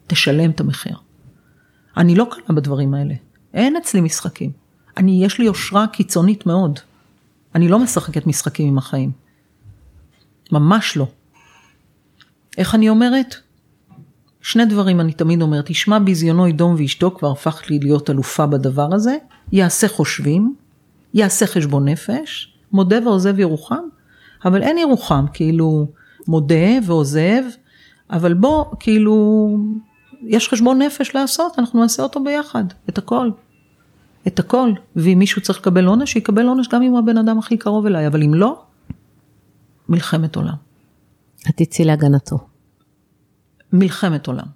תשלם 0.07 0.51
את 0.51 0.61
המחיר. 0.61 0.97
אני 1.97 2.15
לא 2.15 2.27
קלה 2.31 2.57
בדברים 2.57 2.95
האלה, 2.95 3.15
אין 3.55 3.77
אצלי 3.77 4.01
משחקים. 4.01 4.51
אני, 4.97 5.25
יש 5.25 5.39
לי 5.39 5.45
יושרה 5.45 5.87
קיצונית 5.87 6.47
מאוד. 6.47 6.79
אני 7.55 7.69
לא 7.69 7.79
משחקת 7.79 8.27
משחקים 8.27 8.69
עם 8.69 8.79
החיים. 8.79 9.11
ממש 10.53 10.97
לא. 10.97 11.07
איך 12.59 12.75
אני 12.75 12.89
אומרת? 12.89 13.35
שני 14.43 14.65
דברים 14.65 15.01
אני 15.01 15.13
תמיד 15.13 15.43
אומרת, 15.43 15.67
תשמע 15.67 15.99
ביזיונו 15.99 16.49
ידום 16.49 16.75
וישתוק, 16.75 17.19
כבר 17.19 17.31
הפכת 17.31 17.71
לי 17.71 17.79
להיות 17.79 18.11
אלופה 18.11 18.47
בדבר 18.47 18.95
הזה, 18.95 19.17
יעשה 19.53 19.89
חושבים, 19.89 20.55
יעשה 21.15 21.47
חשבון 21.47 21.89
נפש, 21.89 22.55
מודה 22.73 22.97
ועוזב 23.05 23.39
ירוחם, 23.39 23.85
אבל 24.45 24.63
אין 24.63 24.79
ירוחם, 24.79 25.25
כאילו 25.33 25.87
מודה 26.29 26.67
ועוזב, 26.87 27.43
אבל 28.11 28.35
בוא, 28.35 28.65
כאילו, 28.81 29.49
יש 30.23 30.49
חשבון 30.49 30.83
נפש 30.83 31.15
לעשות, 31.15 31.59
אנחנו 31.59 31.81
נעשה 31.81 32.03
אותו 32.03 32.25
ביחד, 32.25 32.65
את 32.89 32.99
הכל. 32.99 33.31
את 34.27 34.39
הכל, 34.39 34.73
ואם 34.97 35.19
מישהו 35.19 35.43
צריך 35.43 35.59
לקבל 35.59 35.87
עונש, 35.87 36.13
שיקבל 36.13 36.47
עונש 36.47 36.69
גם 36.69 36.83
אם 36.83 36.91
הוא 36.91 36.99
הבן 36.99 37.19
אדם 37.19 37.39
הכי 37.39 37.57
קרוב 37.57 37.87
אליי, 37.87 38.07
אבל 38.07 38.23
אם 38.23 38.35
לא, 38.35 38.63
מלחמת 39.89 40.37
עולם. 40.37 40.55
את 41.51 41.57
תצאי 41.57 41.85
להגנתו. 41.85 42.39
מלחמת 43.73 44.27
עולם. 44.27 44.47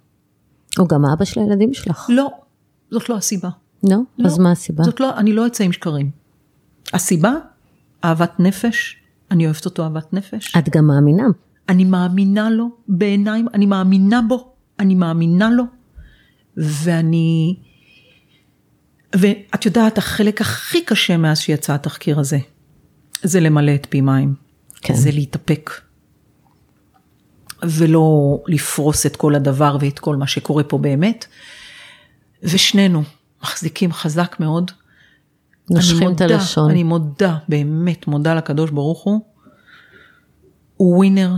הוא 0.77 0.89
גם 0.89 1.05
האבא 1.05 1.25
של 1.25 1.39
הילדים 1.39 1.73
שלך. 1.73 2.05
לא, 2.09 2.29
זאת 2.91 3.09
לא 3.09 3.15
הסיבה. 3.15 3.49
לא? 3.83 3.97
לא. 4.17 4.27
אז 4.27 4.39
מה 4.39 4.51
הסיבה? 4.51 4.83
זאת 4.83 4.99
לא, 4.99 5.17
אני 5.17 5.33
לא 5.33 5.47
אצא 5.47 5.63
עם 5.63 5.71
שקרים. 5.71 6.11
הסיבה, 6.93 7.33
אהבת 8.03 8.39
נפש, 8.39 8.97
אני 9.31 9.45
אוהבת 9.45 9.65
אותו 9.65 9.83
אהבת 9.83 10.13
נפש. 10.13 10.55
את 10.57 10.69
גם 10.69 10.87
מאמינה. 10.87 11.27
אני 11.69 11.83
מאמינה 11.83 12.49
לו 12.49 12.69
בעיניים, 12.87 13.47
אני 13.53 13.65
מאמינה 13.65 14.21
בו, 14.27 14.53
אני 14.79 14.95
מאמינה 14.95 15.49
לו, 15.49 15.63
ואני... 16.57 17.55
ואת 19.15 19.65
יודעת, 19.65 19.97
החלק 19.97 20.41
הכי 20.41 20.85
קשה 20.85 21.17
מאז 21.17 21.39
שיצא 21.39 21.73
התחקיר 21.73 22.19
הזה, 22.19 22.37
זה 23.23 23.39
למלא 23.39 23.75
את 23.75 23.87
פי 23.89 24.01
מים. 24.01 24.35
כן. 24.81 24.93
זה 24.93 25.11
להתאפק. 25.11 25.71
ולא 27.69 28.37
לפרוס 28.47 29.05
את 29.05 29.15
כל 29.15 29.35
הדבר 29.35 29.77
ואת 29.79 29.99
כל 29.99 30.15
מה 30.15 30.27
שקורה 30.27 30.63
פה 30.63 30.77
באמת. 30.77 31.25
ושנינו 32.43 33.03
מחזיקים 33.43 33.93
חזק 33.93 34.35
מאוד. 34.39 34.71
נושכים 35.69 36.11
את 36.15 36.21
הלשון. 36.21 36.69
אני 36.71 36.83
מודה, 36.83 37.37
באמת 37.49 38.07
מודה 38.07 38.33
לקדוש 38.35 38.71
ברוך 38.71 39.03
הוא. 39.03 39.21
הוא 40.77 40.95
ווינר, 40.97 41.31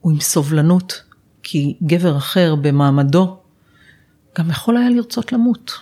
הוא 0.00 0.12
עם 0.12 0.20
סובלנות, 0.20 1.02
כי 1.42 1.76
גבר 1.82 2.16
אחר 2.16 2.54
במעמדו 2.54 3.36
גם 4.38 4.50
יכול 4.50 4.76
היה 4.76 4.90
לרצות 4.90 5.32
למות. 5.32 5.72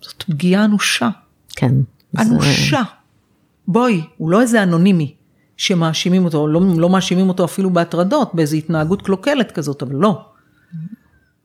זאת 0.00 0.22
פגיעה 0.22 0.64
אנושה, 0.64 1.08
כן. 1.56 1.74
זה- 2.12 2.22
אנושה. 2.22 2.82
בואי, 3.68 4.02
הוא 4.16 4.30
לא 4.30 4.40
איזה 4.40 4.62
אנונימי 4.62 5.14
שמאשימים 5.58 6.24
אותו, 6.24 6.48
לא, 6.48 6.60
לא 6.78 6.88
מאשימים 6.90 7.28
אותו 7.28 7.44
אפילו 7.44 7.70
בהטרדות, 7.70 8.34
באיזו 8.34 8.56
התנהגות 8.56 9.02
קלוקלת 9.02 9.52
כזאת, 9.52 9.82
אבל 9.82 9.94
לא. 9.96 10.24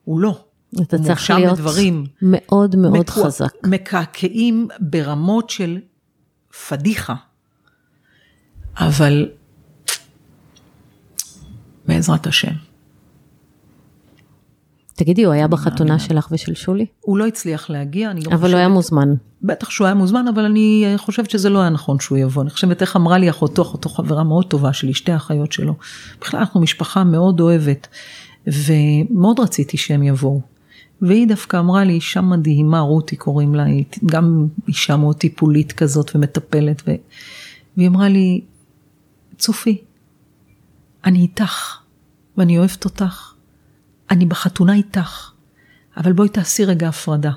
הוא 0.04 0.20
לא. 0.20 0.44
אתה 0.82 0.96
הוא 0.96 1.04
צריך 1.06 1.30
להיות 1.30 1.58
בדברים 1.58 2.06
מאוד 2.22 2.76
מאוד 2.76 2.98
מקוע- 2.98 3.24
חזק. 3.26 3.52
מקעקעים 3.64 4.68
ברמות 4.80 5.50
של 5.50 5.78
פדיחה. 6.68 7.14
אבל 8.76 9.28
בעזרת 11.86 12.26
השם. 12.26 12.52
תגידי, 14.94 15.24
הוא 15.24 15.32
היה 15.32 15.48
בחתונה 15.48 15.98
שלך 15.98 16.28
ושל 16.30 16.54
שולי? 16.54 16.86
הוא 17.00 17.18
לא 17.18 17.26
הצליח 17.26 17.70
להגיע, 17.70 18.10
אני 18.10 18.20
לא 18.20 18.30
אבל 18.30 18.50
הוא 18.50 18.58
היה 18.58 18.68
מוזמן. 18.68 19.08
בטח 19.42 19.70
שהוא 19.70 19.84
היה 19.84 19.94
מוזמן, 19.94 20.28
אבל 20.28 20.44
אני 20.44 20.94
חושבת 20.96 21.30
שזה 21.30 21.50
לא 21.50 21.60
היה 21.60 21.70
נכון 21.70 22.00
שהוא 22.00 22.18
יבוא. 22.18 22.42
אני 22.42 22.50
חושבת 22.50 22.82
איך 22.82 22.96
אמרה 22.96 23.18
לי 23.18 23.30
אחותו, 23.30 23.62
אחותו 23.62 23.88
חברה 23.88 24.24
מאוד 24.24 24.46
טובה 24.46 24.72
שלי, 24.72 24.94
שתי 24.94 25.12
האחיות 25.12 25.52
שלו. 25.52 25.74
בכלל 26.20 26.40
אנחנו 26.40 26.60
משפחה 26.60 27.04
מאוד 27.04 27.40
אוהבת, 27.40 27.88
ומאוד 28.46 29.40
רציתי 29.40 29.76
שהם 29.76 30.02
יבואו. 30.02 30.40
והיא 31.02 31.28
דווקא 31.28 31.58
אמרה 31.58 31.84
לי, 31.84 31.92
אישה 31.92 32.20
מדהימה, 32.20 32.80
רותי 32.80 33.16
קוראים 33.16 33.54
לה, 33.54 33.64
היא 33.64 33.84
גם 34.06 34.46
אישה 34.68 34.96
מאוד 34.96 35.16
טיפולית 35.16 35.72
כזאת 35.72 36.10
ומטפלת, 36.14 36.82
ו... 36.86 36.92
והיא 37.76 37.88
אמרה 37.88 38.08
לי, 38.08 38.40
צופי, 39.38 39.78
אני 41.04 41.18
איתך, 41.18 41.78
ואני 42.36 42.58
אוהבת 42.58 42.84
אותך, 42.84 43.33
אני 44.14 44.26
בחתונה 44.26 44.74
איתך, 44.74 45.30
אבל 45.96 46.12
בואי 46.12 46.28
תעשי 46.28 46.64
רגע 46.64 46.88
הפרדה. 46.88 47.32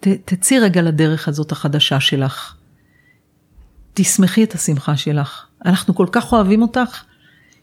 ת, 0.00 0.08
תצאי 0.24 0.58
רגע 0.58 0.82
לדרך 0.82 1.28
הזאת 1.28 1.52
החדשה 1.52 2.00
שלך. 2.00 2.54
תשמחי 3.94 4.44
את 4.44 4.54
השמחה 4.54 4.96
שלך. 4.96 5.46
אנחנו 5.64 5.94
כל 5.94 6.06
כך 6.12 6.32
אוהבים 6.32 6.62
אותך, 6.62 7.04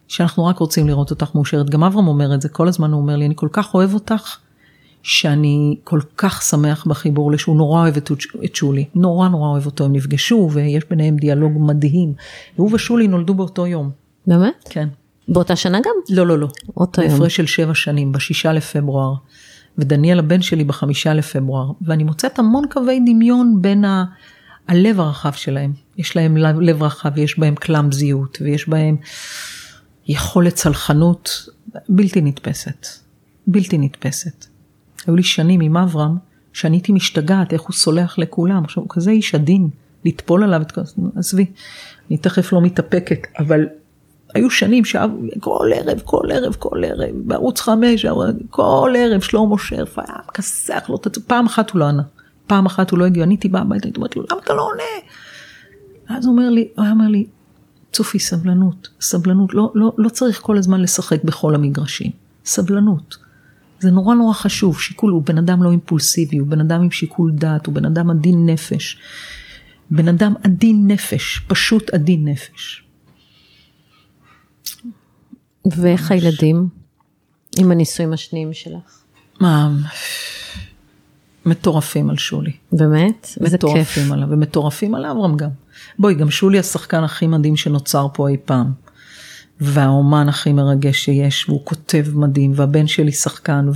שאנחנו 0.07 0.45
רק 0.45 0.57
רוצים 0.57 0.87
לראות 0.87 1.11
אותך 1.11 1.35
מאושרת. 1.35 1.69
גם 1.69 1.83
אברהם 1.83 2.07
אומר 2.07 2.35
את 2.35 2.41
זה, 2.41 2.49
כל 2.49 2.67
הזמן 2.67 2.91
הוא 2.91 3.01
אומר 3.01 3.15
לי, 3.15 3.25
אני 3.25 3.33
כל 3.37 3.49
כך 3.51 3.73
אוהב 3.73 3.93
אותך, 3.93 4.37
שאני 5.03 5.77
כל 5.83 5.99
כך 6.17 6.41
שמח 6.41 6.87
בחיבור 6.87 7.31
לשהוא 7.31 7.57
נורא 7.57 7.81
אוהב 7.81 7.97
את, 7.97 8.11
את 8.45 8.55
שולי, 8.55 8.85
נורא 8.95 9.27
נורא 9.27 9.49
אוהב 9.49 9.65
אותו, 9.65 9.85
הם 9.85 9.93
נפגשו 9.93 10.49
ויש 10.53 10.83
ביניהם 10.89 11.15
דיאלוג 11.15 11.53
מדהים. 11.59 12.13
והוא 12.55 12.69
ושולי 12.73 13.07
נולדו 13.07 13.33
באותו 13.33 13.67
יום. 13.67 13.91
באמת? 14.27 14.67
כן. 14.69 14.89
באותה 15.29 15.55
שנה 15.55 15.79
גם? 15.79 15.91
לא, 16.09 16.27
לא, 16.27 16.39
לא. 16.39 16.47
אותו 16.77 17.01
יום. 17.01 17.11
בהפרש 17.11 17.35
של 17.35 17.45
שבע 17.45 17.75
שנים, 17.75 18.11
בשישה 18.11 18.53
לפברואר. 18.53 19.13
ודניאל 19.77 20.19
הבן 20.19 20.41
שלי 20.41 20.63
בחמישה 20.63 21.13
לפברואר. 21.13 21.71
ואני 21.81 22.03
מוצאת 22.03 22.39
המון 22.39 22.63
קווי 22.69 22.99
דמיון 22.99 23.61
בין 23.61 23.85
ה... 23.85 24.05
הלב 24.69 24.99
הרחב 24.99 25.31
שלהם. 25.31 25.73
יש 25.97 26.15
להם 26.15 26.37
לב, 26.37 26.59
לב 26.59 26.83
רחב, 26.83 27.17
יש 27.17 27.39
בהם 27.39 27.55
קלאמזיות, 27.55 28.37
ויש 28.41 28.69
בהם 28.69 28.95
יכולת 30.07 30.53
צלחנות 30.53 31.49
בלתי 31.89 32.21
נתפסת. 32.21 32.87
בלתי 33.47 33.77
נתפסת. 33.77 34.45
היו 35.07 35.15
לי 35.15 35.23
שנים 35.23 35.61
עם 35.61 35.77
אברהם, 35.77 36.15
שאני 36.53 36.77
הייתי 36.77 36.91
משתגעת 36.91 37.53
איך 37.53 37.61
הוא 37.61 37.73
סולח 37.73 38.17
לכולם. 38.17 38.63
עכשיו, 38.63 38.83
הוא 38.83 38.89
כזה 38.89 39.11
איש 39.11 39.35
עדין, 39.35 39.69
לטפול 40.05 40.43
עליו 40.43 40.61
את 40.61 40.71
כל... 40.71 40.81
עזבי, 41.15 41.45
אני 42.09 42.17
תכף 42.17 42.53
לא 42.53 42.61
מתאפקת, 42.61 43.27
אבל 43.39 43.65
היו 44.35 44.49
שנים 44.49 44.85
שכל 44.85 45.69
ערב, 45.75 46.01
כל 46.03 46.27
ערב, 46.31 46.55
כל 46.59 46.83
ערב, 46.83 47.09
בערוץ 47.13 47.61
חמש, 47.61 48.05
כל 48.49 48.93
ערב 48.97 49.21
שלמה 49.21 49.55
שרף 49.57 49.99
היה 49.99 50.15
מכסח 50.27 50.85
לו, 50.89 50.99
פעם 51.27 51.45
אחת 51.45 51.69
הוא 51.69 51.79
לא 51.79 51.85
ענה, 51.85 52.03
פעם 52.47 52.65
אחת 52.65 52.91
הוא 52.91 52.99
לא 52.99 53.05
הגיע, 53.05 53.23
אני 53.23 53.33
הייתי 53.33 53.49
באה 53.49 53.61
הביתה, 53.61 53.87
הייתי 53.87 53.97
אומרת 53.97 54.15
לו, 54.15 54.23
למה 54.31 54.41
אתה 54.43 54.53
לא 54.53 54.61
עונה? 54.61 54.83
ואז 56.09 56.25
הוא 56.25 56.31
אומר 56.31 56.49
לי, 56.49 56.67
הוא 56.75 56.83
היה 56.83 56.91
אומר 56.91 57.07
לי, 57.07 57.25
צופי, 57.91 58.19
סבלנות, 58.19 58.89
סבלנות, 59.01 59.53
לא, 59.53 59.71
לא, 59.75 59.91
לא 59.97 60.09
צריך 60.09 60.41
כל 60.41 60.57
הזמן 60.57 60.81
לשחק 60.81 61.23
בכל 61.23 61.55
המגרשים, 61.55 62.11
סבלנות. 62.45 63.17
זה 63.79 63.91
נורא 63.91 64.15
נורא 64.15 64.33
חשוב, 64.33 64.79
שיקול, 64.79 65.11
הוא 65.11 65.23
בן 65.25 65.37
אדם 65.37 65.63
לא 65.63 65.71
אימפולסיבי, 65.71 66.37
הוא 66.37 66.47
בן 66.47 66.59
אדם 66.59 66.81
עם 66.81 66.91
שיקול 66.91 67.31
דעת, 67.31 67.65
הוא 67.65 67.75
בן 67.75 67.85
אדם 67.85 68.09
עדין 68.09 68.45
נפש. 68.45 68.97
בן 69.91 70.07
אדם 70.07 70.33
עדין 70.43 70.87
נפש, 70.87 71.41
פשוט 71.47 71.89
עדין 71.93 72.27
נפש. 72.27 72.83
ואיך 75.77 76.11
הילדים 76.11 76.67
עם 77.57 77.71
הנישואים 77.71 78.13
השניים 78.13 78.53
שלך? 78.53 79.03
מה, 79.39 79.71
מטורפים 81.45 82.09
על 82.09 82.17
שולי. 82.17 82.51
באמת? 82.71 83.27
איזה 83.43 83.57
כיף. 83.57 83.69
מטורפים 83.69 84.11
עליו, 84.11 84.27
ומטורפים 84.31 84.95
על 84.95 85.05
אברהם 85.05 85.37
גם. 85.37 85.49
בואי, 85.99 86.13
גם 86.13 86.31
שולי 86.31 86.59
השחקן 86.59 87.03
הכי 87.03 87.27
מדהים 87.27 87.55
שנוצר 87.55 88.07
פה 88.13 88.29
אי 88.29 88.37
פעם. 88.45 88.71
והאומן 89.61 90.29
הכי 90.29 90.53
מרגש 90.53 91.05
שיש, 91.05 91.49
והוא 91.49 91.61
כותב 91.63 92.05
מדהים, 92.13 92.51
והבן 92.55 92.87
שלי 92.87 93.11
שחקן 93.11 93.69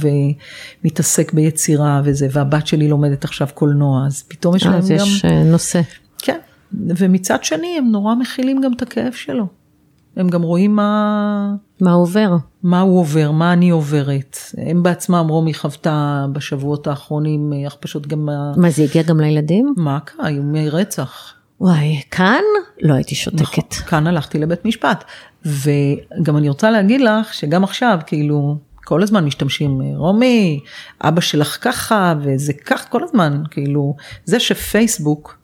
ומתעסק 0.84 1.34
ביצירה 1.34 2.02
וזה, 2.06 2.28
והבת 2.32 2.68
שלי 2.68 2.88
לומדת 2.88 3.24
עכשיו 3.24 3.48
קולנוע, 3.54 4.06
אז 4.08 4.24
פתאום 4.24 4.56
יש 4.56 4.66
להם 4.66 4.76
אז 4.76 4.90
גם... 4.90 4.96
יש 4.96 5.26
אה, 5.26 5.44
נושא. 5.44 5.82
כן, 6.18 6.40
ומצד 6.74 7.44
שני 7.44 7.76
הם 7.78 7.92
נורא 7.92 8.16
מכילים 8.16 8.62
גם 8.62 8.74
את 8.74 8.82
הכאב 8.82 9.14
שלו. 9.14 9.48
הם 10.18 10.30
גם 10.30 10.42
רואים 10.42 10.76
מה, 10.76 11.54
מה 11.82 11.92
עובר? 11.92 12.36
מה 12.64 12.82
הוא 12.82 13.00
עובר, 13.00 13.32
מה 13.32 13.54
אני 13.54 13.70
עוברת. 13.70 14.38
הם 14.58 14.84
בעצמם, 14.84 15.26
רומי 15.30 15.54
חוותה 15.54 16.26
בשבועות 16.34 16.88
האחרונים 16.88 17.54
אה, 17.54 17.68
הכפשות 17.68 18.08
גם... 18.08 18.26
מה- 18.58 18.70
זה 18.70 18.84
הגיע 18.84 19.04
גם 19.04 19.20
לילדים? 19.20 19.74
מה 19.78 20.00
קרה? 20.00 20.28
איומי 20.28 20.70
רצח. 20.70 21.34
וואי, 21.62 22.02
כאן 22.12 22.42
לא 22.82 22.94
הייתי 22.94 23.16
נכון, 23.22 23.38
שותקת. 23.46 23.74
כאן 23.74 24.08
הלכתי 24.08 24.40
לבית 24.40 24.66
משפט. 24.66 25.04
וגם 25.46 26.38
אני 26.38 26.50
רוצה 26.50 26.72
להגיד 26.72 27.02
לך 27.02 27.34
שגם 27.34 27.64
עכשיו, 27.64 28.00
כאילו, 28.06 28.58
כל 28.86 29.04
הזמן 29.04 29.26
משתמשים, 29.26 29.82
רומי, 29.96 30.60
אבא 31.02 31.22
שלך 31.22 31.58
ככה, 31.62 32.14
וזה 32.22 32.54
כך 32.54 32.90
כל 32.90 33.04
הזמן, 33.04 33.44
כאילו, 33.52 33.96
זה 34.26 34.40
שפייסבוק, 34.40 35.38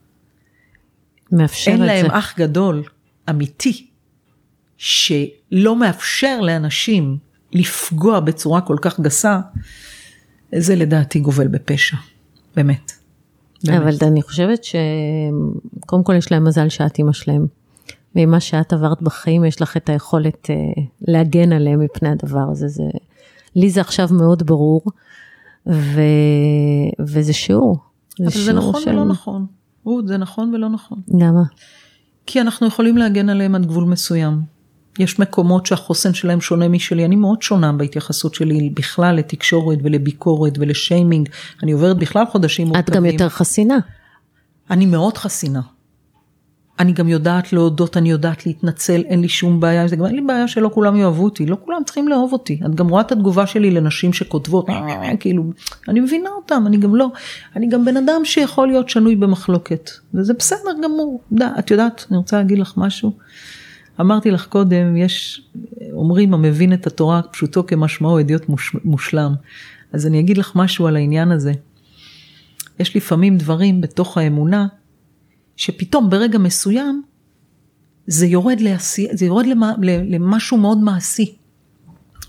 מאפשר 1.31 1.71
אין 1.71 1.81
את 1.81 1.87
להם 1.87 2.07
זה. 2.09 2.17
אח 2.17 2.33
גדול, 2.39 2.83
אמיתי, 3.29 3.87
שלא 4.81 5.75
מאפשר 5.79 6.39
לאנשים 6.41 7.17
לפגוע 7.53 8.19
בצורה 8.19 8.61
כל 8.61 8.77
כך 8.81 8.99
גסה, 8.99 9.39
זה 10.55 10.75
לדעתי 10.75 11.19
גובל 11.19 11.47
בפשע, 11.47 11.97
באמת. 12.55 12.91
באמת. 13.63 13.77
אבל 13.81 14.07
אני 14.07 14.21
חושבת 14.21 14.63
שקודם 14.63 16.03
כל 16.03 16.15
יש 16.17 16.31
להם 16.31 16.43
מזל 16.47 16.69
שאת 16.69 16.97
אימא 16.97 17.13
שלהם. 17.13 17.45
ועם 18.15 18.31
מה 18.31 18.39
שאת 18.39 18.73
עברת 18.73 19.01
בחיים, 19.01 19.45
יש 19.45 19.61
לך 19.61 19.77
את 19.77 19.89
היכולת 19.89 20.49
אה, 20.49 20.55
להגן 21.01 21.53
עליהם 21.53 21.79
מפני 21.79 22.09
הדבר 22.09 22.45
הזה. 22.51 22.67
זה, 22.67 22.83
לי 23.55 23.69
זה 23.69 23.81
עכשיו 23.81 24.07
מאוד 24.11 24.43
ברור, 24.45 24.81
ו, 25.67 26.01
וזה 26.99 27.33
שיעור. 27.33 27.77
אבל 28.19 28.29
זה 28.29 28.31
שיעור 28.43 28.57
נכון 28.69 28.81
של- 28.81 28.89
ולא 28.89 29.05
נכון. 29.05 29.45
רות, 29.83 30.07
זה 30.07 30.17
נכון 30.17 30.53
ולא 30.55 30.69
נכון. 30.69 31.01
למה? 31.07 31.43
כי 32.25 32.41
אנחנו 32.41 32.67
יכולים 32.67 32.97
להגן 32.97 33.29
עליהם 33.29 33.55
עד 33.55 33.65
גבול 33.65 33.83
מסוים. 33.83 34.41
יש 34.99 35.19
מקומות 35.19 35.65
שהחוסן 35.65 36.13
שלהם 36.13 36.41
שונה 36.41 36.67
משלי, 36.67 37.05
אני 37.05 37.15
מאוד 37.15 37.41
שונה 37.41 37.71
בהתייחסות 37.71 38.33
שלי 38.33 38.69
בכלל 38.73 39.15
לתקשורת 39.15 39.79
ולביקורת 39.83 40.53
ולשיימינג, 40.59 41.29
אני 41.63 41.71
עוברת 41.71 41.97
בכלל 41.97 42.25
חודשים 42.25 42.67
את 42.67 42.71
מורכבים. 42.73 42.95
גם 42.95 43.05
יותר 43.05 43.29
חסינה. 43.29 43.77
אני 44.71 44.85
מאוד 44.85 45.17
חסינה. 45.17 45.61
אני 46.79 46.91
גם 46.93 47.07
יודעת 47.07 47.53
להודות, 47.53 47.97
אני 47.97 48.11
יודעת 48.11 48.45
להתנצל, 48.45 49.01
אין 49.05 49.21
לי 49.21 49.29
שום 49.29 49.59
בעיה 49.59 49.81
עם 49.81 49.87
זה, 49.87 49.95
גם 49.95 50.05
אין 50.05 50.15
לי 50.15 50.21
בעיה 50.21 50.47
שלא 50.47 50.69
כולם 50.73 50.95
יאהבו 50.95 51.23
אותי, 51.23 51.45
לא 51.45 51.57
כולם 51.65 51.83
צריכים 51.85 52.07
לאהוב 52.07 52.33
אותי. 52.33 52.59
את 52.65 52.75
גם 52.75 52.87
רואה 52.89 53.01
את 53.01 53.11
התגובה 53.11 53.47
שלי 53.47 53.71
לנשים 53.71 54.13
שכותבות, 54.13 54.69
"אה, 54.69 55.17
כאילו, 55.19 55.43
אני 55.87 55.99
מבינה 55.99 56.29
אותם, 56.29 56.63
אני 56.67 56.77
גם 56.77 56.95
לא, 56.95 57.07
אני 57.55 57.67
גם 57.67 57.85
בן 57.85 57.97
אדם 57.97 58.21
שיכול 58.25 58.67
להיות 58.67 58.89
שנוי 58.89 59.15
במחלוקת, 59.15 59.89
וזה 60.13 60.33
בסדר 60.33 60.71
גמור. 60.83 61.21
את 61.59 61.71
יודעת, 61.71 62.05
אני 62.11 62.17
רוצה 62.17 62.37
להגיד 62.37 62.59
לך 62.59 62.73
משהו. 62.77 63.11
אמרתי 64.01 64.31
לך 64.31 64.47
קודם, 64.47 64.97
יש, 64.97 65.41
אומרים 65.91 66.33
המבין 66.33 66.73
את 66.73 66.87
התורה 66.87 67.21
פשוטו 67.21 67.67
כמשמעו, 67.67 68.19
אדיוט 68.19 68.49
מוש, 68.49 68.75
מושלם. 68.83 69.33
אז 69.93 70.07
אני 70.07 70.19
אגיד 70.19 70.37
לך 70.37 70.51
משהו 70.55 70.87
על 70.87 70.95
העניין 70.95 71.31
הזה. 71.31 71.53
יש 72.79 72.95
לפעמים 72.95 73.37
דברים 73.37 73.81
בתוך 73.81 74.17
האמונה, 74.17 74.67
שפתאום 75.55 76.09
ברגע 76.09 76.37
מסוים, 76.37 77.03
זה 78.07 78.25
יורד, 78.25 78.61
לעשי, 78.61 79.07
זה 79.11 79.25
יורד 79.25 79.45
למה, 79.45 79.73
למשהו 80.09 80.57
מאוד 80.57 80.77
מעשי. 80.77 81.35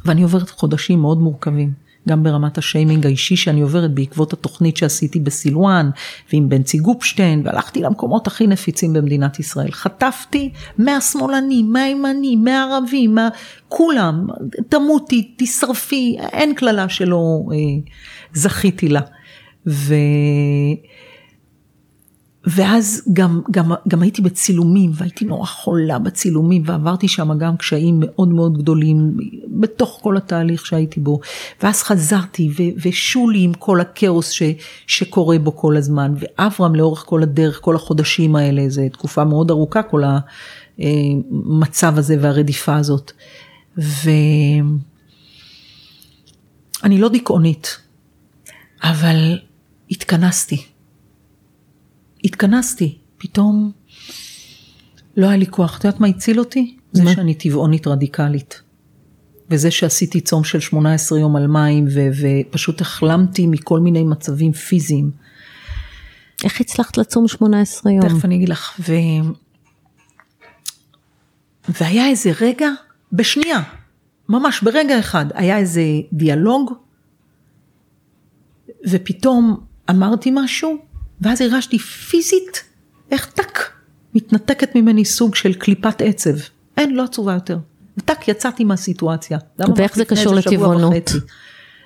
ואני 0.05 0.23
עוברת 0.23 0.51
חודשים 0.51 1.01
מאוד 1.01 1.19
מורכבים, 1.19 1.73
גם 2.09 2.23
ברמת 2.23 2.59
השיימינג 2.59 3.07
האישי 3.07 3.37
שאני 3.37 3.61
עוברת 3.61 3.95
בעקבות 3.95 4.33
התוכנית 4.33 4.77
שעשיתי 4.77 5.21
בסילואן, 5.21 5.91
ועם 6.33 6.49
בנצי 6.49 6.79
גופשטיין, 6.79 7.43
והלכתי 7.45 7.81
למקומות 7.81 8.27
הכי 8.27 8.47
נפיצים 8.47 8.93
במדינת 8.93 9.41
ישראל. 9.41 9.71
חטפתי 9.71 10.51
מהשמאלנים, 10.79 11.73
מהימנים, 11.73 12.45
מהערבים, 12.45 13.15
מה... 13.15 13.29
כולם, 13.69 14.27
תמותי, 14.69 15.35
תשרפי, 15.37 16.17
אין 16.33 16.55
קללה 16.55 16.89
שלא 16.89 17.43
אה, 17.53 17.57
זכיתי 18.33 18.89
לה. 18.89 19.01
ו... 19.67 19.95
ואז 22.47 23.03
גם, 23.13 23.41
גם, 23.51 23.73
גם 23.89 24.03
הייתי 24.03 24.23
בצילומים 24.23 24.91
והייתי 24.95 25.25
נורא 25.25 25.47
חולה 25.47 25.99
בצילומים 25.99 26.63
ועברתי 26.67 27.09
שם 27.09 27.39
גם 27.39 27.57
קשיים 27.57 27.97
מאוד 28.01 28.29
מאוד 28.29 28.59
גדולים 28.59 29.17
בתוך 29.47 29.99
כל 30.03 30.17
התהליך 30.17 30.67
שהייתי 30.67 31.01
בו. 31.01 31.21
ואז 31.63 31.83
חזרתי 31.83 32.51
ו, 32.51 32.63
ושולי 32.83 33.43
עם 33.43 33.55
כל 33.55 33.81
הכאוס 33.81 34.31
ש, 34.31 34.43
שקורה 34.87 35.39
בו 35.39 35.57
כל 35.57 35.77
הזמן 35.77 36.15
ואברהם 36.21 36.75
לאורך 36.75 37.05
כל 37.07 37.23
הדרך, 37.23 37.59
כל 37.63 37.77
החודשים 37.77 38.37
האלה, 38.37 38.69
זו 38.69 38.83
תקופה 38.93 39.25
מאוד 39.25 39.51
ארוכה 39.51 39.83
כל 39.83 40.03
המצב 40.79 41.99
הזה 41.99 42.17
והרדיפה 42.21 42.77
הזאת. 42.77 43.13
ואני 43.77 44.63
לא 46.83 47.09
דיכאונית, 47.09 47.77
אבל 48.83 49.39
התכנסתי. 49.91 50.70
התכנסתי, 52.25 52.99
פתאום 53.19 53.73
לא 55.17 55.27
היה 55.27 55.37
לי 55.37 55.47
כוח. 55.47 55.79
את 55.79 55.85
יודעת 55.85 56.01
מה 56.01 56.07
הציל 56.07 56.39
אותי? 56.39 56.77
זה? 56.93 57.03
שאני 57.15 57.35
טבעונית 57.35 57.87
רדיקלית. 57.87 58.63
וזה 59.51 59.71
שעשיתי 59.71 60.21
צום 60.21 60.45
של 60.45 60.61
18 60.61 61.19
יום 61.19 61.37
על 61.37 61.47
מים, 61.47 61.87
ו- 61.95 62.09
ופשוט 62.21 62.81
החלמתי 62.81 63.47
מכל 63.47 63.81
מיני 63.81 64.05
מצבים 64.05 64.53
פיזיים. 64.53 65.11
איך 66.45 66.61
הצלחת 66.61 66.99
לצום 66.99 67.29
18 67.29 67.93
יום? 67.93 68.09
תכף 68.09 68.25
אני 68.25 68.37
אגיד 68.37 68.49
לך. 68.49 68.81
ו... 68.81 68.93
והיה 71.69 72.07
איזה 72.07 72.33
רגע, 72.41 72.69
בשנייה, 73.13 73.63
ממש 74.29 74.63
ברגע 74.63 74.99
אחד, 74.99 75.27
היה 75.35 75.59
איזה 75.59 75.83
דיאלוג, 76.13 76.73
ופתאום 78.91 79.61
אמרתי 79.91 80.31
משהו, 80.35 80.77
ואז 81.21 81.41
הרגשתי 81.41 81.79
פיזית, 81.79 82.65
איך 83.11 83.27
טק, 83.27 83.59
מתנתקת 84.15 84.75
ממני 84.75 85.05
סוג 85.05 85.35
של 85.35 85.55
קליפת 85.55 86.03
עצב. 86.03 86.35
אין, 86.77 86.95
לא 86.95 87.05
עצובה 87.05 87.35
יותר. 87.35 87.59
וטק, 87.99 88.29
יצאתי 88.29 88.65
מהסיטואציה. 88.65 89.39
ואיך 89.77 89.97
זה 89.97 90.05
קשור 90.05 90.35
לטבעונות? 90.35 91.11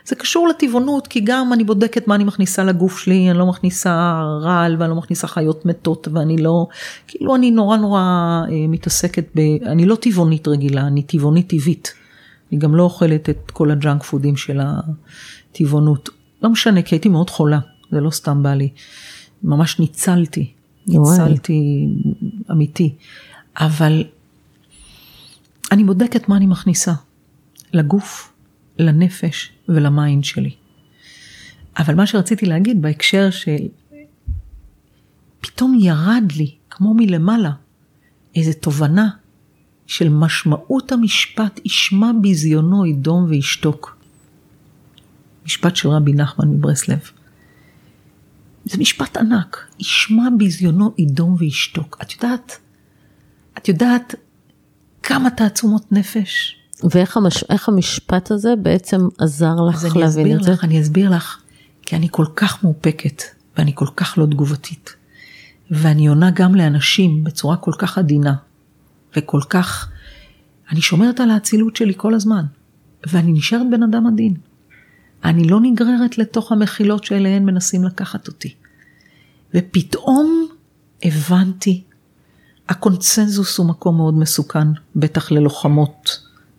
זה 0.06 0.14
קשור 0.14 0.48
לטבעונות, 0.48 1.06
כי 1.06 1.20
גם 1.20 1.52
אני 1.52 1.64
בודקת 1.64 2.08
מה 2.08 2.14
אני 2.14 2.24
מכניסה 2.24 2.64
לגוף 2.64 2.98
שלי, 2.98 3.30
אני 3.30 3.38
לא 3.38 3.46
מכניסה 3.46 4.22
רעל 4.42 4.76
ואני 4.78 4.90
לא 4.90 4.96
מכניסה 4.96 5.26
חיות 5.26 5.66
מתות, 5.66 6.08
ואני 6.12 6.36
לא, 6.36 6.66
כאילו 7.06 7.34
אני 7.34 7.50
נורא 7.50 7.76
נורא 7.76 8.00
אה, 8.00 8.66
מתעסקת 8.68 9.24
ב... 9.36 9.40
אני 9.66 9.86
לא 9.86 9.94
טבעונית 9.94 10.48
רגילה, 10.48 10.86
אני 10.86 11.02
טבעונית 11.02 11.48
טבעית. 11.48 11.94
אני 12.52 12.60
גם 12.60 12.74
לא 12.74 12.82
אוכלת 12.82 13.30
את 13.30 13.50
כל 13.50 13.70
הג'אנק 13.70 14.02
פודים 14.02 14.36
של 14.36 14.60
הטבעונות. 14.60 16.08
לא 16.42 16.50
משנה, 16.50 16.82
כי 16.82 16.94
הייתי 16.94 17.08
מאוד 17.08 17.30
חולה, 17.30 17.58
זה 17.90 18.00
לא 18.00 18.10
סתם 18.10 18.42
בא 18.42 18.54
לי. 18.54 18.68
ממש 19.44 19.80
ניצלתי, 19.80 20.52
ניצלתי 20.86 21.86
אמיתי. 22.50 22.94
אבל 23.56 24.04
אני 25.72 25.84
בודקת 25.84 26.28
מה 26.28 26.36
אני 26.36 26.46
מכניסה 26.46 26.92
לגוף, 27.72 28.32
לנפש 28.78 29.52
ול 29.68 29.87
mind 29.87 30.24
שלי. 30.24 30.50
אבל 31.78 31.94
מה 31.94 32.06
שרציתי 32.06 32.46
להגיד 32.46 32.82
בהקשר 32.82 33.30
של 33.30 33.68
פתאום 35.40 35.78
ירד 35.80 36.32
לי, 36.36 36.54
כמו 36.70 36.94
מלמעלה, 36.94 37.52
איזו 38.34 38.52
תובנה 38.60 39.08
של 39.86 40.08
משמעות 40.08 40.92
המשפט 40.92 41.60
ישמע 41.64 42.10
ביזיונו 42.20 42.86
ידום 42.86 43.24
וישתוק. 43.28 43.96
משפט 45.46 45.76
של 45.76 45.88
רבי 45.88 46.12
נחמן 46.12 46.48
מברסלב. 46.48 47.10
זה 48.64 48.78
משפט 48.78 49.16
ענק, 49.16 49.70
ישמע 49.80 50.28
ביזיונו 50.38 50.94
ידום 50.98 51.36
וישתוק. 51.38 51.98
את 52.02 52.12
יודעת, 52.12 52.58
את 53.58 53.68
יודעת 53.68 54.14
כמה 55.02 55.30
תעצומות 55.30 55.92
נפש. 55.92 56.56
ואיך 56.90 57.16
המש... 57.16 57.44
המשפט 57.68 58.30
הזה 58.30 58.56
בעצם 58.56 59.08
עזר 59.18 59.54
לך 59.54 59.96
להבין 59.96 60.36
את 60.36 60.42
זה? 60.42 60.52
לך, 60.52 60.64
אני 60.64 60.80
אסביר 60.80 61.10
לך, 61.10 61.38
כי 61.82 61.96
אני 61.96 62.08
כל 62.10 62.26
כך 62.36 62.64
מאופקת, 62.64 63.22
ואני 63.56 63.72
כל 63.74 63.86
כך 63.96 64.18
לא 64.18 64.26
תגובתית. 64.26 64.94
ואני 65.70 66.06
עונה 66.06 66.30
גם 66.30 66.54
לאנשים 66.54 67.24
בצורה 67.24 67.56
כל 67.56 67.72
כך 67.78 67.98
עדינה, 67.98 68.34
וכל 69.16 69.40
כך, 69.48 69.88
אני 70.70 70.80
שומרת 70.80 71.20
על 71.20 71.30
האצילות 71.30 71.76
שלי 71.76 71.92
כל 71.96 72.14
הזמן, 72.14 72.44
ואני 73.06 73.32
נשארת 73.32 73.66
בן 73.70 73.82
אדם 73.82 74.06
עדין. 74.06 74.34
אני 75.24 75.44
לא 75.44 75.60
נגררת 75.62 76.18
לתוך 76.18 76.52
המחילות 76.52 77.04
שאליהן 77.04 77.44
מנסים 77.44 77.84
לקחת 77.84 78.28
אותי. 78.28 78.54
ופתאום 79.54 80.48
הבנתי, 81.02 81.82
הקונצנזוס 82.68 83.58
הוא 83.58 83.66
מקום 83.66 83.96
מאוד 83.96 84.14
מסוכן, 84.14 84.68
בטח 84.96 85.32
ללוחמות 85.32 86.18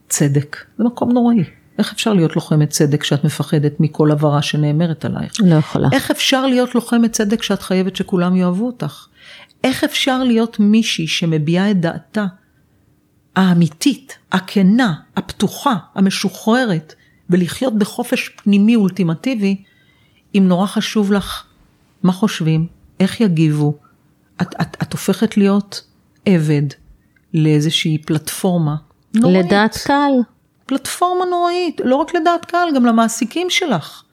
צדק. 0.10 0.58
זה 0.78 0.84
מקום 0.84 1.12
נוראי. 1.12 1.44
איך 1.78 1.94
אפשר 1.94 2.14
להיות 2.14 2.36
לוחמת 2.36 2.70
צדק 2.70 3.02
כשאת 3.02 3.24
מפחדת 3.24 3.80
מכל 3.80 4.12
עברה 4.12 4.42
שנאמרת 4.42 5.06
עלייך? 5.06 5.34
לא 5.40 5.56
יכולה. 5.56 5.90
איך 5.94 6.12
אפשר 6.12 6.48
להיות 6.48 6.76
לוחמת 6.76 7.12
צדק 7.12 7.40
כשאת 7.40 7.62
חייבת 7.62 7.96
שכולם 7.96 8.36
יאהבו 8.36 8.66
אותך? 8.66 9.08
איך 9.64 9.84
אפשר 9.84 10.24
להיות 10.24 10.60
מישהי 10.60 11.08
שמביעה 11.08 11.72
את 11.72 11.80
דעתה 11.82 12.26
האמיתית, 13.36 14.18
הכנה, 14.32 14.94
הפתוחה, 15.18 15.76
המשוחררת, 15.96 16.96
ולחיות 17.30 17.74
בחופש 17.78 18.30
פנימי 18.30 18.76
אולטימטיבי, 18.76 19.64
אם 20.36 20.44
נורא 20.48 20.68
חשוב 20.68 21.14
לך 21.14 21.44
מה 22.04 22.12
חושבים, 22.12 22.68
איך 23.00 23.22
יגיבו, 23.22 23.74
את, 24.42 24.56
את, 24.62 24.78
את 24.82 24.94
הופכת 24.94 25.38
להיות 25.38 25.84
עבד 26.26 26.64
לאיזושהי 27.34 27.98
פלטפורמה 27.98 28.76
נוראית. 29.14 29.46
לדעת 29.46 29.78
קהל. 29.78 30.14
פלטפורמה 30.66 31.26
נוראית, 31.26 31.82
לא 31.84 31.96
רק 31.96 32.16
לדעת 32.16 32.46
קהל, 32.46 32.76
גם 32.76 32.86
למעסיקים 32.86 33.50
שלך. 33.50 34.04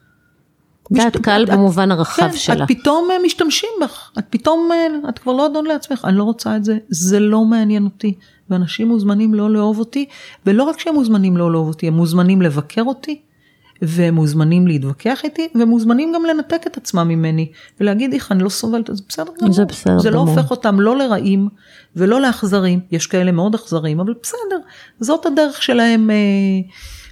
דעת 0.91 1.15
משת... 1.15 1.23
קהל 1.23 1.43
את, 1.43 1.49
במובן 1.49 1.91
הרחב 1.91 2.31
כן, 2.31 2.37
שלה. 2.37 2.63
את 2.63 2.67
פתאום 2.67 3.11
אה, 3.11 3.15
משתמשים 3.25 3.69
בך, 3.83 4.11
את 4.19 4.25
פתאום, 4.29 4.69
אה, 4.71 5.09
את 5.09 5.19
כבר 5.19 5.33
לא 5.33 5.45
אדון 5.45 5.65
לעצמך, 5.65 6.05
אני 6.05 6.17
לא 6.17 6.23
רוצה 6.23 6.55
את 6.55 6.65
זה, 6.65 6.77
זה 6.89 7.19
לא 7.19 7.45
מעניין 7.45 7.83
אותי. 7.83 8.13
ואנשים 8.53 8.87
מוזמנים 8.87 9.33
לא 9.33 9.49
לאהוב 9.49 9.79
אותי, 9.79 10.05
ולא 10.45 10.63
רק 10.63 10.79
שהם 10.79 10.93
מוזמנים 10.93 11.37
לא 11.37 11.51
לאהוב 11.51 11.67
אותי, 11.67 11.87
הם 11.87 11.93
מוזמנים 11.93 12.41
לבקר 12.41 12.81
אותי, 12.81 13.21
והם 13.81 14.15
מוזמנים 14.15 14.67
להתווכח 14.67 15.21
איתי, 15.23 15.47
והם 15.55 15.69
מוזמנים 15.69 16.11
גם 16.15 16.25
לנתק 16.25 16.67
את 16.67 16.77
עצמם 16.77 17.07
ממני, 17.07 17.51
ולהגיד 17.79 18.13
איך 18.13 18.31
אני 18.31 18.43
לא 18.43 18.49
סובלת, 18.49 18.89
זה 18.93 19.03
בסדר 19.09 19.31
גמור. 19.41 19.53
זה 19.53 19.65
בסדר 19.65 19.99
זה 19.99 20.09
גמור. 20.09 20.25
לא 20.25 20.31
הופך 20.31 20.51
אותם 20.51 20.79
לא 20.79 20.97
לרעים 20.97 21.49
ולא 21.95 22.21
לאכזרים, 22.21 22.79
יש 22.91 23.07
כאלה 23.07 23.31
מאוד 23.31 23.55
אכזרים, 23.55 23.99
אבל 23.99 24.13
בסדר, 24.23 24.57
זאת 24.99 25.25
הדרך 25.25 25.63
שלהם 25.63 26.09
אה, 26.09 26.15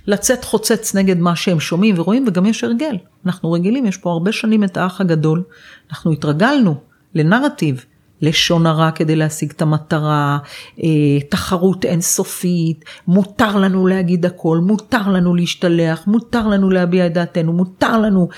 לצאת 0.08 0.44
חוצץ 0.44 0.96
נגד 0.96 1.20
מה 1.20 1.36
שהם 1.36 1.60
שומעים 1.60 1.96
ורואים, 1.98 2.26
וגם 2.28 2.46
יש 2.46 2.64
הרגל. 2.64 2.98
אנחנו 3.26 3.52
רגילים, 3.52 3.86
יש 3.86 3.98
פה 3.98 4.12
הרבה 4.12 4.32
שנים 4.32 4.64
את 4.64 4.78
האח 4.78 5.02
הגדול, 5.02 5.44
אנחנו 5.90 6.12
התרגלנו 6.12 6.76
לנרטיב. 7.16 7.86
לשון 8.22 8.66
הרע 8.66 8.92
כדי 8.92 9.16
להשיג 9.16 9.52
את 9.52 9.62
המטרה, 9.62 10.38
אה, 10.84 10.90
תחרות 11.30 11.86
אינסופית, 11.86 12.86
מותר 13.08 13.58
לנו 13.58 13.88
להגיד 13.88 14.26
הכל, 14.26 14.58
מותר 14.58 15.10
לנו 15.10 15.36
להשתלח, 15.36 16.04
מותר 16.08 16.48
לנו 16.48 16.70
להביע 16.70 17.06
את 17.06 17.14
דעתנו, 17.14 17.54
מותר 17.54 17.98
לנו, 17.98 18.30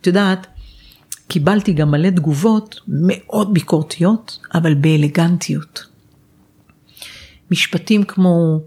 את 0.00 0.06
יודעת, 0.06 0.46
קיבלתי 1.28 1.72
גם 1.72 1.90
מלא 1.90 2.10
תגובות 2.10 2.80
מאוד 2.88 3.54
ביקורתיות, 3.54 4.38
אבל 4.54 4.74
באלגנטיות. 4.74 5.86
משפטים 7.50 8.02
כמו, 8.02 8.60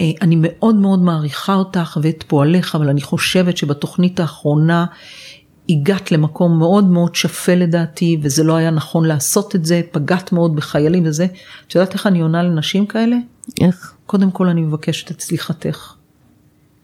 אה, 0.00 0.10
אני 0.22 0.36
מאוד 0.38 0.74
מאוד 0.74 1.02
מעריכה 1.02 1.54
אותך 1.54 1.98
ואת 2.02 2.24
פועלך, 2.26 2.74
אבל 2.74 2.88
אני 2.88 3.00
חושבת 3.00 3.56
שבתוכנית 3.56 4.20
האחרונה 4.20 4.86
הגעת 5.70 6.12
למקום 6.12 6.58
מאוד 6.58 6.84
מאוד 6.84 7.14
שפל 7.14 7.54
לדעתי, 7.54 8.18
וזה 8.22 8.44
לא 8.44 8.56
היה 8.56 8.70
נכון 8.70 9.06
לעשות 9.06 9.56
את 9.56 9.64
זה, 9.64 9.80
פגעת 9.90 10.32
מאוד 10.32 10.56
בחיילים 10.56 11.02
וזה. 11.06 11.26
את 11.66 11.74
יודעת 11.74 11.94
איך 11.94 12.06
אני 12.06 12.20
עונה 12.20 12.42
לנשים 12.42 12.86
כאלה? 12.86 13.16
איך? 13.60 13.94
קודם 14.06 14.30
כל 14.30 14.48
אני 14.48 14.60
מבקשת 14.60 15.10
את 15.10 15.20
סליחתך. 15.20 15.94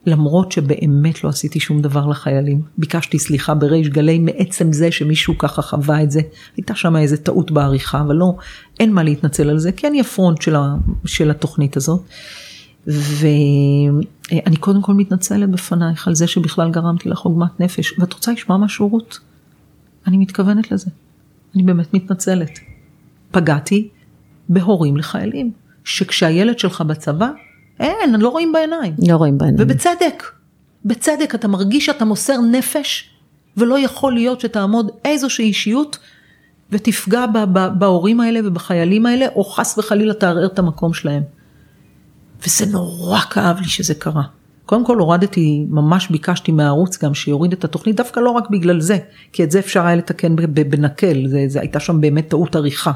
למרות 0.07 0.53
שבאמת 0.53 1.24
לא 1.24 1.28
עשיתי 1.28 1.61
שום 1.61 1.82
דבר 1.82 2.07
לחיילים. 2.07 2.62
ביקשתי 2.78 3.18
סליחה 3.18 3.55
בריש 3.55 3.89
גלי 3.89 4.18
מעצם 4.18 4.72
זה 4.72 4.93
שמישהו 4.93 5.39
ככה 5.39 5.62
חווה 5.62 6.03
את 6.03 6.11
זה. 6.11 6.20
הייתה 6.57 6.74
שם 6.74 6.97
איזה 6.97 7.16
טעות 7.16 7.51
בעריכה, 7.51 8.01
אבל 8.01 8.14
לא, 8.14 8.32
אין 8.80 8.93
מה 8.93 9.03
להתנצל 9.03 9.51
על 9.51 9.59
זה, 9.59 9.72
כי 9.72 9.87
אני 9.87 10.01
הפרונט 10.01 10.43
של, 10.43 10.57
ה, 10.57 10.74
של 11.05 11.30
התוכנית 11.30 11.76
הזאת. 11.76 12.01
ואני 12.87 14.57
קודם 14.61 14.82
כל 14.82 14.95
מתנצלת 14.95 15.51
בפנייך 15.51 16.09
על 16.09 16.14
זה 16.14 16.26
שבכלל 16.26 16.70
גרמתי 16.70 17.09
לך 17.09 17.18
עוגמת 17.18 17.61
נפש. 17.61 17.99
ואת 17.99 18.12
רוצה 18.12 18.32
לשמוע 18.32 18.59
משהו 18.59 18.89
רות? 18.89 19.18
אני 20.07 20.16
מתכוונת 20.16 20.72
לזה. 20.72 20.91
אני 21.55 21.62
באמת 21.62 21.95
מתנצלת. 21.95 22.59
פגעתי 23.30 23.89
בהורים 24.49 24.97
לחיילים, 24.97 25.53
שכשהילד 25.84 26.59
שלך 26.59 26.80
בצבא, 26.80 27.30
אין, 27.80 28.20
לא 28.20 28.28
רואים 28.28 28.53
בעיניים. 28.53 28.95
לא 29.09 29.16
רואים 29.16 29.39
בעיניים. 29.39 29.62
ובצדק, 29.62 30.22
בצדק 30.84 31.34
אתה 31.34 31.49
מרגיש 31.49 31.87
שאתה 31.87 32.05
מוסר 32.05 32.41
נפש, 32.41 33.11
ולא 33.57 33.78
יכול 33.78 34.12
להיות 34.12 34.41
שתעמוד 34.41 34.91
איזושהי 35.05 35.45
אישיות 35.45 35.99
ותפגע 36.70 37.24
בהורים 37.78 38.20
האלה 38.20 38.41
ובחיילים 38.45 39.07
האלה, 39.07 39.26
או 39.34 39.45
חס 39.45 39.78
וחלילה 39.78 40.14
תערער 40.14 40.47
את 40.47 40.59
המקום 40.59 40.95
שלהם. 40.95 41.22
וזה 42.45 42.66
נורא 42.66 43.20
כאב 43.20 43.57
לי 43.61 43.68
שזה 43.68 43.95
קרה. 43.95 44.22
קודם 44.66 44.87
כל 44.87 44.99
הורדתי, 44.99 45.66
ממש 45.68 46.09
ביקשתי 46.11 46.53
מהערוץ 46.53 47.05
גם 47.05 47.14
שיוריד 47.14 47.53
את 47.53 47.64
התוכנית, 47.64 47.97
דווקא 47.97 48.20
לא 48.20 48.30
רק 48.30 48.51
בגלל 48.51 48.80
זה, 48.80 48.99
כי 49.32 49.45
את 49.45 49.51
זה 49.51 49.59
אפשר 49.59 49.87
היה 49.87 49.97
לתקן 49.97 50.37
בנקל, 50.70 51.26
זה, 51.28 51.45
זה 51.49 51.61
הייתה 51.61 51.80
שם 51.80 52.01
באמת 52.01 52.28
טעות 52.28 52.57
עריכה. 52.57 52.93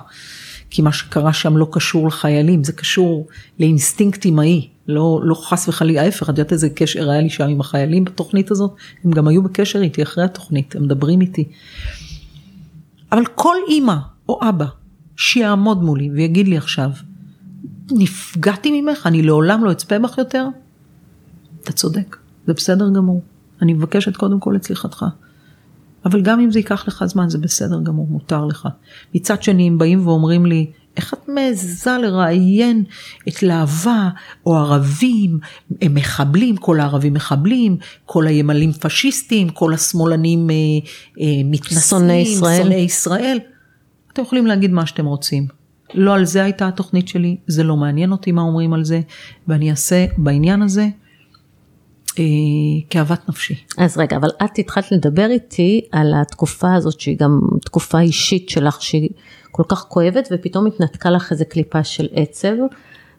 כי 0.70 0.82
מה 0.82 0.93
שקרה 0.93 1.32
שם 1.32 1.57
לא 1.57 1.68
קשור 1.72 2.09
לחיילים, 2.09 2.64
זה 2.64 2.72
קשור 2.72 3.26
לאינסטינקט 3.59 4.26
אמאי, 4.26 4.68
לא, 4.88 5.20
לא 5.22 5.34
חס 5.34 5.68
וחלילה, 5.68 6.03
ההפך, 6.03 6.22
את 6.22 6.28
יודעת 6.28 6.53
איזה 6.53 6.68
קשר 6.70 7.11
היה 7.11 7.20
לי 7.20 7.30
שם 7.30 7.49
עם 7.49 7.61
החיילים 7.61 8.05
בתוכנית 8.05 8.51
הזאת? 8.51 8.74
הם 9.05 9.11
גם 9.11 9.28
היו 9.28 9.43
בקשר 9.43 9.82
איתי 9.82 10.03
אחרי 10.03 10.24
התוכנית, 10.24 10.76
הם 10.76 10.82
מדברים 10.82 11.20
איתי. 11.20 11.49
אבל 13.12 13.26
כל 13.34 13.57
אימא 13.68 13.97
או 14.28 14.41
אבא 14.49 14.66
שיעמוד 15.16 15.82
מולי 15.82 16.11
ויגיד 16.11 16.49
לי 16.49 16.57
עכשיו, 16.57 16.91
נפגעתי 17.93 18.80
ממך, 18.80 19.07
אני 19.07 19.22
לעולם 19.22 19.64
לא 19.64 19.72
אצפה 19.72 19.99
בך 19.99 20.18
יותר? 20.18 20.47
אתה 21.62 21.72
צודק, 21.72 22.16
זה 22.47 22.53
בסדר 22.55 22.91
גמור. 22.97 23.22
אני 23.62 23.72
מבקשת 23.72 24.16
קודם 24.16 24.41
כל 24.41 24.57
את 24.57 24.64
סליחתך. 24.64 25.05
אבל 26.05 26.22
גם 26.22 26.41
אם 26.41 26.51
זה 26.51 26.59
ייקח 26.59 26.88
לך 26.88 27.05
זמן, 27.05 27.28
זה 27.28 27.38
בסדר 27.38 27.80
גמור, 27.82 28.07
מותר 28.11 28.45
לך. 28.45 28.68
מצד 29.14 29.43
שני, 29.43 29.66
הם 29.66 29.78
באים 29.78 30.07
ואומרים 30.07 30.47
לי, 30.47 30.70
איך 30.97 31.14
את 31.14 31.28
מעזה 31.28 31.99
לראיין 31.99 32.84
את 33.28 33.43
להבה 33.43 34.09
או 34.47 34.57
ערבים, 34.57 35.38
הם 35.82 35.95
מחבלים, 35.95 36.57
כל 36.57 36.80
הערבים 36.80 37.14
מחבלים, 37.14 37.76
כל 38.05 38.26
הימלים 38.26 38.72
פשיסטים, 38.72 39.49
כל 39.49 39.74
השמאלנים 39.74 40.51
אה, 40.51 40.55
אה, 41.20 41.26
מתנשאים, 41.45 41.80
שונאי 41.80 42.16
ישראל. 42.16 42.62
שונאי 42.62 42.80
ישראל. 42.80 43.38
אתם 44.12 44.22
יכולים 44.22 44.47
להגיד 44.47 44.70
מה 44.70 44.86
שאתם 44.86 45.07
רוצים. 45.07 45.59
לא 45.95 46.14
על 46.14 46.24
זה 46.24 46.43
הייתה 46.43 46.68
התוכנית 46.68 47.09
שלי, 47.09 47.36
זה 47.47 47.62
לא 47.62 47.76
מעניין 47.76 48.12
אותי 48.12 48.32
מה 48.32 48.43
אומרים 48.43 48.72
על 48.72 48.84
זה, 48.84 49.01
ואני 49.49 49.70
אעשה 49.70 50.07
בעניין 50.16 50.62
הזה 50.62 50.88
אה, 52.18 52.24
כאוות 52.91 53.28
נפשי. 53.28 53.55
אז 53.78 53.99
רגע, 53.99 54.16
אבל 54.16 54.28
את 54.45 54.59
התחלת 54.59 54.93
לדבר 54.93 55.26
איתי 55.30 55.80
על 55.93 56.12
התקופה 56.16 56.74
הזאת 56.74 57.01
שהיא 57.01 57.18
גם 57.18 57.41
תקופה 57.64 58.01
אישית 58.01 58.49
שלך 58.49 58.82
שהיא 58.82 59.09
כל 59.51 59.62
כך 59.68 59.84
כואבת 59.88 60.28
ופתאום 60.32 60.66
התנתקה 60.66 61.11
לך 61.11 61.32
איזה 61.32 61.45
קליפה 61.45 61.84
של 61.84 62.09
עצב. 62.12 62.55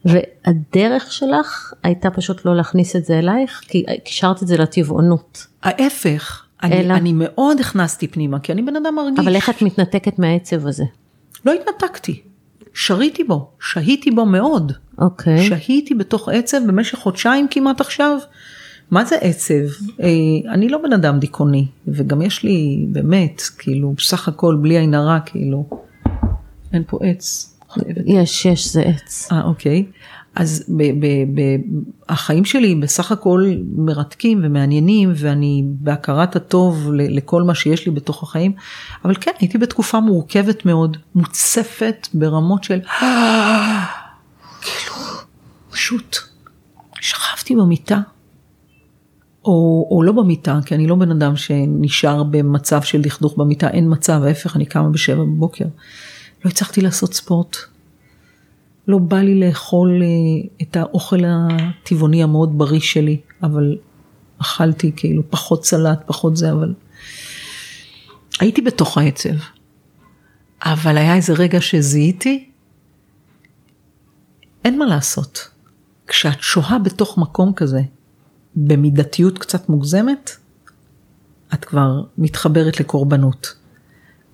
והדרך 0.05 1.11
שלך 1.11 1.73
הייתה 1.83 2.09
פשוט 2.09 2.45
לא 2.45 2.55
להכניס 2.55 2.95
את 2.95 3.05
זה 3.05 3.19
אלייך, 3.19 3.61
כי 3.67 3.85
קישרת 4.03 4.43
את 4.43 4.47
זה 4.47 4.57
לטבעונות. 4.57 5.47
ההפך, 5.63 6.45
אני, 6.63 6.79
אלא? 6.79 6.93
אני 6.93 7.13
מאוד 7.13 7.59
הכנסתי 7.59 8.07
פנימה, 8.07 8.39
כי 8.39 8.51
אני 8.51 8.61
בן 8.61 8.75
אדם 8.75 8.95
מרגיש. 8.95 9.19
אבל 9.19 9.35
איך 9.35 9.49
את 9.49 9.61
מתנתקת 9.61 10.19
מהעצב 10.19 10.67
הזה? 10.67 10.83
לא 11.45 11.53
התנתקתי, 11.53 12.21
שריתי 12.73 13.23
בו, 13.23 13.49
שהיתי 13.59 14.11
בו 14.11 14.25
מאוד. 14.25 14.71
אוקיי. 14.97 15.47
שהיתי 15.47 15.93
בתוך 15.93 16.29
עצב 16.29 16.57
במשך 16.67 16.97
חודשיים 16.97 17.47
כמעט 17.51 17.81
עכשיו. 17.81 18.17
מה 18.91 19.05
זה 19.05 19.15
עצב? 19.15 19.53
אה, 20.01 20.07
אני 20.53 20.69
לא 20.69 20.77
בן 20.77 20.93
אדם 20.93 21.19
דיכאוני, 21.19 21.67
וגם 21.87 22.21
יש 22.21 22.43
לי 22.43 22.85
באמת, 22.89 23.41
כאילו, 23.57 23.93
בסך 23.97 24.27
הכל 24.27 24.57
בלי 24.61 24.77
עין 24.77 24.93
הרע, 24.93 25.19
כאילו, 25.19 25.69
אין 26.73 26.83
פה 26.87 26.99
עץ. 27.01 27.57
יש, 28.05 28.45
יש, 28.45 28.73
זה 28.73 28.81
עץ. 28.81 29.29
אה, 29.31 29.43
אוקיי. 29.43 29.85
אז 30.35 30.65
ב, 30.77 30.83
ב, 30.83 31.05
ב, 31.35 31.41
החיים 32.09 32.45
שלי 32.45 32.75
בסך 32.75 33.11
הכל 33.11 33.53
מרתקים 33.75 34.41
ומעניינים, 34.43 35.11
ואני 35.15 35.63
בהכרת 35.65 36.35
הטוב 36.35 36.91
ל- 36.93 37.17
לכל 37.17 37.43
מה 37.43 37.55
שיש 37.55 37.85
לי 37.85 37.91
בתוך 37.91 38.23
החיים, 38.23 38.53
אבל 39.05 39.15
כן, 39.21 39.31
הייתי 39.39 39.57
בתקופה 39.57 39.99
מורכבת 39.99 40.65
מאוד, 40.65 40.97
מוצפת 41.15 42.07
ברמות 42.13 42.63
של, 42.63 42.79
כאילו, 44.61 44.95
פשוט, 45.71 46.17
שכבתי 47.01 47.55
במיטה, 47.55 47.99
או, 49.45 49.87
או 49.91 50.03
לא 50.03 50.11
במיטה, 50.11 50.59
כי 50.65 50.75
אני 50.75 50.87
לא 50.87 50.95
בן 50.95 51.11
אדם 51.11 51.35
שנשאר 51.35 52.23
במצב 52.23 52.81
של 52.81 53.01
דכדוך 53.01 53.37
במיטה, 53.37 53.69
אין 53.69 53.91
מצב, 53.91 54.21
ההפך, 54.23 54.55
אני 54.55 54.65
קמה 54.65 54.89
בשבע 54.89 55.23
בבוקר. 55.23 55.65
לא 56.45 56.49
הצלחתי 56.49 56.81
לעשות 56.81 57.13
ספורט. 57.13 57.57
לא 58.87 58.97
בא 58.97 59.17
לי 59.17 59.39
לאכול 59.39 60.01
אה, 60.03 60.49
את 60.61 60.75
האוכל 60.75 61.19
הטבעוני 61.25 62.23
המאוד 62.23 62.57
בריא 62.57 62.79
שלי, 62.79 63.21
אבל 63.43 63.77
אכלתי 64.37 64.91
כאילו 64.95 65.23
פחות 65.29 65.65
סלט, 65.65 65.99
פחות 66.05 66.37
זה, 66.37 66.51
אבל 66.51 66.73
הייתי 68.39 68.61
בתוך 68.61 68.97
העצב. 68.97 69.35
אבל 70.63 70.97
היה 70.97 71.15
איזה 71.15 71.33
רגע 71.33 71.61
שזיהיתי, 71.61 72.49
אין 74.65 74.79
מה 74.79 74.85
לעשות. 74.85 75.49
כשאת 76.07 76.41
שוהה 76.41 76.79
בתוך 76.79 77.17
מקום 77.17 77.53
כזה, 77.53 77.81
במידתיות 78.55 79.37
קצת 79.37 79.69
מוגזמת, 79.69 80.31
את 81.53 81.65
כבר 81.65 82.03
מתחברת 82.17 82.79
לקורבנות. 82.79 83.55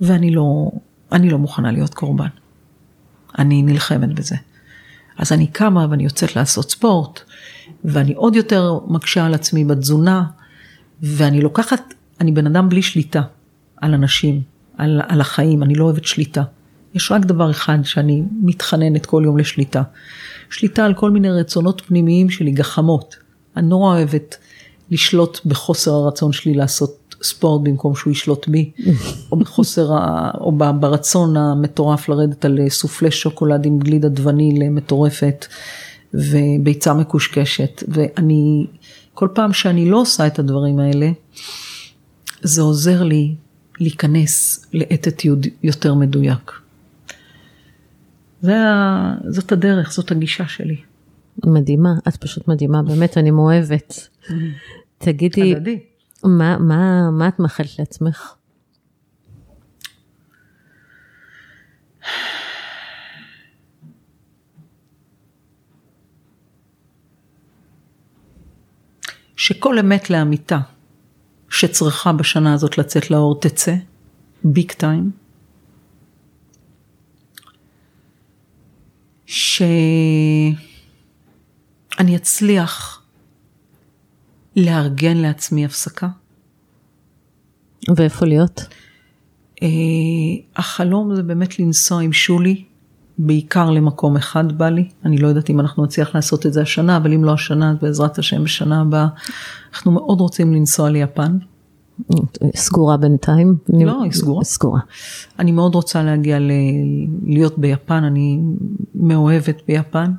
ואני 0.01 0.31
לא, 0.31 0.71
אני 1.11 1.29
לא 1.29 1.37
מוכנה 1.37 1.71
להיות 1.71 1.93
קורבן. 1.93 2.27
אני 3.37 3.61
נלחמת 3.61 4.13
בזה. 4.13 4.35
אז 5.17 5.31
אני 5.31 5.47
קמה 5.47 5.87
ואני 5.89 6.03
יוצאת 6.03 6.35
לעשות 6.35 6.71
ספורט, 6.71 7.19
ואני 7.85 8.13
עוד 8.13 8.35
יותר 8.35 8.79
מקשה 8.87 9.25
על 9.25 9.33
עצמי 9.33 9.65
בתזונה, 9.65 10.23
ואני 11.01 11.41
לוקחת, 11.41 11.93
אני 12.21 12.31
בן 12.31 12.47
אדם 12.47 12.69
בלי 12.69 12.81
שליטה 12.81 13.21
על 13.77 13.93
אנשים, 13.93 14.41
על, 14.77 15.01
על 15.07 15.21
החיים, 15.21 15.63
אני 15.63 15.75
לא 15.75 15.83
אוהבת 15.83 16.05
שליטה. 16.05 16.43
יש 16.93 17.11
רק 17.11 17.25
דבר 17.25 17.51
אחד 17.51 17.77
שאני 17.83 18.23
מתחננת 18.41 19.05
כל 19.05 19.21
יום 19.25 19.37
לשליטה. 19.37 19.83
שליטה 20.49 20.85
על 20.85 20.93
כל 20.93 21.11
מיני 21.11 21.29
רצונות 21.29 21.81
פנימיים 21.87 22.29
שלי, 22.29 22.51
גחמות. 22.51 23.15
אני 23.57 23.67
נורא 23.67 23.95
אוהבת 23.95 24.37
לשלוט 24.91 25.45
בחוסר 25.45 25.91
הרצון 25.91 26.31
שלי 26.31 26.53
לעשות 26.53 27.06
ספורט 27.21 27.61
במקום 27.63 27.95
שהוא 27.95 28.11
ישלוט 28.11 28.47
בי, 28.47 28.71
או 29.31 29.37
בחוסר, 29.37 29.93
ה... 29.93 30.31
או 30.39 30.51
ברצון 30.51 31.37
המטורף 31.37 32.09
לרדת 32.09 32.45
על 32.45 32.59
סופלי 32.69 33.11
שוקולד 33.11 33.65
עם 33.65 33.79
גלידה 33.79 34.07
וניל 34.23 34.69
מטורפת 34.69 35.45
וביצה 36.13 36.93
מקושקשת. 36.93 37.83
ואני, 37.87 38.65
כל 39.13 39.27
פעם 39.33 39.53
שאני 39.53 39.89
לא 39.89 40.01
עושה 40.01 40.27
את 40.27 40.39
הדברים 40.39 40.79
האלה, 40.79 41.09
זה 42.41 42.61
עוזר 42.61 43.03
לי 43.03 43.35
להיכנס 43.79 44.65
לאתיטיוד 44.73 45.47
יותר 45.63 45.93
מדויק. 45.93 46.51
זה. 48.41 48.53
זאת 49.27 49.51
הדרך, 49.51 49.91
זאת 49.91 50.11
הגישה 50.11 50.47
שלי. 50.47 50.77
מדהימה, 51.45 51.93
את 52.07 52.15
פשוט 52.15 52.47
מדהימה, 52.47 52.81
באמת, 52.81 53.17
אני 53.17 53.31
מאוהבת. 53.31 54.07
תגידי, 54.97 55.55
הדדי. 55.55 55.79
מה, 56.23 56.57
מה, 56.57 57.11
מה 57.11 57.27
את 57.27 57.39
מאחלת 57.39 57.79
לעצמך? 57.79 58.33
שכל 69.35 69.79
אמת 69.79 70.09
לאמיתה 70.09 70.59
שצריכה 71.49 72.13
בשנה 72.13 72.53
הזאת 72.53 72.77
לצאת 72.77 73.11
לאור 73.11 73.39
תצא, 73.39 73.75
ביג 74.43 74.71
טיים. 74.71 75.11
שאני 79.25 80.55
אצליח 82.15 83.06
לארגן 84.57 85.17
לעצמי 85.17 85.65
הפסקה. 85.65 86.07
ואיפה 87.95 88.25
להיות? 88.25 88.65
אה, 89.63 89.67
החלום 90.55 91.15
זה 91.15 91.23
באמת 91.23 91.59
לנסוע 91.59 92.01
עם 92.01 92.13
שולי, 92.13 92.63
בעיקר 93.17 93.69
למקום 93.69 94.17
אחד 94.17 94.57
בא 94.57 94.69
לי. 94.69 94.89
אני 95.05 95.17
לא 95.17 95.27
יודעת 95.27 95.49
אם 95.49 95.59
אנחנו 95.59 95.85
נצליח 95.85 96.15
לעשות 96.15 96.45
את 96.45 96.53
זה 96.53 96.61
השנה, 96.61 96.97
אבל 96.97 97.13
אם 97.13 97.23
לא 97.23 97.33
השנה, 97.33 97.71
אז 97.71 97.77
בעזרת 97.81 98.19
השם 98.19 98.43
בשנה 98.43 98.81
הבאה. 98.81 99.07
אנחנו 99.73 99.91
מאוד 99.91 100.21
רוצים 100.21 100.53
לנסוע 100.53 100.89
ליפן. 100.89 101.37
סגורה 102.55 102.97
בינתיים? 102.97 103.55
לא, 103.69 104.03
היא 104.03 104.11
סגורה. 104.11 104.43
סגורה. 104.43 104.79
אני 105.39 105.51
מאוד 105.51 105.75
רוצה 105.75 106.03
להגיע 106.03 106.39
ל... 106.39 106.51
להיות 107.25 107.59
ביפן, 107.59 108.03
אני 108.03 108.39
מאוהבת 108.95 109.61
ביפן. 109.67 110.11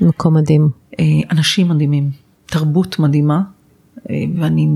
מקום 0.00 0.34
מדהים. 0.34 0.70
אה, 1.00 1.04
אנשים 1.30 1.68
מדהימים, 1.68 2.10
תרבות 2.46 2.98
מדהימה. 2.98 3.42
אה, 4.10 4.24
ואני, 4.36 4.68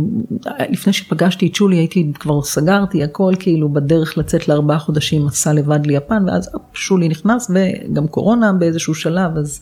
לפני 0.70 0.92
שפגשתי 0.92 1.46
את 1.46 1.54
שולי 1.54 1.76
הייתי, 1.76 2.12
כבר 2.14 2.42
סגרתי 2.42 3.04
הכל 3.04 3.32
כאילו 3.38 3.68
בדרך 3.68 4.18
לצאת 4.18 4.48
לארבעה 4.48 4.78
חודשים 4.78 5.26
מסע 5.26 5.52
לבד 5.52 5.86
ליפן, 5.86 6.24
ואז 6.26 6.50
שולי 6.72 7.08
נכנס 7.08 7.50
וגם 7.50 8.08
קורונה 8.08 8.52
באיזשהו 8.52 8.94
שלב, 8.94 9.36
אז 9.36 9.60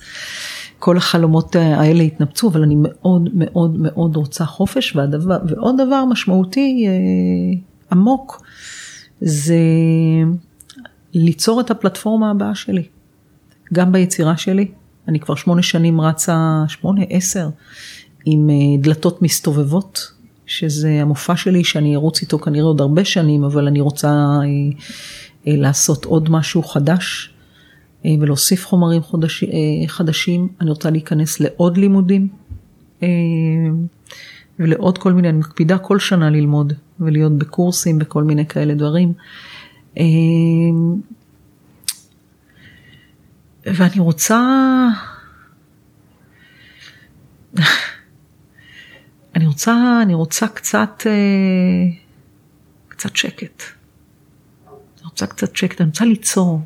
כל 0.78 0.96
החלומות 0.96 1.56
האלה 1.56 2.02
התנפצו, 2.02 2.48
אבל 2.48 2.62
אני 2.62 2.74
מאוד 2.78 3.28
מאוד 3.34 3.76
מאוד 3.78 4.16
רוצה 4.16 4.44
חופש, 4.44 4.96
והדבר, 4.96 5.38
ועוד 5.48 5.74
דבר 5.86 6.04
משמעותי 6.04 6.86
אה, 6.86 7.60
עמוק, 7.92 8.42
זה 9.20 9.58
ליצור 11.14 11.60
את 11.60 11.70
הפלטפורמה 11.70 12.30
הבאה 12.30 12.54
שלי, 12.54 12.82
גם 13.72 13.92
ביצירה 13.92 14.36
שלי, 14.36 14.68
אני 15.08 15.20
כבר 15.20 15.34
שמונה 15.34 15.62
שנים 15.62 16.00
רצה, 16.00 16.64
שמונה, 16.68 17.00
עשר. 17.10 17.48
עם 18.24 18.50
אה, 18.50 18.54
דלתות 18.78 19.22
מסתובבות, 19.22 20.12
שזה 20.46 20.98
המופע 21.00 21.36
שלי 21.36 21.64
שאני 21.64 21.94
ארוץ 21.94 22.22
איתו 22.22 22.38
כנראה 22.38 22.64
עוד 22.64 22.80
הרבה 22.80 23.04
שנים, 23.04 23.44
אבל 23.44 23.66
אני 23.66 23.80
רוצה 23.80 24.08
אה, 24.08 24.42
אה, 25.46 25.56
לעשות 25.56 26.04
עוד 26.04 26.30
משהו 26.30 26.62
חדש 26.62 27.30
ולהוסיף 28.20 28.66
חומרים 28.66 29.02
חודש, 29.02 29.44
חדשים. 29.86 30.48
אני 30.60 30.70
רוצה 30.70 30.90
להיכנס 30.90 31.40
לעוד 31.40 31.76
לימודים 31.76 32.28
ולעוד 34.58 34.98
כל 34.98 35.12
מיני, 35.12 35.28
אני 35.28 35.38
מקפידה 35.38 35.78
כל 35.78 35.98
שנה 35.98 36.30
ללמוד 36.30 36.72
ולהיות 37.00 37.32
בקורסים 37.32 37.98
וכל 38.00 38.24
מיני 38.24 38.46
כאלה 38.46 38.74
דברים. 38.74 39.12
ואני 43.66 43.98
רוצה... 43.98 44.38
אני 49.36 49.46
רוצה, 49.46 50.00
אני 50.02 50.14
רוצה 50.14 50.48
קצת, 50.48 51.02
אה, 51.06 51.96
קצת 52.88 53.16
שקט. 53.16 53.62
אני 54.68 55.04
רוצה 55.04 55.26
קצת 55.26 55.56
שקט, 55.56 55.80
אני 55.80 55.88
רוצה 55.88 56.04
ליצור. 56.04 56.60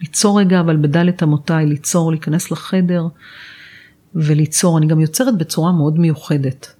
ליצור 0.00 0.40
רגע, 0.40 0.60
אבל 0.60 0.76
בדלת 0.76 1.22
אמותיי, 1.22 1.66
ליצור, 1.66 2.10
להיכנס 2.10 2.50
לחדר 2.50 3.06
וליצור. 4.14 4.78
אני 4.78 4.86
גם 4.86 5.00
יוצרת 5.00 5.38
בצורה 5.38 5.72
מאוד 5.72 5.98
מיוחדת. 5.98 6.74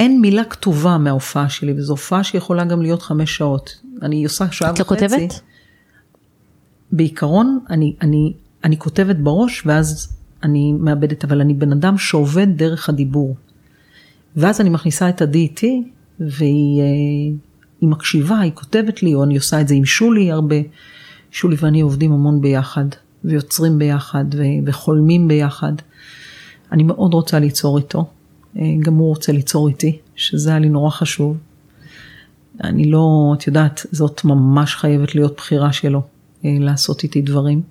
אין 0.00 0.20
מילה 0.20 0.44
כתובה 0.44 0.98
מההופעה 0.98 1.48
שלי, 1.48 1.72
וזו 1.72 1.92
הופעה 1.92 2.24
שיכולה 2.24 2.64
גם 2.64 2.82
להיות 2.82 3.02
חמש 3.02 3.36
שעות. 3.36 3.80
אני 4.02 4.24
עושה 4.24 4.50
שעה 4.50 4.70
את 4.70 4.78
לא 4.78 4.84
וחצי. 4.84 5.08
כותבת? 5.08 5.40
בעיקרון, 6.92 7.58
אני, 7.70 7.96
אני, 8.02 8.32
אני 8.64 8.78
כותבת 8.78 9.16
בראש 9.16 9.66
ואז 9.66 10.16
אני 10.42 10.72
מאבדת, 10.72 11.24
אבל 11.24 11.40
אני 11.40 11.54
בן 11.54 11.72
אדם 11.72 11.98
שעובד 11.98 12.46
דרך 12.56 12.88
הדיבור. 12.88 13.36
ואז 14.36 14.60
אני 14.60 14.70
מכניסה 14.70 15.08
את 15.08 15.22
איתי, 15.38 15.82
והיא 16.20 16.80
אה, 16.80 17.36
מקשיבה, 17.82 18.40
היא 18.40 18.52
כותבת 18.54 19.02
לי, 19.02 19.14
או 19.14 19.24
אני 19.24 19.36
עושה 19.36 19.60
את 19.60 19.68
זה 19.68 19.74
עם 19.74 19.84
שולי 19.84 20.32
הרבה. 20.32 20.56
שולי 21.30 21.56
ואני 21.60 21.80
עובדים 21.80 22.12
המון 22.12 22.40
ביחד, 22.40 22.84
ויוצרים 23.24 23.78
ביחד, 23.78 24.24
וחולמים 24.66 25.28
ביחד. 25.28 25.72
אני 26.72 26.82
מאוד 26.82 27.14
רוצה 27.14 27.38
ליצור 27.38 27.78
איתו, 27.78 28.06
אה, 28.58 28.62
גם 28.80 28.94
הוא 28.94 29.08
רוצה 29.08 29.32
ליצור 29.32 29.68
איתי, 29.68 29.98
שזה 30.16 30.50
היה 30.50 30.58
לי 30.58 30.68
נורא 30.68 30.90
חשוב. 30.90 31.36
אני 32.64 32.90
לא, 32.90 33.34
את 33.38 33.46
יודעת, 33.46 33.86
זאת 33.92 34.24
ממש 34.24 34.74
חייבת 34.76 35.14
להיות 35.14 35.36
בחירה 35.36 35.72
שלו, 35.72 36.02
אה, 36.44 36.56
לעשות 36.60 37.02
איתי 37.02 37.22
דברים. 37.22 37.62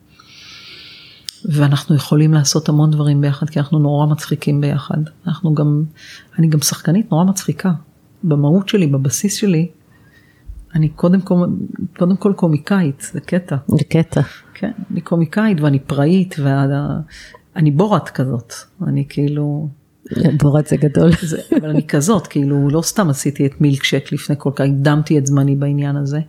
ואנחנו 1.50 1.96
יכולים 1.96 2.34
לעשות 2.34 2.70
המון 2.70 2.92
דברים 2.92 3.22
ביחד, 3.22 3.50
כי 3.50 3.60
אנחנו 3.60 3.80
נורא 3.80 4.06
מצחיקים 4.06 4.62
ביחד. 4.62 4.98
אנחנו 5.28 5.54
גם, 5.54 5.84
אני 6.40 6.48
גם 6.48 6.60
שחקנית 6.60 7.12
נורא 7.12 7.24
מצחיקה. 7.24 7.72
במהות 8.24 8.70
שלי, 8.70 8.88
בבסיס 8.88 9.36
שלי, 9.36 9.68
אני 10.76 10.90
קודם 10.90 11.22
כל, 11.22 11.36
קודם 11.98 12.18
כל 12.18 12.34
קומיקאית, 12.36 13.10
זה 13.14 13.20
קטע. 13.20 13.56
זה 13.68 13.84
קטע. 13.90 14.22
כן, 14.54 14.72
אני 14.92 15.02
קומיקאית 15.02 15.62
ואני 15.62 15.80
פראית 15.80 16.36
ואני 16.40 17.72
בורת 17.72 18.10
כזאת. 18.10 18.54
אני 18.88 19.06
כאילו... 19.10 19.70
בורת 20.42 20.68
זה 20.68 20.78
גדול. 20.78 21.12
זה, 21.22 21.42
אבל 21.60 21.70
אני 21.70 21.88
כזאת, 21.88 22.28
כאילו 22.28 22.70
לא 22.70 22.82
סתם 22.82 23.10
עשיתי 23.10 23.46
את 23.46 23.62
מילקשק 23.62 24.12
לפני 24.12 24.36
כל 24.40 24.52
כך, 24.56 24.66
הקדמתי 24.66 25.18
את 25.18 25.26
זמני 25.26 25.56
בעניין 25.56 25.96
הזה. 25.96 26.20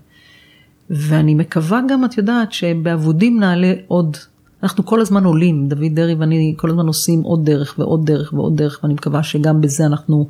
ואני 0.90 1.34
מקווה 1.34 1.80
גם, 1.88 2.04
את 2.04 2.18
יודעת, 2.18 2.52
שבאבודים 2.52 3.40
נעלה 3.40 3.72
עוד 3.86 4.16
אנחנו 4.62 4.86
כל 4.86 5.00
הזמן 5.00 5.24
עולים, 5.24 5.68
דוד 5.68 5.94
דרעי 5.94 6.14
ואני 6.14 6.54
כל 6.56 6.70
הזמן 6.70 6.86
עושים 6.86 7.22
עוד 7.22 7.44
דרך 7.44 7.74
ועוד 7.78 8.06
דרך 8.06 8.32
ועוד 8.32 8.56
דרך, 8.56 8.80
ואני 8.82 8.94
מקווה 8.94 9.22
שגם 9.22 9.60
בזה 9.60 9.86
אנחנו 9.86 10.28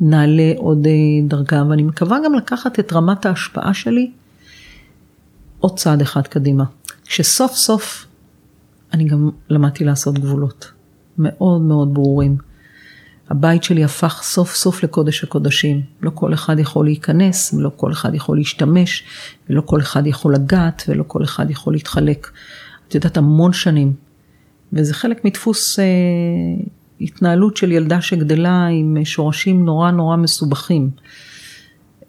נעלה 0.00 0.52
עוד 0.56 0.86
אה, 0.86 0.92
דרגה, 1.28 1.64
ואני 1.68 1.82
מקווה 1.82 2.18
גם 2.24 2.34
לקחת 2.34 2.78
את 2.78 2.92
רמת 2.92 3.26
ההשפעה 3.26 3.74
שלי 3.74 4.10
עוד 5.60 5.78
צעד 5.78 6.00
אחד 6.00 6.26
קדימה. 6.26 6.64
כשסוף 7.04 7.52
סוף 7.52 8.06
אני 8.92 9.04
גם 9.04 9.30
למדתי 9.50 9.84
לעשות 9.84 10.18
גבולות, 10.18 10.70
מאוד 11.18 11.60
מאוד 11.60 11.94
ברורים. 11.94 12.36
הבית 13.30 13.62
שלי 13.62 13.84
הפך 13.84 14.20
סוף 14.22 14.54
סוף 14.54 14.82
לקודש 14.82 15.24
הקודשים. 15.24 15.82
לא 16.02 16.10
כל 16.14 16.34
אחד 16.34 16.58
יכול 16.58 16.84
להיכנס, 16.84 17.54
ולא 17.54 17.70
כל 17.76 17.92
אחד 17.92 18.14
יכול 18.14 18.36
להשתמש, 18.36 19.04
ולא 19.50 19.60
כל 19.60 19.80
אחד 19.80 20.06
יכול 20.06 20.34
לגעת, 20.34 20.82
ולא 20.88 21.04
כל 21.06 21.24
אחד 21.24 21.50
יכול 21.50 21.72
להתחלק. 21.72 22.26
את 22.88 22.94
יודעת, 22.94 23.16
המון 23.16 23.52
שנים. 23.52 23.92
וזה 24.72 24.94
חלק 24.94 25.24
מדפוס 25.24 25.78
אה, 25.78 25.84
התנהלות 27.00 27.56
של 27.56 27.72
ילדה 27.72 28.00
שגדלה 28.00 28.66
עם 28.66 29.04
שורשים 29.04 29.64
נורא 29.64 29.90
נורא 29.90 30.16
מסובכים. 30.16 30.90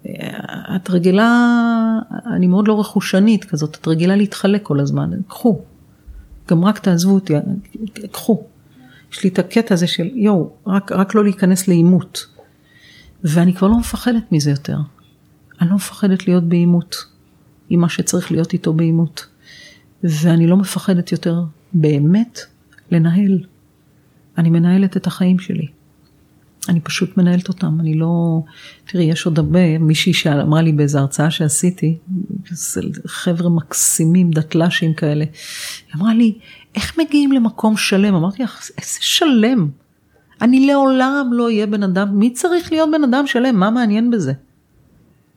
אה, 0.08 0.76
את 0.76 0.90
רגילה, 0.90 1.58
אני 2.36 2.46
מאוד 2.46 2.68
לא 2.68 2.80
רכושנית 2.80 3.44
כזאת, 3.44 3.78
את 3.80 3.88
רגילה 3.88 4.16
להתחלק 4.16 4.62
כל 4.62 4.80
הזמן, 4.80 5.10
קחו. 5.28 5.60
גם 6.50 6.64
רק 6.64 6.78
תעזבו 6.78 7.14
אותי, 7.14 7.34
קחו. 8.12 8.44
יש 9.12 9.24
לי 9.24 9.30
את 9.30 9.38
הקטע 9.38 9.74
הזה 9.74 9.86
של 9.86 10.10
יואו, 10.14 10.50
רק, 10.66 10.92
רק 10.92 11.14
לא 11.14 11.24
להיכנס 11.24 11.68
לעימות. 11.68 12.26
ואני 13.24 13.54
כבר 13.54 13.68
לא 13.68 13.78
מפחדת 13.78 14.32
מזה 14.32 14.50
יותר. 14.50 14.76
אני 15.60 15.68
לא 15.68 15.76
מפחדת 15.76 16.28
להיות 16.28 16.44
בעימות 16.44 16.96
עם 17.68 17.80
מה 17.80 17.88
שצריך 17.88 18.32
להיות 18.32 18.52
איתו 18.52 18.72
בעימות. 18.72 19.26
ואני 20.04 20.46
לא 20.46 20.56
מפחדת 20.56 21.12
יותר 21.12 21.42
באמת 21.72 22.40
לנהל. 22.90 23.44
אני 24.38 24.50
מנהלת 24.50 24.96
את 24.96 25.06
החיים 25.06 25.38
שלי. 25.38 25.66
אני 26.68 26.80
פשוט 26.80 27.16
מנהלת 27.16 27.48
אותם, 27.48 27.80
אני 27.80 27.94
לא... 27.94 28.42
תראי, 28.86 29.04
יש 29.04 29.26
עוד 29.26 29.38
הרבה, 29.38 29.78
מישהי 29.78 30.12
שאמרה 30.12 30.62
לי 30.62 30.72
באיזו 30.72 30.98
הרצאה 30.98 31.30
שעשיתי, 31.30 31.98
חבר'ה 33.06 33.50
מקסימים, 33.50 34.30
דתל"שים 34.30 34.94
כאלה, 34.94 35.24
היא 35.24 35.94
אמרה 35.96 36.14
לי, 36.14 36.38
איך 36.74 36.98
מגיעים 36.98 37.32
למקום 37.32 37.76
שלם? 37.76 38.14
אמרתי 38.14 38.42
לך, 38.42 38.70
איזה 38.78 38.98
שלם? 39.00 39.68
אני 40.42 40.66
לעולם 40.66 41.30
לא 41.32 41.44
אהיה 41.44 41.66
בן 41.66 41.82
אדם, 41.82 42.18
מי 42.18 42.32
צריך 42.32 42.72
להיות 42.72 42.88
בן 42.92 43.04
אדם 43.04 43.26
שלם? 43.26 43.60
מה 43.60 43.70
מעניין 43.70 44.10
בזה? 44.10 44.32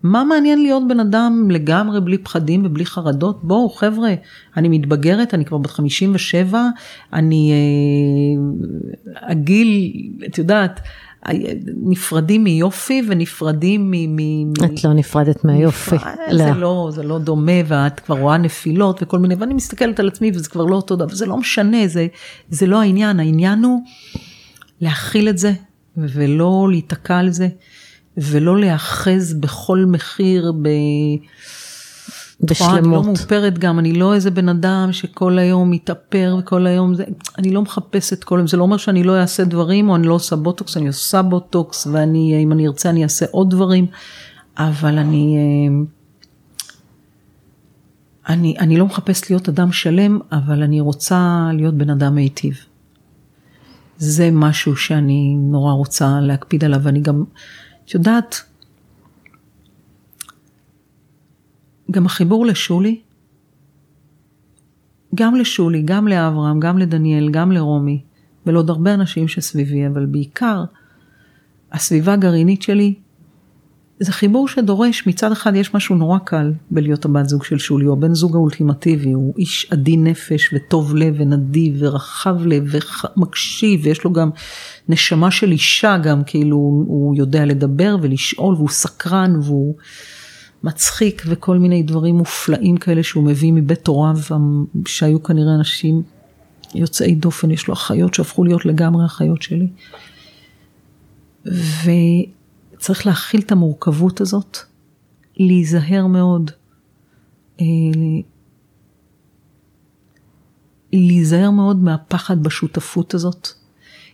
מה 0.03 0.23
מעניין 0.23 0.61
להיות 0.61 0.83
בן 0.87 0.99
אדם 0.99 1.47
לגמרי 1.51 2.01
בלי 2.01 2.17
פחדים 2.17 2.65
ובלי 2.65 2.85
חרדות? 2.85 3.39
בואו 3.43 3.69
חבר'ה, 3.69 4.13
אני 4.57 4.69
מתבגרת, 4.69 5.33
אני 5.33 5.45
כבר 5.45 5.57
בת 5.57 5.69
57, 5.69 6.61
אני 7.13 7.51
אה, 7.51 9.29
הגיל, 9.29 9.93
את 10.25 10.37
יודעת, 10.37 10.79
נפרדים 11.83 12.43
מיופי 12.43 13.01
ונפרדים 13.07 13.91
מ... 13.91 14.15
מ 14.15 14.51
את 14.65 14.83
לא 14.83 14.93
נפרדת 14.93 15.45
מהיופי. 15.45 15.95
לא. 16.31 16.37
זה 16.37 16.53
לא, 16.53 16.89
זה 16.91 17.03
לא 17.03 17.19
דומה 17.19 17.51
ואת 17.65 17.99
כבר 17.99 18.19
רואה 18.19 18.37
נפילות 18.37 19.03
וכל 19.03 19.19
מיני, 19.19 19.35
ואני 19.35 19.53
מסתכלת 19.53 19.99
על 19.99 20.07
עצמי 20.07 20.31
וזה 20.33 20.49
כבר 20.49 20.65
לא 20.65 20.75
אותו 20.75 20.95
דבר, 20.95 21.15
זה 21.15 21.25
לא 21.25 21.37
משנה, 21.37 21.87
זה, 21.87 22.07
זה 22.49 22.67
לא 22.67 22.81
העניין, 22.81 23.19
העניין 23.19 23.63
הוא 23.63 23.81
להכיל 24.81 25.29
את 25.29 25.37
זה 25.37 25.53
ולא 25.97 26.67
להיתקע 26.69 27.17
על 27.17 27.29
זה. 27.29 27.47
ולא 28.21 28.59
להאחז 28.59 29.33
בכל 29.33 29.85
מחיר 29.87 30.51
ב... 30.61 30.69
בשלמות. 32.41 32.77
אני 32.77 32.91
לא 32.91 33.03
מאופרת 33.03 33.59
גם, 33.59 33.79
אני 33.79 33.93
לא 33.93 34.13
איזה 34.13 34.31
בן 34.31 34.49
אדם 34.49 34.89
שכל 34.91 35.37
היום 35.37 35.71
מתאפר 35.71 36.35
וכל 36.39 36.67
היום 36.67 36.95
זה, 36.95 37.03
אני 37.37 37.51
לא 37.51 37.61
מחפשת 37.61 38.23
כל 38.23 38.37
היום, 38.37 38.47
זה 38.47 38.57
לא 38.57 38.63
אומר 38.63 38.77
שאני 38.77 39.03
לא 39.03 39.21
אעשה 39.21 39.43
דברים 39.43 39.89
או 39.89 39.95
אני 39.95 40.07
לא 40.07 40.13
עושה 40.13 40.35
בוטוקס, 40.35 40.77
אני 40.77 40.87
עושה 40.87 41.21
בוטוקס 41.21 41.87
ואני, 41.91 42.43
אם 42.43 42.51
אני 42.51 42.67
ארצה 42.67 42.89
אני 42.89 43.03
אעשה 43.03 43.25
עוד 43.31 43.49
דברים, 43.49 43.85
אבל 44.57 44.97
אני, 44.97 45.37
אה, 45.37 45.85
אני, 48.33 48.55
אני 48.59 48.77
לא 48.77 48.85
מחפשת 48.85 49.29
להיות 49.29 49.49
אדם 49.49 49.71
שלם, 49.71 50.19
אבל 50.31 50.63
אני 50.63 50.81
רוצה 50.81 51.49
להיות 51.53 51.73
בן 51.73 51.89
אדם 51.89 52.15
מיטיב. 52.15 52.57
זה 53.97 54.29
משהו 54.31 54.75
שאני 54.75 55.35
נורא 55.37 55.73
רוצה 55.73 56.19
להקפיד 56.21 56.65
עליו, 56.65 56.79
ואני 56.83 56.99
גם... 56.99 57.23
את 57.89 57.93
יודעת, 57.93 58.35
גם 61.91 62.05
החיבור 62.05 62.45
לשולי, 62.45 63.01
גם 65.15 65.35
לשולי, 65.35 65.81
גם 65.85 66.07
לאברהם, 66.07 66.59
גם 66.59 66.77
לדניאל, 66.77 67.29
גם 67.31 67.51
לרומי, 67.51 68.01
ולעוד 68.45 68.69
הרבה 68.69 68.93
אנשים 68.93 69.27
שסביבי, 69.27 69.87
אבל 69.87 70.05
בעיקר 70.05 70.63
הסביבה 71.71 72.13
הגרעינית 72.13 72.61
שלי, 72.61 72.93
זה 74.01 74.11
חיבור 74.11 74.47
שדורש, 74.47 75.07
מצד 75.07 75.31
אחד 75.31 75.55
יש 75.55 75.73
משהו 75.73 75.95
נורא 75.95 76.19
קל 76.19 76.53
בלהיות 76.71 77.05
הבת 77.05 77.29
זוג 77.29 77.43
של 77.43 77.57
שולי, 77.57 77.85
הוא 77.85 77.93
הבן 77.93 78.13
זוג 78.13 78.35
האולטימטיבי, 78.35 79.11
הוא 79.11 79.33
איש 79.37 79.67
עדין 79.71 80.03
נפש 80.03 80.49
וטוב 80.53 80.95
לב 80.95 81.15
ונדיב 81.17 81.75
ורחב 81.79 82.45
לב 82.45 82.63
ומקשיב, 83.17 83.81
ויש 83.83 84.03
לו 84.03 84.13
גם 84.13 84.29
נשמה 84.89 85.31
של 85.31 85.51
אישה 85.51 85.97
גם, 85.97 86.23
כאילו 86.23 86.55
הוא 86.87 87.15
יודע 87.15 87.45
לדבר 87.45 87.95
ולשאול 88.01 88.55
והוא 88.55 88.69
סקרן 88.69 89.35
והוא 89.43 89.75
מצחיק 90.63 91.23
וכל 91.25 91.57
מיני 91.57 91.83
דברים 91.83 92.17
מופלאים 92.17 92.77
כאלה 92.77 93.03
שהוא 93.03 93.23
מביא 93.23 93.53
מבית 93.53 93.87
הוריו, 93.87 94.15
שהיו 94.87 95.23
כנראה 95.23 95.55
אנשים 95.55 96.01
יוצאי 96.75 97.15
דופן, 97.15 97.51
יש 97.51 97.67
לו 97.67 97.73
אחיות 97.73 98.13
שהפכו 98.13 98.43
להיות 98.43 98.65
לגמרי 98.65 99.05
אחיות 99.05 99.41
שלי. 99.41 99.67
ו... 101.45 101.91
צריך 102.79 103.05
להכיל 103.05 103.41
את 103.41 103.51
המורכבות 103.51 104.21
הזאת, 104.21 104.57
להיזהר 105.37 106.07
מאוד, 106.07 106.51
אה, 107.61 107.65
להיזהר 110.93 111.51
מאוד 111.51 111.83
מהפחד 111.83 112.43
בשותפות 112.43 113.13
הזאת, 113.13 113.47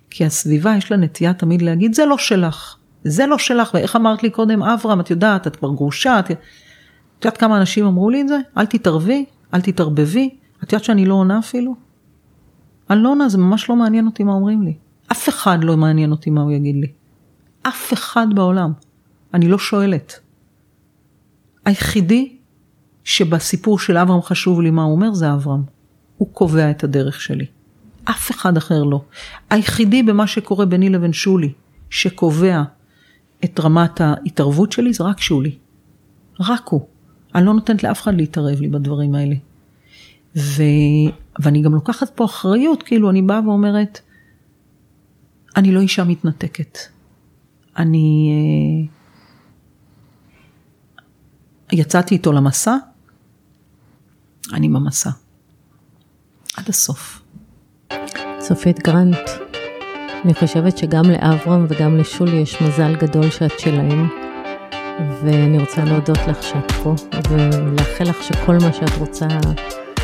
כי 0.09 0.26
הסביבה 0.26 0.76
יש 0.78 0.91
לה 0.91 0.97
נטייה 0.97 1.34
תמיד 1.34 1.61
להגיד, 1.61 1.95
זה 1.95 2.05
לא 2.05 2.18
שלך, 2.18 2.76
זה 3.03 3.26
לא 3.26 3.38
שלך, 3.38 3.72
ואיך 3.74 3.95
אמרת 3.95 4.24
לי 4.24 4.30
קודם, 4.30 4.63
אברהם, 4.63 4.99
את 4.99 5.09
יודעת, 5.09 5.47
את 5.47 5.55
כבר 5.55 5.74
גרושה, 5.74 6.20
את... 6.20 6.32
את 6.32 7.26
יודעת 7.26 7.38
כמה 7.38 7.57
אנשים 7.57 7.86
אמרו 7.86 8.09
לי 8.09 8.22
את 8.22 8.28
זה? 8.28 8.38
אל 8.57 8.66
תתערבי, 8.66 9.26
אל 9.53 9.61
תתערבבי, 9.61 10.30
את 10.63 10.74
יודעת 10.74 10.84
שאני 10.84 11.05
לא 11.05 11.13
עונה 11.13 11.39
אפילו? 11.39 11.76
אני 12.89 13.03
לא 13.03 13.09
עונה, 13.09 13.30
זה 13.30 13.38
ממש 13.38 13.70
לא 13.70 13.76
מעניין 13.76 14.05
אותי 14.05 14.24
מה 14.24 14.34
אומרים 14.34 14.61
לי. 14.61 14.74
אף 15.11 15.30
אחד 15.30 15.63
לא 15.63 15.78
מעניין 15.78 16.11
אותי 16.11 16.30
מה 16.30 16.41
הוא 16.41 16.51
יגיד 16.51 16.76
לי. 16.76 16.88
אף 17.68 17.93
אחד 17.93 18.28
בעולם. 18.36 18.72
אני 19.34 19.47
לא 19.47 19.57
שואלת. 19.57 20.20
היחידי 21.66 22.36
שבסיפור 23.03 23.80
של 23.80 23.97
אברהם 23.97 24.22
חשוב 24.22 24.61
לי 24.61 24.70
מה 24.72 24.84
הוא 24.84 24.95
אומר 24.95 25.13
זה 25.13 25.34
אברהם. 25.34 25.63
הוא 26.18 26.28
קובע 26.32 26.72
את 26.72 26.84
הדרך 26.84 27.22
שלי. 27.22 27.45
אף 28.03 28.32
אחד 28.32 28.57
אחר 28.57 28.84
לא. 28.84 29.01
היחידי 29.49 30.03
במה 30.03 30.28
שקורה 30.28 30.66
ביני 30.66 30.89
לבין 30.89 31.13
שולי, 31.13 31.53
שקובע 31.89 32.63
את 33.45 33.59
רמת 33.59 34.01
ההתערבות 34.01 34.72
שלי, 34.72 34.93
זה 34.93 35.03
רק 35.03 35.22
שולי. 35.22 35.55
רק 36.39 36.68
הוא. 36.68 36.88
אני 37.36 37.45
לא 37.45 37.53
נותנת 37.53 37.84
לאף 37.84 38.01
אחד 38.01 38.16
להתערב 38.16 38.61
לי 38.61 38.68
בדברים 38.68 39.16
האלה. 39.16 39.36
ו... 40.36 40.63
ואני 41.39 41.61
גם 41.61 41.74
לוקחת 41.74 42.09
פה 42.09 42.26
אחריות, 42.26 42.84
כאילו 42.84 43.09
אני 43.09 43.22
באה 43.22 43.41
ואומרת, 43.45 43.99
אני 45.55 45.72
לא 45.72 45.80
אישה 45.80 46.03
מתנתקת. 46.03 46.78
אני 47.78 48.32
אה, 51.71 51.78
יצאתי 51.78 52.15
איתו 52.15 52.32
למסע, 52.32 52.76
אני 54.53 54.69
במסע. 54.69 55.09
עד 56.57 56.69
הסוף. 56.69 57.21
צופית 58.39 58.80
גרנט, 58.80 59.30
אני 60.26 60.34
חושבת 60.34 60.78
שגם 60.78 61.03
לאברהם 61.05 61.65
וגם 61.69 61.97
לשולי 61.97 62.36
יש 62.36 62.61
מזל 62.61 62.95
גדול 62.95 63.30
שאת 63.30 63.59
שלהם, 63.59 64.07
ואני 65.23 65.59
רוצה 65.59 65.84
להודות 65.84 66.17
לך 66.28 66.43
שאת 66.43 66.71
פה, 66.71 66.95
ולאחל 67.30 68.03
לך 68.03 68.23
שכל 68.23 68.53
מה 68.53 68.73
שאת 68.73 68.97
רוצה 68.97 69.28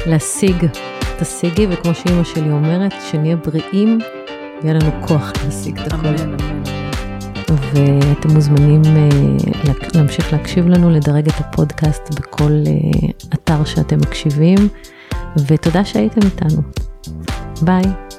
להשיג, 0.06 0.66
תשיגי, 1.20 1.68
וכמו 1.70 1.96
שאימא 1.96 2.24
שלי 2.24 2.52
אומרת, 2.52 2.94
שנהיה 3.12 3.36
בריאים, 3.36 4.00
יהיה 4.64 4.74
לנו 4.74 5.08
כוח 5.08 5.32
להשיג 5.46 5.80
את 5.80 5.94
הכל. 5.94 6.61
ואתם 7.56 8.30
מוזמנים 8.34 8.82
אה, 8.86 9.10
להמשיך 9.96 10.34
להקשיב 10.34 10.68
לנו, 10.68 10.90
לדרג 10.90 11.28
את 11.28 11.40
הפודקאסט 11.40 12.20
בכל 12.20 12.52
אה, 12.68 13.10
אתר 13.34 13.66
שאתם 13.66 13.98
מקשיבים, 13.98 14.58
ותודה 15.48 15.86
שהייתם 15.86 16.22
איתנו. 16.26 16.62
ביי. 17.62 18.11